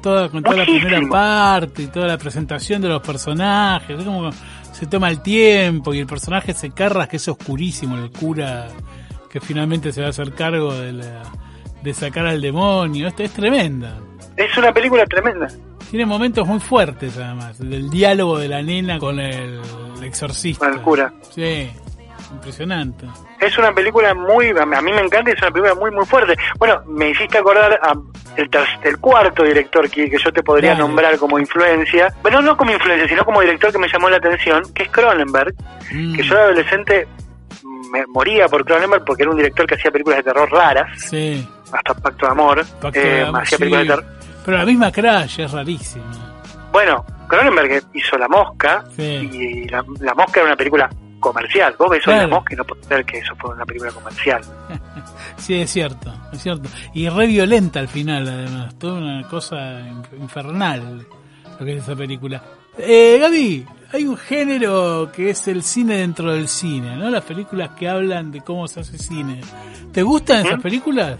toda, 0.00 0.28
con 0.28 0.42
toda 0.42 0.58
la 0.58 0.64
primera 0.64 1.00
parte 1.08 1.82
y 1.82 1.86
toda 1.88 2.06
la 2.06 2.18
presentación 2.18 2.80
de 2.82 2.88
los 2.88 3.02
personajes, 3.02 3.98
es 3.98 4.04
como 4.04 4.30
se 4.72 4.86
toma 4.86 5.08
el 5.10 5.20
tiempo 5.22 5.92
y 5.92 6.00
el 6.00 6.06
personaje 6.06 6.54
se 6.54 6.70
carra, 6.70 7.08
que 7.08 7.16
es 7.16 7.28
oscurísimo, 7.28 7.96
el 7.96 8.10
cura 8.10 8.68
que 9.30 9.40
finalmente 9.40 9.92
se 9.92 10.00
va 10.00 10.06
a 10.06 10.10
hacer 10.10 10.32
cargo 10.34 10.72
de, 10.72 10.92
la, 10.92 11.22
de 11.82 11.94
sacar 11.94 12.26
al 12.26 12.40
demonio, 12.40 13.08
esto 13.08 13.22
es 13.22 13.32
tremenda. 13.32 13.98
Es 14.36 14.56
una 14.56 14.72
película 14.72 15.04
tremenda. 15.06 15.48
Tiene 15.90 16.04
momentos 16.04 16.46
muy 16.46 16.60
fuertes 16.60 17.16
además, 17.16 17.58
del 17.58 17.88
diálogo 17.88 18.38
de 18.38 18.48
la 18.48 18.62
nena 18.62 18.98
con 18.98 19.18
el, 19.18 19.60
exorcista. 20.02 20.66
Con 20.66 20.74
el 20.74 20.82
cura. 20.82 21.12
Sí, 21.30 21.70
impresionante. 22.30 23.06
Es 23.40 23.56
una 23.56 23.72
película 23.72 24.14
muy, 24.14 24.50
a 24.50 24.82
mí 24.82 24.92
me 24.92 25.00
encanta, 25.00 25.30
es 25.30 25.40
una 25.40 25.50
película 25.50 25.74
muy, 25.74 25.90
muy 25.90 26.04
fuerte. 26.04 26.36
Bueno, 26.58 26.82
me 26.86 27.10
hiciste 27.10 27.38
acordar 27.38 27.80
a 27.82 27.94
el, 28.36 28.50
el 28.82 28.98
cuarto 28.98 29.42
director 29.42 29.88
que, 29.90 30.10
yo 30.10 30.32
te 30.32 30.42
podría 30.42 30.74
nombrar 30.74 31.16
como 31.18 31.38
influencia, 31.38 32.12
bueno, 32.22 32.42
no 32.42 32.56
como 32.56 32.72
influencia, 32.72 33.08
sino 33.08 33.24
como 33.24 33.40
director 33.40 33.72
que 33.72 33.78
me 33.78 33.88
llamó 33.88 34.10
la 34.10 34.18
atención, 34.18 34.62
que 34.74 34.84
es 34.84 34.90
Cronenberg, 34.90 35.54
mm. 35.90 36.16
que 36.16 36.22
yo 36.22 36.34
de 36.34 36.40
adolescente 36.40 37.08
me 37.90 38.06
moría 38.06 38.46
por 38.48 38.64
Cronenberg 38.64 39.04
porque 39.04 39.22
era 39.22 39.30
un 39.30 39.38
director 39.38 39.66
que 39.66 39.74
hacía 39.74 39.90
películas 39.90 40.18
de 40.18 40.24
terror 40.24 40.50
raras, 40.50 41.00
sí. 41.00 41.48
Hasta 41.72 41.94
Pacto 41.94 42.26
de 42.26 42.32
Amor, 42.32 42.64
eh, 42.92 43.26
hacía 43.34 43.58
películas 43.58 43.88
de. 43.88 44.04
Pero 44.44 44.58
la 44.58 44.64
misma 44.64 44.90
Crash 44.90 45.40
es 45.40 45.52
rarísima. 45.52 46.04
Bueno, 46.72 47.04
Cronenberg 47.28 47.82
hizo 47.94 48.16
La 48.16 48.28
Mosca, 48.28 48.84
y 48.96 49.68
la, 49.68 49.84
la 50.00 50.14
Mosca 50.14 50.40
era 50.40 50.48
una 50.48 50.56
película 50.56 50.88
comercial. 51.20 51.74
Vos 51.78 51.90
ves 51.90 52.02
claro. 52.02 52.28
una 52.28 52.44
que 52.44 52.56
no 52.56 52.64
puede 52.64 52.82
ser 52.84 53.04
que 53.04 53.18
eso 53.18 53.34
fue 53.36 53.50
una 53.50 53.66
película 53.66 53.90
comercial. 53.92 54.42
sí, 55.36 55.60
es 55.60 55.70
cierto, 55.70 56.12
es 56.32 56.42
cierto. 56.42 56.68
Y 56.94 57.08
re 57.08 57.26
violenta 57.26 57.80
al 57.80 57.88
final, 57.88 58.26
además. 58.28 58.78
Toda 58.78 59.00
una 59.00 59.28
cosa 59.28 59.80
infernal 60.18 61.06
lo 61.58 61.66
que 61.66 61.76
es 61.76 61.82
esa 61.82 61.96
película. 61.96 62.42
Eh, 62.78 63.18
Gaby, 63.20 63.66
hay 63.92 64.06
un 64.06 64.16
género 64.16 65.10
que 65.12 65.30
es 65.30 65.48
el 65.48 65.62
cine 65.62 65.96
dentro 65.96 66.32
del 66.32 66.46
cine, 66.46 66.96
¿no? 66.96 67.10
Las 67.10 67.24
películas 67.24 67.70
que 67.70 67.88
hablan 67.88 68.30
de 68.30 68.40
cómo 68.42 68.68
se 68.68 68.80
hace 68.80 68.98
cine. 68.98 69.40
¿Te 69.92 70.02
gustan 70.02 70.46
esas 70.46 70.60
películas? 70.60 71.18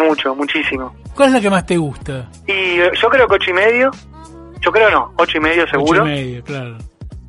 Mucho, 0.00 0.34
muchísimo. 0.34 0.94
¿Cuál 1.14 1.28
es 1.28 1.34
la 1.34 1.40
que 1.40 1.50
más 1.50 1.66
te 1.66 1.76
gusta? 1.76 2.28
Y 2.46 2.76
yo 2.76 3.08
creo 3.10 3.28
que 3.28 3.34
ocho 3.34 3.50
y 3.50 3.54
medio. 3.54 3.90
Yo 4.60 4.70
creo 4.72 4.90
no, 4.90 5.12
ocho 5.16 5.38
y 5.38 5.40
medio 5.40 5.66
seguro. 5.68 6.02
Ocho 6.02 6.10
y 6.10 6.14
medio, 6.14 6.44
claro. 6.44 6.78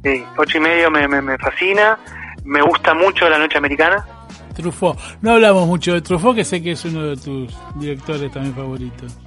Sí, 0.03 0.24
ocho 0.38 0.57
y 0.57 0.61
medio 0.61 0.91
me, 0.91 1.07
me, 1.07 1.38
fascina. 1.38 1.97
Me 2.43 2.61
gusta 2.61 2.93
mucho 2.93 3.30
La 3.30 3.38
Noche 3.38 3.57
Americana. 3.57 4.05
Truffaut. 4.55 4.97
No 5.22 5.34
hablamos 5.34 5.67
mucho 5.67 5.93
de 5.93 6.01
Truffaut, 6.01 6.36
que 6.36 6.43
sé 6.43 6.61
que 6.61 6.72
es 6.72 6.86
uno 6.86 7.03
de 7.03 7.17
tus 7.17 7.55
directores 7.76 8.32
también 8.32 8.55
favoritos. 8.55 9.17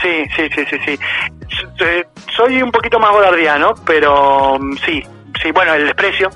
Sí, 0.00 0.24
sí, 0.36 0.48
sí, 0.54 0.64
sí, 0.70 0.76
sí. 0.84 0.98
Soy 2.34 2.62
un 2.62 2.70
poquito 2.70 2.98
más 2.98 3.12
godardiano, 3.12 3.74
pero 3.86 4.58
mm, 4.58 4.76
sí, 4.84 5.02
sí. 5.40 5.52
Bueno, 5.52 5.74
El 5.74 5.86
Desprecio 5.86 6.28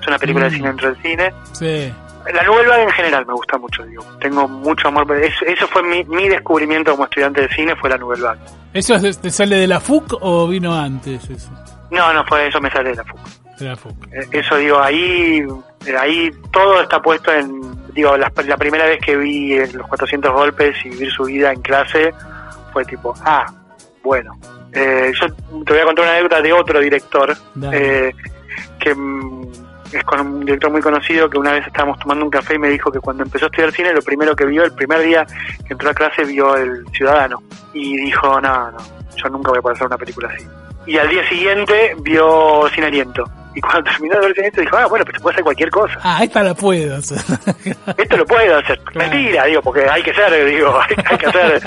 es 0.00 0.06
una 0.06 0.18
película 0.18 0.44
de 0.46 0.50
mm. 0.50 0.54
cine 0.54 0.68
dentro 0.68 0.92
del 0.92 1.02
cine. 1.02 1.34
Sí. 1.52 1.92
La 2.32 2.42
Nueva 2.42 2.80
en 2.80 2.90
general 2.90 3.26
me 3.26 3.34
gusta 3.34 3.58
mucho, 3.58 3.84
digo. 3.84 4.02
Tengo 4.20 4.48
mucho 4.48 4.88
amor. 4.88 5.10
Eso, 5.16 5.44
eso 5.44 5.66
fue 5.68 5.82
mi, 5.82 6.04
mi, 6.04 6.28
descubrimiento 6.28 6.92
como 6.92 7.04
estudiante 7.04 7.42
de 7.42 7.48
cine, 7.48 7.76
fue 7.76 7.90
la 7.90 7.98
Nouvelle 7.98 8.28
¿Eso 8.72 8.94
te 9.20 9.30
sale 9.30 9.56
de 9.56 9.66
la 9.66 9.80
FUC 9.80 10.18
o 10.20 10.48
vino 10.48 10.74
antes 10.74 11.28
eso? 11.28 11.50
No, 11.90 12.12
no 12.12 12.24
fue 12.24 12.48
eso, 12.48 12.60
me 12.60 12.70
sale 12.70 12.90
de 12.90 12.96
la 12.96 13.04
FUC. 13.04 13.20
De 13.58 13.68
la 13.68 13.76
FUC. 13.76 14.06
Eh, 14.12 14.26
eso 14.32 14.56
digo, 14.56 14.80
ahí, 14.80 15.46
eh, 15.86 15.96
ahí 15.98 16.30
todo 16.50 16.82
está 16.82 17.00
puesto 17.00 17.32
en, 17.32 17.60
digo, 17.92 18.16
la, 18.16 18.30
primera 18.30 18.86
vez 18.86 19.00
que 19.00 19.16
vi 19.16 19.56
los 19.72 19.86
400 19.86 20.32
golpes 20.32 20.76
y 20.84 20.90
vivir 20.90 21.10
su 21.12 21.24
vida 21.24 21.52
en 21.52 21.62
clase 21.62 22.12
fue 22.72 22.84
tipo, 22.84 23.14
ah, 23.24 23.46
bueno. 24.02 24.32
Eh, 24.72 25.12
yo 25.20 25.26
te 25.64 25.72
voy 25.72 25.82
a 25.82 25.84
contar 25.84 26.04
una 26.04 26.14
anécdota 26.14 26.42
de 26.42 26.52
otro 26.52 26.80
director, 26.80 27.36
que 28.80 28.94
mm, 28.94 29.52
es 29.98 30.04
con 30.04 30.20
un 30.20 30.40
director 30.44 30.70
muy 30.70 30.80
conocido 30.80 31.28
que 31.28 31.38
una 31.38 31.52
vez 31.52 31.66
estábamos 31.66 31.98
tomando 31.98 32.24
un 32.24 32.30
café 32.30 32.54
y 32.54 32.58
me 32.58 32.68
dijo 32.68 32.90
que 32.90 33.00
cuando 33.00 33.22
empezó 33.22 33.46
a 33.46 33.48
estudiar 33.48 33.72
cine 33.72 33.92
lo 33.92 34.02
primero 34.02 34.34
que 34.34 34.46
vio, 34.46 34.64
el 34.64 34.72
primer 34.72 35.00
día 35.02 35.26
que 35.66 35.72
entró 35.72 35.90
a 35.90 35.94
clase 35.94 36.24
vio 36.24 36.56
El 36.56 36.84
Ciudadano 36.92 37.42
y 37.72 37.96
dijo, 37.96 38.40
no, 38.40 38.70
no, 38.70 38.78
yo 39.16 39.28
nunca 39.28 39.50
voy 39.50 39.58
a 39.58 39.62
poder 39.62 39.76
hacer 39.76 39.86
una 39.86 39.98
película 39.98 40.28
así 40.28 40.44
y 40.86 40.98
al 40.98 41.08
día 41.08 41.28
siguiente 41.28 41.96
vio 42.02 42.68
Sin 42.74 42.84
Aliento. 42.84 43.24
Y 43.54 43.60
cuando 43.60 43.84
terminó 43.90 44.14
de 44.16 44.20
ver 44.20 44.34
Sin 44.34 44.44
Aliento 44.44 44.60
dijo, 44.60 44.76
ah, 44.76 44.86
bueno, 44.86 45.04
se 45.12 45.20
puede 45.20 45.34
hacer 45.34 45.44
cualquier 45.44 45.70
cosa. 45.70 45.98
Ah, 46.02 46.24
esta 46.24 46.42
la 46.42 46.54
puedo 46.54 46.96
hacer. 46.96 47.18
Esto 47.96 48.16
lo 48.16 48.26
puedo 48.26 48.58
hacer. 48.58 48.80
Mentira, 48.94 49.44
digo, 49.44 49.62
porque 49.62 49.88
hay 49.88 50.02
que 50.02 50.14
ser, 50.14 50.44
digo, 50.46 50.78
hay, 51.10 51.18
que 51.18 51.26
hacer 51.26 51.62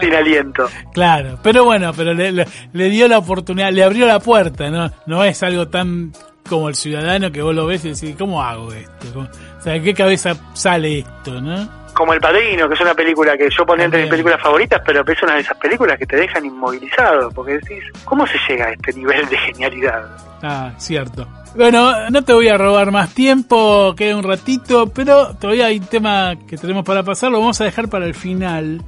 Sin 0.00 0.14
Aliento. 0.14 0.68
Claro, 0.92 1.38
pero 1.42 1.64
bueno, 1.64 1.92
pero 1.96 2.14
le, 2.14 2.32
le, 2.32 2.90
dio 2.90 3.08
la 3.08 3.18
oportunidad, 3.18 3.70
le 3.70 3.84
abrió 3.84 4.06
la 4.06 4.20
puerta, 4.20 4.70
¿no? 4.70 4.90
No 5.06 5.24
es 5.24 5.42
algo 5.42 5.68
tan 5.68 6.12
como 6.46 6.68
el 6.68 6.74
ciudadano 6.74 7.30
que 7.30 7.42
vos 7.42 7.54
lo 7.54 7.66
ves 7.66 7.84
y 7.84 7.90
decís, 7.90 8.16
¿cómo 8.18 8.42
hago 8.42 8.72
esto? 8.72 9.20
O 9.20 9.60
sea, 9.60 9.74
¿de 9.74 9.82
qué 9.82 9.94
cabeza 9.94 10.34
sale 10.54 11.00
esto, 11.00 11.40
no? 11.40 11.86
como 11.96 12.12
El 12.12 12.20
Padrino, 12.20 12.68
que 12.68 12.74
es 12.74 12.80
una 12.80 12.94
película 12.94 13.36
que 13.36 13.48
yo 13.50 13.64
ponía 13.64 13.86
entre 13.86 14.02
mis 14.02 14.10
películas 14.10 14.40
favoritas, 14.40 14.82
pero 14.84 15.02
es 15.10 15.22
una 15.22 15.34
de 15.34 15.40
esas 15.40 15.56
películas 15.56 15.98
que 15.98 16.06
te 16.06 16.16
dejan 16.16 16.44
inmovilizado, 16.44 17.30
porque 17.30 17.54
decís, 17.54 17.82
¿cómo 18.04 18.26
se 18.26 18.34
llega 18.46 18.66
a 18.66 18.72
este 18.72 18.92
nivel 18.92 19.26
de 19.28 19.38
genialidad? 19.38 20.04
Ah, 20.42 20.72
cierto. 20.76 21.26
Bueno, 21.56 22.10
no 22.10 22.22
te 22.22 22.34
voy 22.34 22.48
a 22.48 22.58
robar 22.58 22.92
más 22.92 23.14
tiempo, 23.14 23.94
queda 23.96 24.14
un 24.14 24.22
ratito, 24.22 24.92
pero 24.92 25.34
todavía 25.36 25.66
hay 25.66 25.78
un 25.78 25.86
tema 25.86 26.34
que 26.46 26.58
tenemos 26.58 26.84
para 26.84 27.02
pasar, 27.02 27.32
lo 27.32 27.40
vamos 27.40 27.58
a 27.62 27.64
dejar 27.64 27.88
para 27.88 28.04
el 28.04 28.14
final. 28.14 28.82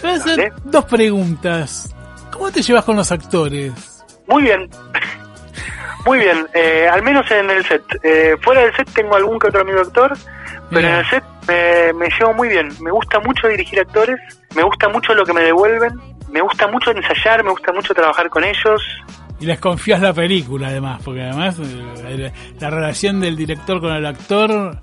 Voy 0.00 0.10
a 0.12 0.14
hacer 0.14 0.52
dos 0.64 0.84
preguntas. 0.84 1.92
¿Cómo 2.30 2.52
te 2.52 2.62
llevas 2.62 2.84
con 2.84 2.96
los 2.96 3.10
actores? 3.10 4.04
Muy 4.28 4.44
bien. 4.44 4.70
Muy 6.06 6.20
bien, 6.20 6.46
eh, 6.54 6.88
al 6.88 7.02
menos 7.02 7.28
en 7.32 7.50
el 7.50 7.64
set. 7.64 7.82
Eh, 8.04 8.36
fuera 8.40 8.62
del 8.62 8.74
set 8.76 8.88
tengo 8.94 9.16
algún 9.16 9.40
que 9.40 9.48
otro 9.48 9.62
amigo 9.62 9.80
actor, 9.80 10.16
pero 10.70 10.86
en 10.86 10.94
el 10.94 11.06
set 11.06 11.24
me, 11.48 12.08
llevo 12.16 12.32
muy 12.32 12.48
bien. 12.48 12.68
Me 12.80 12.92
gusta 12.92 13.18
mucho 13.18 13.48
dirigir 13.48 13.80
actores, 13.80 14.16
me 14.54 14.62
gusta 14.62 14.88
mucho 14.88 15.14
lo 15.14 15.24
que 15.24 15.32
me 15.32 15.42
devuelven, 15.42 16.00
me 16.30 16.40
gusta 16.40 16.68
mucho 16.68 16.92
ensayar, 16.92 17.42
me 17.42 17.50
gusta 17.50 17.72
mucho 17.72 17.92
trabajar 17.92 18.30
con 18.30 18.44
ellos. 18.44 18.80
Y 19.40 19.46
les 19.46 19.58
confías 19.58 20.00
la 20.00 20.14
película 20.14 20.68
además, 20.68 21.02
porque 21.04 21.22
además 21.22 21.58
eh, 21.58 22.32
la, 22.60 22.70
relación 22.70 23.20
del 23.20 23.36
director 23.36 23.80
con 23.80 23.92
el 23.92 24.06
actor 24.06 24.78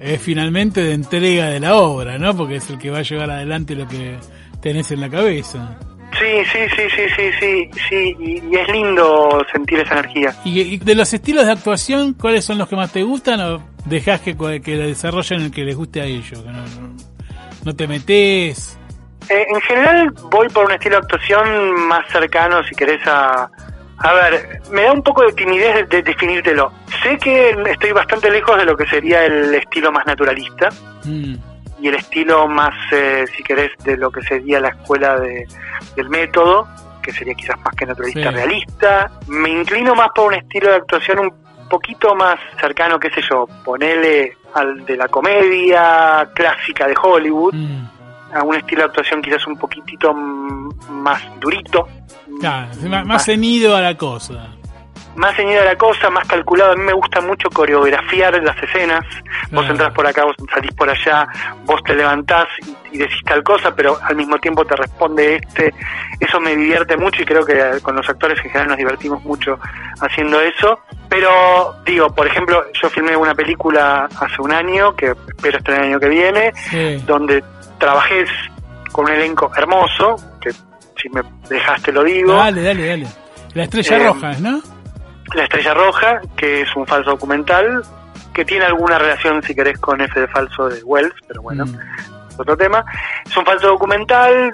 es 0.00 0.20
finalmente 0.20 0.82
de 0.82 0.94
entrega 0.94 1.46
de 1.46 1.60
la 1.60 1.76
obra, 1.76 2.18
¿no? 2.18 2.36
Porque 2.36 2.56
es 2.56 2.68
el 2.70 2.78
que 2.78 2.90
va 2.90 2.98
a 2.98 3.02
llevar 3.02 3.30
adelante 3.30 3.76
lo 3.76 3.86
que 3.86 4.18
tenés 4.60 4.90
en 4.90 5.00
la 5.00 5.08
cabeza. 5.08 5.78
Sí, 6.18 6.44
sí, 6.50 6.58
sí, 6.74 6.82
sí, 6.94 7.02
sí, 7.14 7.30
sí, 7.38 7.70
sí, 7.88 8.16
y, 8.18 8.56
es 8.56 8.68
lindo 8.68 9.44
sentir 9.52 9.80
esa 9.80 9.94
energía. 9.98 10.34
¿Y, 10.44 10.78
de 10.78 10.94
los 10.94 11.12
estilos 11.12 11.44
de 11.44 11.52
actuación, 11.52 12.14
cuáles 12.14 12.44
son 12.44 12.58
los 12.58 12.68
que 12.68 12.76
más 12.76 12.92
te 12.92 13.02
gustan 13.02 13.40
o 13.40 13.62
dejás 13.84 14.20
que, 14.20 14.36
que 14.36 14.76
desarrollen 14.76 15.42
el 15.42 15.50
que 15.50 15.62
les 15.62 15.76
guste 15.76 16.00
a 16.00 16.04
ellos? 16.04 16.42
Que 16.42 16.50
no, 17.64 17.74
te 17.74 17.86
metes. 17.86 18.78
Eh, 19.28 19.44
en 19.48 19.60
general 19.62 20.10
voy 20.30 20.48
por 20.48 20.66
un 20.66 20.72
estilo 20.72 20.96
de 20.96 21.02
actuación 21.02 21.88
más 21.88 22.06
cercano, 22.10 22.62
si 22.64 22.74
querés, 22.74 23.04
a... 23.06 23.50
A 23.98 24.12
ver, 24.12 24.60
me 24.70 24.82
da 24.82 24.92
un 24.92 25.02
poco 25.02 25.22
de 25.22 25.32
timidez 25.32 25.88
de, 25.88 26.02
definírtelo. 26.02 26.70
Sé 27.02 27.16
que 27.16 27.56
estoy 27.66 27.92
bastante 27.92 28.30
lejos 28.30 28.58
de 28.58 28.66
lo 28.66 28.76
que 28.76 28.86
sería 28.86 29.24
el 29.24 29.54
estilo 29.54 29.90
más 29.90 30.04
naturalista. 30.06 30.68
Mm 31.04 31.55
y 31.80 31.88
el 31.88 31.96
estilo 31.96 32.48
más, 32.48 32.74
eh, 32.92 33.24
si 33.34 33.42
querés, 33.42 33.72
de 33.84 33.96
lo 33.96 34.10
que 34.10 34.22
sería 34.22 34.60
la 34.60 34.68
escuela 34.68 35.18
de, 35.18 35.46
del 35.94 36.08
método, 36.08 36.66
que 37.02 37.12
sería 37.12 37.34
quizás 37.34 37.58
más 37.60 37.74
que 37.74 37.86
naturalista 37.86 38.30
realista. 38.30 39.10
Me 39.28 39.50
inclino 39.50 39.94
más 39.94 40.08
por 40.14 40.28
un 40.28 40.34
estilo 40.34 40.70
de 40.70 40.76
actuación 40.76 41.18
un 41.20 41.32
poquito 41.68 42.14
más 42.14 42.38
cercano, 42.60 42.98
qué 42.98 43.10
sé 43.10 43.20
yo, 43.28 43.46
ponele 43.64 44.36
al 44.54 44.84
de 44.84 44.96
la 44.96 45.08
comedia 45.08 46.28
clásica 46.34 46.86
de 46.86 46.94
Hollywood, 47.00 47.54
mm. 47.54 47.90
a 48.34 48.42
un 48.42 48.54
estilo 48.54 48.82
de 48.82 48.86
actuación 48.86 49.22
quizás 49.22 49.46
un 49.46 49.58
poquitito 49.58 50.14
más 50.14 51.22
durito. 51.38 51.86
Claro, 52.40 52.68
más, 53.04 53.24
ceñido 53.24 53.76
a 53.76 53.80
la 53.80 53.96
cosa 53.96 54.55
más 55.16 55.34
ceñido 55.36 55.62
a 55.62 55.64
la 55.64 55.76
cosa, 55.76 56.10
más 56.10 56.26
calculado. 56.26 56.72
A 56.72 56.76
mí 56.76 56.82
me 56.82 56.92
gusta 56.92 57.20
mucho 57.20 57.48
coreografiar 57.50 58.42
las 58.42 58.62
escenas. 58.62 59.04
Vos 59.50 59.68
entras 59.68 59.92
por 59.92 60.06
acá, 60.06 60.24
vos 60.24 60.36
salís 60.52 60.72
por 60.74 60.88
allá, 60.88 61.26
vos 61.64 61.82
te 61.84 61.94
levantás 61.94 62.46
y, 62.92 62.98
decís 62.98 63.20
tal 63.24 63.42
cosa, 63.42 63.74
pero 63.74 63.98
al 64.02 64.16
mismo 64.16 64.38
tiempo 64.38 64.64
te 64.64 64.76
responde 64.76 65.36
este. 65.36 65.72
Eso 66.20 66.40
me 66.40 66.56
divierte 66.56 66.96
mucho 66.96 67.22
y 67.22 67.26
creo 67.26 67.44
que 67.44 67.80
con 67.82 67.96
los 67.96 68.08
actores 68.08 68.38
en 68.38 68.50
general 68.50 68.68
nos 68.68 68.78
divertimos 68.78 69.22
mucho 69.24 69.58
haciendo 70.00 70.40
eso. 70.40 70.78
Pero 71.08 71.76
digo, 71.84 72.08
por 72.14 72.26
ejemplo, 72.26 72.64
yo 72.80 72.88
filmé 72.90 73.16
una 73.16 73.34
película 73.34 74.08
hace 74.18 74.40
un 74.40 74.52
año, 74.52 74.94
que 74.94 75.14
espero 75.28 75.58
este 75.58 75.74
año 75.74 76.00
que 76.00 76.08
viene, 76.08 76.52
donde 77.06 77.42
trabajé 77.78 78.24
con 78.92 79.04
un 79.04 79.12
elenco 79.12 79.50
hermoso, 79.54 80.16
que 80.40 80.50
si 80.52 81.08
me 81.10 81.22
dejaste 81.48 81.92
lo 81.92 82.02
digo. 82.02 82.34
Dale, 82.34 82.62
dale, 82.62 82.86
dale. 82.86 83.06
La 83.54 83.64
estrella 83.64 83.96
eh, 83.96 84.06
roja, 84.06 84.32
¿no? 84.40 84.75
La 85.34 85.44
Estrella 85.44 85.74
Roja, 85.74 86.20
que 86.36 86.62
es 86.62 86.76
un 86.76 86.86
falso 86.86 87.10
documental, 87.10 87.82
que 88.32 88.44
tiene 88.44 88.64
alguna 88.64 88.98
relación, 88.98 89.42
si 89.42 89.54
querés, 89.54 89.78
con 89.78 90.00
ese 90.00 90.20
de 90.20 90.28
falso 90.28 90.68
de 90.68 90.82
Wells, 90.84 91.14
pero 91.26 91.42
bueno, 91.42 91.66
mm. 91.66 91.78
es 92.30 92.38
otro 92.38 92.56
tema. 92.56 92.84
Es 93.24 93.36
un 93.36 93.44
falso 93.44 93.68
documental 93.68 94.52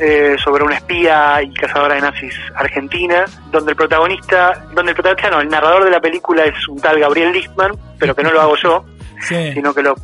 eh, 0.00 0.36
sobre 0.42 0.64
una 0.64 0.76
espía 0.76 1.42
y 1.42 1.52
cazadora 1.52 1.96
de 1.96 2.00
nazis 2.00 2.34
argentina, 2.54 3.24
donde 3.50 3.72
el 3.72 3.76
protagonista, 3.76 4.66
donde 4.72 4.92
el 4.92 4.96
protagonista 4.96 5.30
no, 5.30 5.40
el 5.40 5.48
narrador 5.48 5.84
de 5.84 5.90
la 5.90 6.00
película 6.00 6.44
es 6.44 6.68
un 6.68 6.80
tal 6.80 6.98
Gabriel 6.98 7.32
Lichtman, 7.32 7.72
pero 7.98 8.14
que 8.14 8.22
no 8.22 8.30
lo 8.30 8.40
hago 8.40 8.56
yo, 8.56 8.84
sino 9.28 9.74
que 9.74 9.82
lo, 9.82 9.94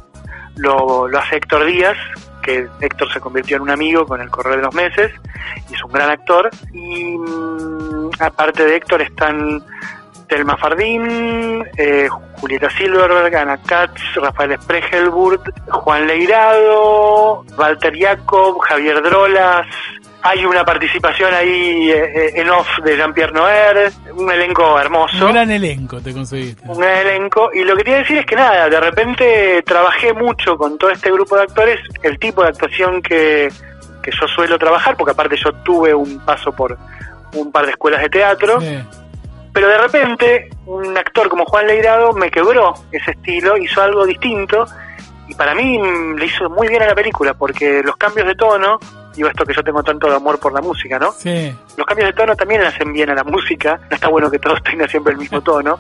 lo, 0.57 1.09
lo 1.09 1.19
hace 1.19 1.37
Héctor 1.37 1.65
Díaz, 1.65 1.97
que 2.43 2.67
Héctor 2.81 3.13
se 3.13 3.21
convirtió 3.21 3.57
en 3.57 3.63
un 3.63 3.71
amigo 3.71 4.05
con 4.05 4.21
el 4.21 4.29
correr 4.29 4.57
de 4.57 4.63
los 4.63 4.75
meses 4.75 5.13
y 5.71 5.75
es 5.75 5.83
un 5.85 5.93
gran 5.93 6.11
actor. 6.11 6.51
Y 6.73 7.17
mm, 7.17 8.11
aparte 8.19 8.65
de 8.65 8.77
Héctor 8.77 9.03
están 9.03 9.65
Telma 10.33 10.57
Fardín, 10.57 11.63
eh, 11.77 12.09
Julieta 12.41 12.71
Silverberg, 12.71 13.37
Ana 13.37 13.59
Katz, 13.59 14.01
Rafael 14.15 14.59
Spregelburg, 14.63 15.43
Juan 15.69 16.07
Leirado, 16.07 17.45
Walter 17.59 17.93
Jacob, 17.95 18.59
Javier 18.61 19.03
Drolas. 19.03 19.67
Hay 20.23 20.47
una 20.47 20.65
participación 20.65 21.35
ahí 21.35 21.91
eh, 21.91 22.13
eh, 22.15 22.33
en 22.37 22.49
off 22.49 22.67
de 22.83 22.97
Jean-Pierre 22.97 23.35
Noer, 23.35 23.93
un 24.15 24.33
elenco 24.33 24.81
hermoso. 24.81 25.27
Un 25.27 25.33
gran 25.33 25.51
elenco 25.51 26.01
te 26.01 26.15
conseguiste. 26.15 26.67
Un 26.67 26.79
gran 26.79 27.07
elenco. 27.07 27.51
Y 27.53 27.65
lo 27.65 27.77
que 27.77 27.85
quería 27.85 27.99
decir 27.99 28.17
es 28.17 28.25
que 28.25 28.37
nada, 28.37 28.71
de 28.71 28.81
repente 28.81 29.63
trabajé 29.67 30.15
mucho 30.15 30.57
con 30.57 30.79
todo 30.79 30.89
este 30.89 31.13
grupo 31.13 31.37
de 31.37 31.43
actores, 31.43 31.79
el 32.03 32.19
tipo 32.19 32.43
de 32.43 32.49
actuación 32.49 33.03
que, 33.03 33.51
que 34.03 34.11
yo 34.11 34.27
suelo 34.29 34.59
trabajar, 34.59 34.97
porque 34.97 35.13
aparte 35.13 35.37
yo 35.37 35.53
tuve 35.63 35.93
un 35.93 36.25
paso 36.25 36.53
por 36.53 36.79
un 37.35 37.53
par 37.53 37.67
de 37.67 37.73
escuelas 37.73 38.01
de 38.01 38.09
teatro. 38.09 38.61
Pero 39.53 39.69
de 39.69 39.79
repente, 39.79 40.51
un 40.67 40.97
actor 40.97 41.29
como 41.29 41.45
Juan 41.45 41.67
Leirado 41.67 42.13
me 42.15 42.31
quebró 42.31 42.75
ese 42.91 43.11
estilo, 43.13 43.57
hizo 43.57 43.83
algo 43.83 44.07
distinto, 44.07 44.67
y 45.29 45.35
para 45.35 45.55
mí 45.55 45.79
le 46.17 46.27
hizo 46.27 46.49
muy 46.49 46.69
bien 46.69 46.83
a 46.83 46.87
la 46.87 46.95
película, 46.95 47.35
porque 47.35 47.83
los 47.83 47.97
cambios 47.97 48.27
de 48.27 48.35
tono, 48.35 48.79
digo 49.15 49.29
esto 49.29 49.45
que 49.45 49.55
yo 49.55 49.63
tengo 49.63 49.83
tanto 49.83 50.09
de 50.09 50.17
amor 50.17 50.39
por 50.39 50.53
la 50.55 50.63
música, 50.63 50.99
¿no? 50.99 51.13
Sí. 51.13 51.55
Los 51.77 51.87
cambios 51.87 52.09
de 52.09 52.15
tono 52.15 52.35
también 52.35 52.63
le 52.63 52.69
hacen 52.69 52.93
bien 52.93 53.11
a 53.11 53.15
la 53.15 53.25
música, 53.25 53.79
no 53.91 53.95
está 53.95 54.09
bueno 54.09 54.31
que 54.31 54.39
todos 54.39 54.63
tengan 54.65 54.89
siempre 54.89 55.13
el 55.13 55.19
mismo 55.19 55.43
tono. 55.43 55.79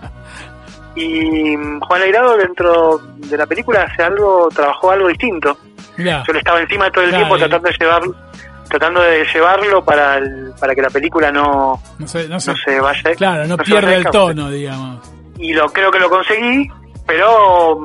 y 0.95 1.55
Juan 1.81 2.01
Leirado 2.01 2.37
dentro 2.37 3.01
de 3.16 3.37
la 3.39 3.47
película 3.47 3.85
hace 3.85 4.03
algo, 4.03 4.49
trabajó 4.55 4.91
algo 4.91 5.09
distinto. 5.09 5.57
Yo 5.97 6.33
le 6.33 6.39
estaba 6.39 6.61
encima 6.61 6.91
todo 6.91 7.05
el 7.05 7.14
tiempo 7.14 7.37
tratando 7.37 7.68
de 7.68 7.77
llevar 7.79 8.03
tratando 8.68 9.02
de 9.02 9.24
llevarlo 9.32 9.84
para 9.84 10.20
para 10.58 10.74
que 10.74 10.82
la 10.82 10.90
película 10.90 11.30
no, 11.30 11.80
no, 11.98 12.08
se, 12.08 12.28
no, 12.28 12.38
vaya. 12.82 13.14
Claro, 13.16 13.46
no, 13.46 13.56
pierde 13.56 13.96
el 13.96 14.04
tono, 14.04 14.50
digamos. 14.50 15.10
Y 15.38 15.52
lo 15.52 15.66
creo 15.70 15.90
que 15.90 15.98
lo 15.98 16.08
conseguí, 16.08 16.68
pero 17.06 17.78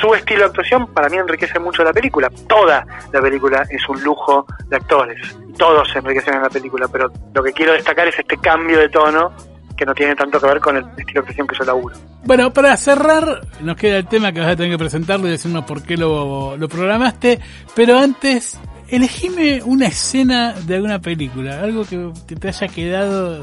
su 0.00 0.14
estilo 0.14 0.40
de 0.40 0.46
actuación 0.46 0.86
para 0.92 1.08
mí 1.08 1.16
enriquece 1.16 1.58
mucho 1.58 1.82
la 1.82 1.92
película. 1.92 2.30
Toda 2.48 2.84
la 3.12 3.20
película 3.20 3.64
es 3.70 3.88
un 3.88 4.02
lujo 4.02 4.46
de 4.68 4.76
actores. 4.76 5.36
Todos 5.56 5.88
se 5.90 5.98
enriquecen 5.98 6.34
en 6.34 6.42
la 6.42 6.50
película, 6.50 6.88
pero 6.88 7.10
lo 7.34 7.42
que 7.42 7.52
quiero 7.52 7.72
destacar 7.72 8.08
es 8.08 8.18
este 8.18 8.36
cambio 8.36 8.78
de 8.78 8.88
tono 8.88 9.32
que 9.76 9.86
no 9.86 9.94
tiene 9.94 10.14
tanto 10.14 10.38
que 10.38 10.46
ver 10.46 10.60
con 10.60 10.76
el 10.76 10.84
estilo 10.98 11.14
de 11.14 11.18
actuación 11.20 11.46
que 11.46 11.56
yo 11.56 11.64
laburo. 11.64 11.96
Bueno, 12.24 12.52
para 12.52 12.76
cerrar, 12.76 13.40
nos 13.62 13.76
queda 13.76 13.96
el 13.96 14.06
tema 14.06 14.30
que 14.30 14.40
vas 14.40 14.50
a 14.50 14.56
tener 14.56 14.72
que 14.72 14.78
presentarlo 14.78 15.26
y 15.26 15.30
decirnos 15.30 15.64
por 15.64 15.82
qué 15.82 15.96
lo, 15.96 16.54
lo 16.58 16.68
programaste, 16.68 17.40
pero 17.74 17.98
antes 17.98 18.60
elegime 18.90 19.62
una 19.64 19.86
escena 19.86 20.52
de 20.52 20.76
alguna 20.76 21.00
película, 21.00 21.60
algo 21.60 21.84
que, 21.84 22.36
te 22.36 22.48
haya 22.48 22.68
quedado, 22.68 23.42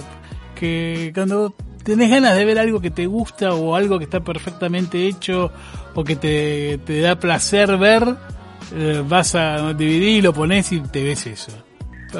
que 0.55 1.11
cuando 1.13 1.55
tenés 1.83 2.09
ganas 2.09 2.35
de 2.35 2.45
ver 2.45 2.59
algo 2.59 2.81
que 2.81 2.91
te 2.91 3.05
gusta 3.05 3.53
o 3.53 3.75
algo 3.75 3.97
que 3.97 4.03
está 4.03 4.19
perfectamente 4.19 5.07
hecho 5.07 5.51
o 5.95 6.03
que 6.03 6.15
te, 6.15 7.01
da 7.01 7.15
placer 7.15 7.77
ver, 7.77 8.03
eh, 8.75 9.01
vas 9.05 9.35
a 9.35 9.73
dividir, 9.73 10.23
lo 10.23 10.33
pones 10.33 10.71
y 10.71 10.81
te 10.81 11.03
ves 11.03 11.27
eso. 11.27 11.51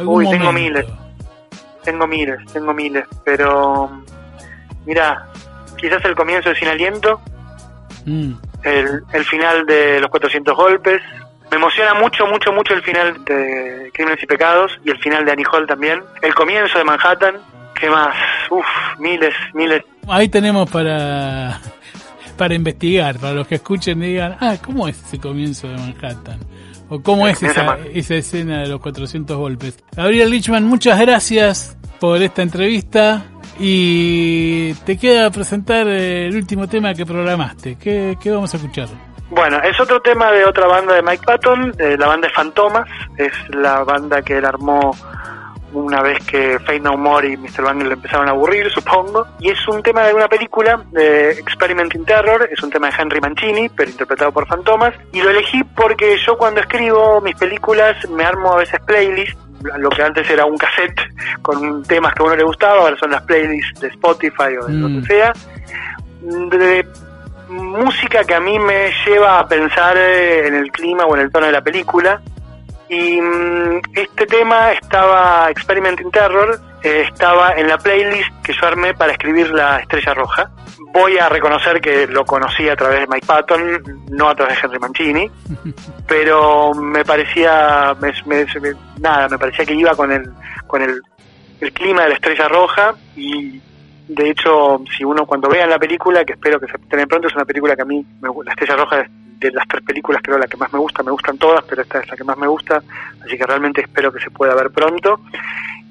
Uy, 0.06 0.30
tengo 0.30 0.52
miles. 0.52 0.86
Tengo 1.84 2.08
miles, 2.08 2.38
tengo 2.52 2.74
miles, 2.74 3.06
pero 3.24 4.04
mira, 4.86 5.28
quizás 5.78 6.04
el 6.04 6.16
comienzo 6.16 6.50
de 6.50 6.56
Sin 6.56 6.68
Aliento, 6.68 7.22
mm. 8.06 8.32
el, 8.64 9.04
el 9.14 9.26
final 9.26 9.66
de 9.66 10.02
Los 10.02 10.10
400 10.10 10.54
Golpes, 10.56 11.02
me 11.52 11.58
emociona 11.58 11.94
mucho, 11.94 12.28
mucho, 12.28 12.52
mucho 12.52 12.74
el 12.74 12.82
final 12.82 13.24
de 13.26 13.90
Crímenes 13.94 14.22
y 14.22 14.26
Pecados 14.26 14.72
y 14.84 14.92
el 14.92 14.98
final 15.00 15.26
de 15.26 15.32
Annie 15.32 15.46
Hall 15.52 15.66
también. 15.66 16.02
El 16.22 16.34
comienzo 16.36 16.78
de 16.78 16.84
Manhattan. 16.84 17.36
¿Qué 17.80 17.90
más? 17.90 18.16
Uf, 18.50 18.66
miles, 19.00 19.34
miles. 19.54 19.84
Ahí 20.08 20.30
tenemos 20.30 20.70
para, 20.70 21.60
para 22.36 22.54
investigar, 22.54 23.20
para 23.20 23.34
los 23.34 23.48
que 23.48 23.56
escuchen 23.56 24.02
y 24.04 24.08
digan, 24.08 24.38
ah, 24.40 24.56
¿cómo 24.64 24.88
es 24.88 25.02
ese 25.04 25.20
comienzo 25.20 25.68
de 25.68 25.78
Manhattan? 25.78 26.40
¿O 26.90 27.02
cómo 27.02 27.28
es 27.28 27.44
esa, 27.44 27.78
esa 27.94 28.16
escena 28.16 28.62
de 28.62 28.68
los 28.68 28.80
400 28.80 29.38
golpes? 29.38 29.78
Gabriel 29.96 30.30
Lichman, 30.30 30.64
muchas 30.64 31.00
gracias 31.00 31.78
por 32.00 32.22
esta 32.22 32.42
entrevista 32.42 33.26
y 33.60 34.74
te 34.86 34.98
queda 34.98 35.30
presentar 35.32 35.88
el 35.88 36.36
último 36.36 36.68
tema 36.68 36.94
que 36.94 37.06
programaste. 37.06 37.76
¿Qué, 37.76 38.18
qué 38.22 38.32
vamos 38.32 38.54
a 38.54 38.58
escuchar? 38.58 38.88
Bueno, 39.30 39.60
es 39.62 39.80
otro 39.80 40.00
tema 40.00 40.32
de 40.32 40.46
otra 40.46 40.68
banda 40.68 40.96
de 40.96 41.02
Mike 41.02 41.24
Patton, 41.26 41.74
la 41.78 42.08
banda 42.08 42.28
de 42.28 42.34
Fantomas, 42.34 42.90
es 43.18 43.34
la 43.50 43.84
banda 43.84 44.22
que 44.22 44.38
él 44.38 44.46
armó 44.46 44.96
una 45.74 46.02
vez 46.02 46.26
que 46.26 46.60
Fate 46.60 46.80
No 46.80 46.98
More 46.98 47.30
y 47.30 47.38
Mr. 47.38 47.64
Bangle 47.64 47.90
le 47.90 47.94
empezaron 47.96 48.28
a 48.28 48.32
aburrir, 48.32 48.70
supongo, 48.72 49.28
y 49.40 49.50
es 49.50 49.68
un 49.68 49.84
tema 49.84 50.04
de 50.04 50.14
una 50.14 50.28
película, 50.28 50.82
de 50.92 51.32
Experimenting 51.32 52.06
Terror, 52.06 52.48
es 52.50 52.62
un 52.64 52.70
tema 52.70 52.90
de 52.90 52.96
Henry 52.98 53.20
Mancini, 53.20 53.70
pero 53.70 53.92
interpretado 53.92 54.32
por 54.32 54.48
Fantomas, 54.48 54.94
y 55.12 55.22
lo 55.22 55.30
elegí 55.30 55.64
porque 55.76 56.18
yo 56.26 56.38
cuando 56.38 56.62
escribo 56.62 57.22
mis 57.22 57.36
películas 57.36 57.98
me 58.10 58.24
armo 58.24 58.54
a 58.54 58.58
veces 58.58 58.80
playlists, 58.86 59.38
lo 59.78 59.90
que 59.90 60.04
antes 60.04 60.30
era 60.30 60.46
un 60.46 60.58
cassette 60.58 61.02
con 61.42 61.84
temas 61.84 62.14
que 62.14 62.24
a 62.24 62.26
uno 62.28 62.36
le 62.36 62.44
gustaba, 62.44 62.82
ahora 62.82 62.98
son 62.98 63.12
las 63.12 63.24
playlists 63.24 63.80
de 63.82 63.88
Spotify 63.90 64.56
o 64.62 64.66
de 64.66 64.74
lo 64.74 64.88
que 64.88 64.94
mm. 64.94 65.06
sea, 65.06 65.34
de 66.22 66.88
música 67.50 68.24
que 68.24 68.36
a 68.36 68.40
mí 68.40 68.58
me 68.60 68.92
lleva 69.06 69.40
a 69.40 69.48
pensar 69.48 69.98
en 69.98 70.56
el 70.56 70.72
clima 70.72 71.06
o 71.06 71.16
en 71.16 71.22
el 71.22 71.32
tono 71.32 71.48
de 71.48 71.52
la 71.52 71.62
película. 71.62 72.22
Y 72.90 73.20
mm, 73.20 73.82
este 73.94 74.26
tema 74.26 74.72
estaba, 74.72 75.50
Experimenting 75.50 76.10
Terror, 76.10 76.60
eh, 76.82 77.06
estaba 77.12 77.54
en 77.54 77.68
la 77.68 77.78
playlist 77.78 78.30
que 78.44 78.54
yo 78.54 78.66
armé 78.66 78.94
para 78.94 79.12
escribir 79.12 79.50
La 79.50 79.80
Estrella 79.80 80.14
Roja. 80.14 80.52
Voy 80.94 81.18
a 81.18 81.28
reconocer 81.28 81.82
que 81.82 82.08
lo 82.08 82.24
conocí 82.24 82.70
a 82.70 82.76
través 82.76 83.02
de 83.02 83.08
Mike 83.08 83.26
Patton, 83.26 84.06
no 84.10 84.30
a 84.30 84.36
través 84.36 84.56
de 84.56 84.68
Henry 84.68 84.80
Mancini, 84.80 85.32
pero 86.08 86.74
me 86.74 87.04
parecía, 87.04 87.96
nada, 89.00 89.28
me 89.28 89.38
parecía 89.38 89.66
que 89.66 89.74
iba 89.74 89.96
con 89.96 90.12
el, 90.12 90.32
con 90.66 90.82
el, 90.82 91.02
el 91.60 91.74
clima 91.74 92.04
de 92.04 92.10
La 92.10 92.16
Estrella 92.16 92.48
Roja 92.48 92.96
y 93.16 93.62
de 94.08 94.30
hecho, 94.30 94.82
si 94.96 95.04
uno 95.04 95.26
cuando 95.26 95.50
vea 95.50 95.68
la 95.68 95.78
película, 95.78 96.24
que 96.24 96.34
espero 96.34 96.60
que 96.60 96.68
se 96.68 96.78
tenga 96.90 97.06
pronto, 97.06 97.28
es 97.28 97.36
una 97.36 97.46
película 97.46 97.76
que 97.76 97.82
a 97.82 97.86
mí, 97.86 98.06
me, 98.22 98.30
La 98.46 98.52
Estrella 98.52 98.78
Roja 98.78 99.06
de 99.40 99.52
las 99.52 99.68
tres 99.68 99.84
películas 99.84 100.22
creo 100.24 100.38
la 100.38 100.48
que 100.48 100.58
más 100.58 100.72
me 100.74 100.80
gusta, 100.80 101.04
me 101.04 101.12
gustan 101.12 101.38
todas, 101.38 101.64
pero 101.66 101.82
esta 101.82 102.00
es 102.00 102.10
la 102.10 102.16
que 102.16 102.24
más 102.24 102.38
me 102.38 102.48
gusta, 102.48 102.82
así 103.24 103.38
que 103.38 103.46
realmente 103.46 103.82
espero 103.82 104.12
que 104.12 104.20
se 104.20 104.32
pueda 104.32 104.56
ver 104.56 104.72
pronto. 104.72 105.20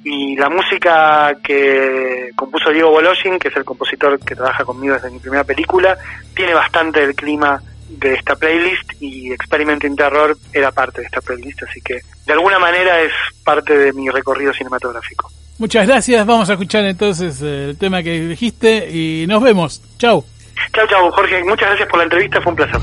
Y 0.02 0.36
la 0.36 0.48
música 0.48 1.36
que 1.42 2.30
compuso 2.34 2.70
Diego 2.70 2.90
Boloshin, 2.90 3.38
que 3.38 3.48
es 3.48 3.56
el 3.56 3.64
compositor 3.64 4.18
que 4.20 4.34
trabaja 4.34 4.64
conmigo 4.64 4.94
desde 4.94 5.10
mi 5.10 5.18
primera 5.18 5.44
película, 5.44 5.96
tiene 6.34 6.54
bastante 6.54 7.02
el 7.02 7.14
clima 7.14 7.60
de 7.88 8.14
esta 8.14 8.34
playlist 8.34 8.92
y 9.00 9.32
Experimenting 9.32 9.94
Terror 9.94 10.36
era 10.52 10.72
parte 10.72 11.00
de 11.00 11.06
esta 11.06 11.20
playlist, 11.20 11.62
así 11.64 11.80
que 11.80 12.00
de 12.24 12.32
alguna 12.32 12.58
manera 12.58 13.00
es 13.00 13.12
parte 13.44 13.76
de 13.76 13.92
mi 13.92 14.08
recorrido 14.08 14.52
cinematográfico. 14.52 15.30
Muchas 15.59 15.86
gracias. 15.86 16.26
Vamos 16.26 16.50
a 16.50 16.52
escuchar 16.52 16.84
entonces 16.84 17.40
eh, 17.42 17.70
el 17.70 17.78
tema 17.78 18.02
que 18.02 18.20
dijiste 18.20 18.90
y 18.90 19.26
nos 19.26 19.42
vemos. 19.42 19.82
Chau. 19.98 20.24
Chau, 20.74 20.86
chau, 20.88 21.11
Jorge. 21.11 21.42
Muchas 21.44 21.68
gracias 21.68 21.88
por 21.88 21.98
la 21.98 22.04
entrevista. 22.04 22.40
Fue 22.42 22.52
un 22.52 22.57
placer. 22.57 22.80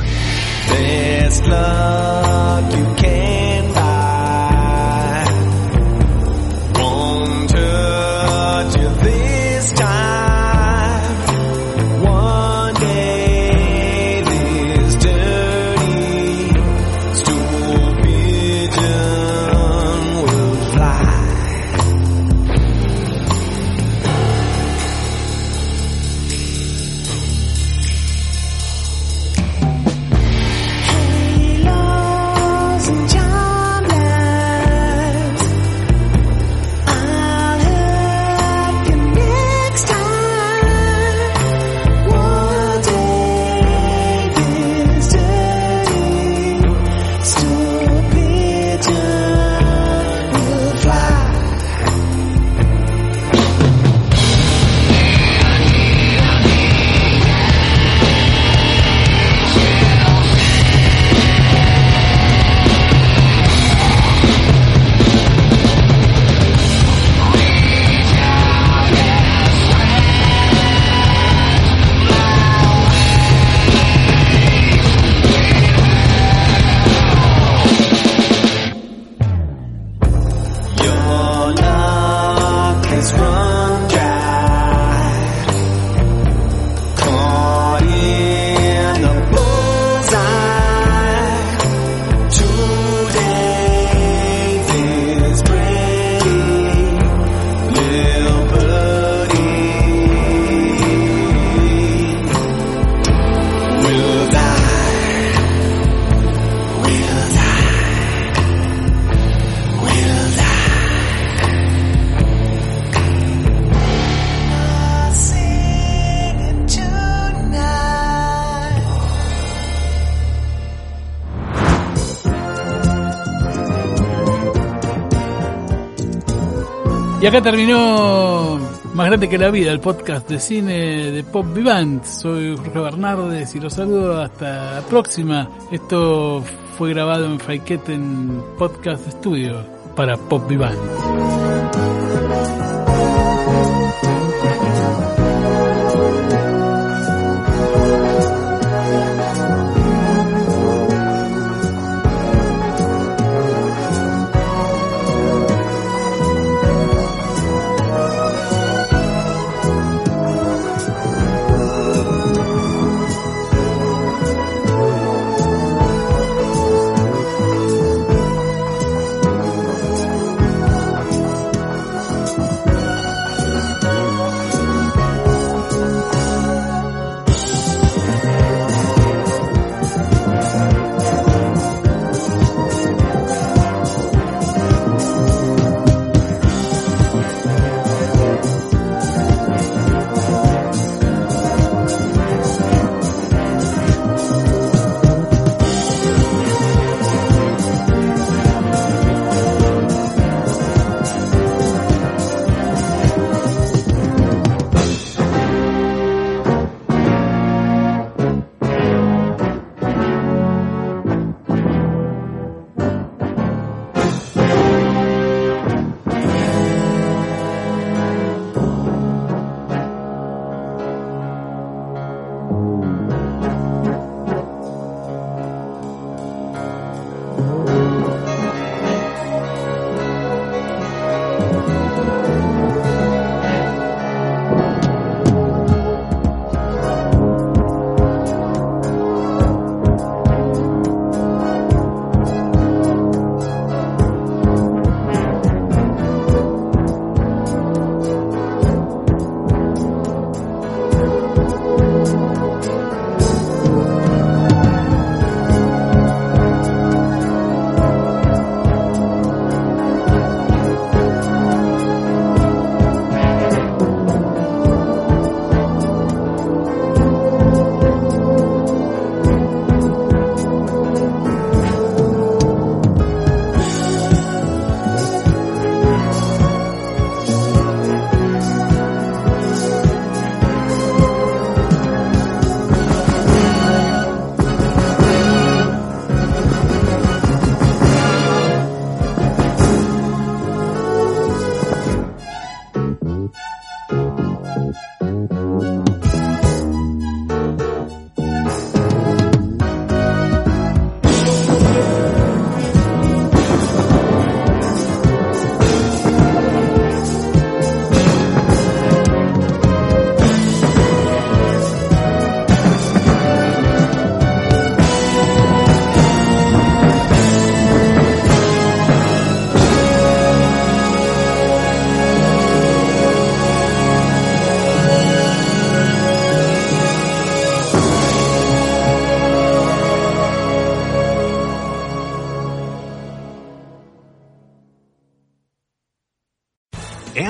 Y 127.24 127.26
acá 127.26 127.42
terminó 127.42 128.60
Más 128.94 129.08
Grande 129.08 129.30
que 129.30 129.38
la 129.38 129.50
Vida, 129.50 129.72
el 129.72 129.80
podcast 129.80 130.30
de 130.30 130.42
cine 130.42 131.10
de 131.10 131.24
Pop 131.24 131.46
Vivant. 131.54 132.04
Soy 132.04 132.58
Jorge 132.58 132.78
Bernardes 132.78 133.56
y 133.56 133.62
los 133.62 133.76
saludo 133.76 134.22
hasta 134.22 134.74
la 134.74 134.82
próxima. 134.82 135.50
Esto 135.72 136.44
fue 136.78 136.90
grabado 136.90 137.24
en 137.28 137.40
en 137.88 138.44
Podcast 138.58 139.08
Studio 139.10 139.64
para 139.96 140.18
Pop 140.18 140.50
Vivant. 140.50 141.43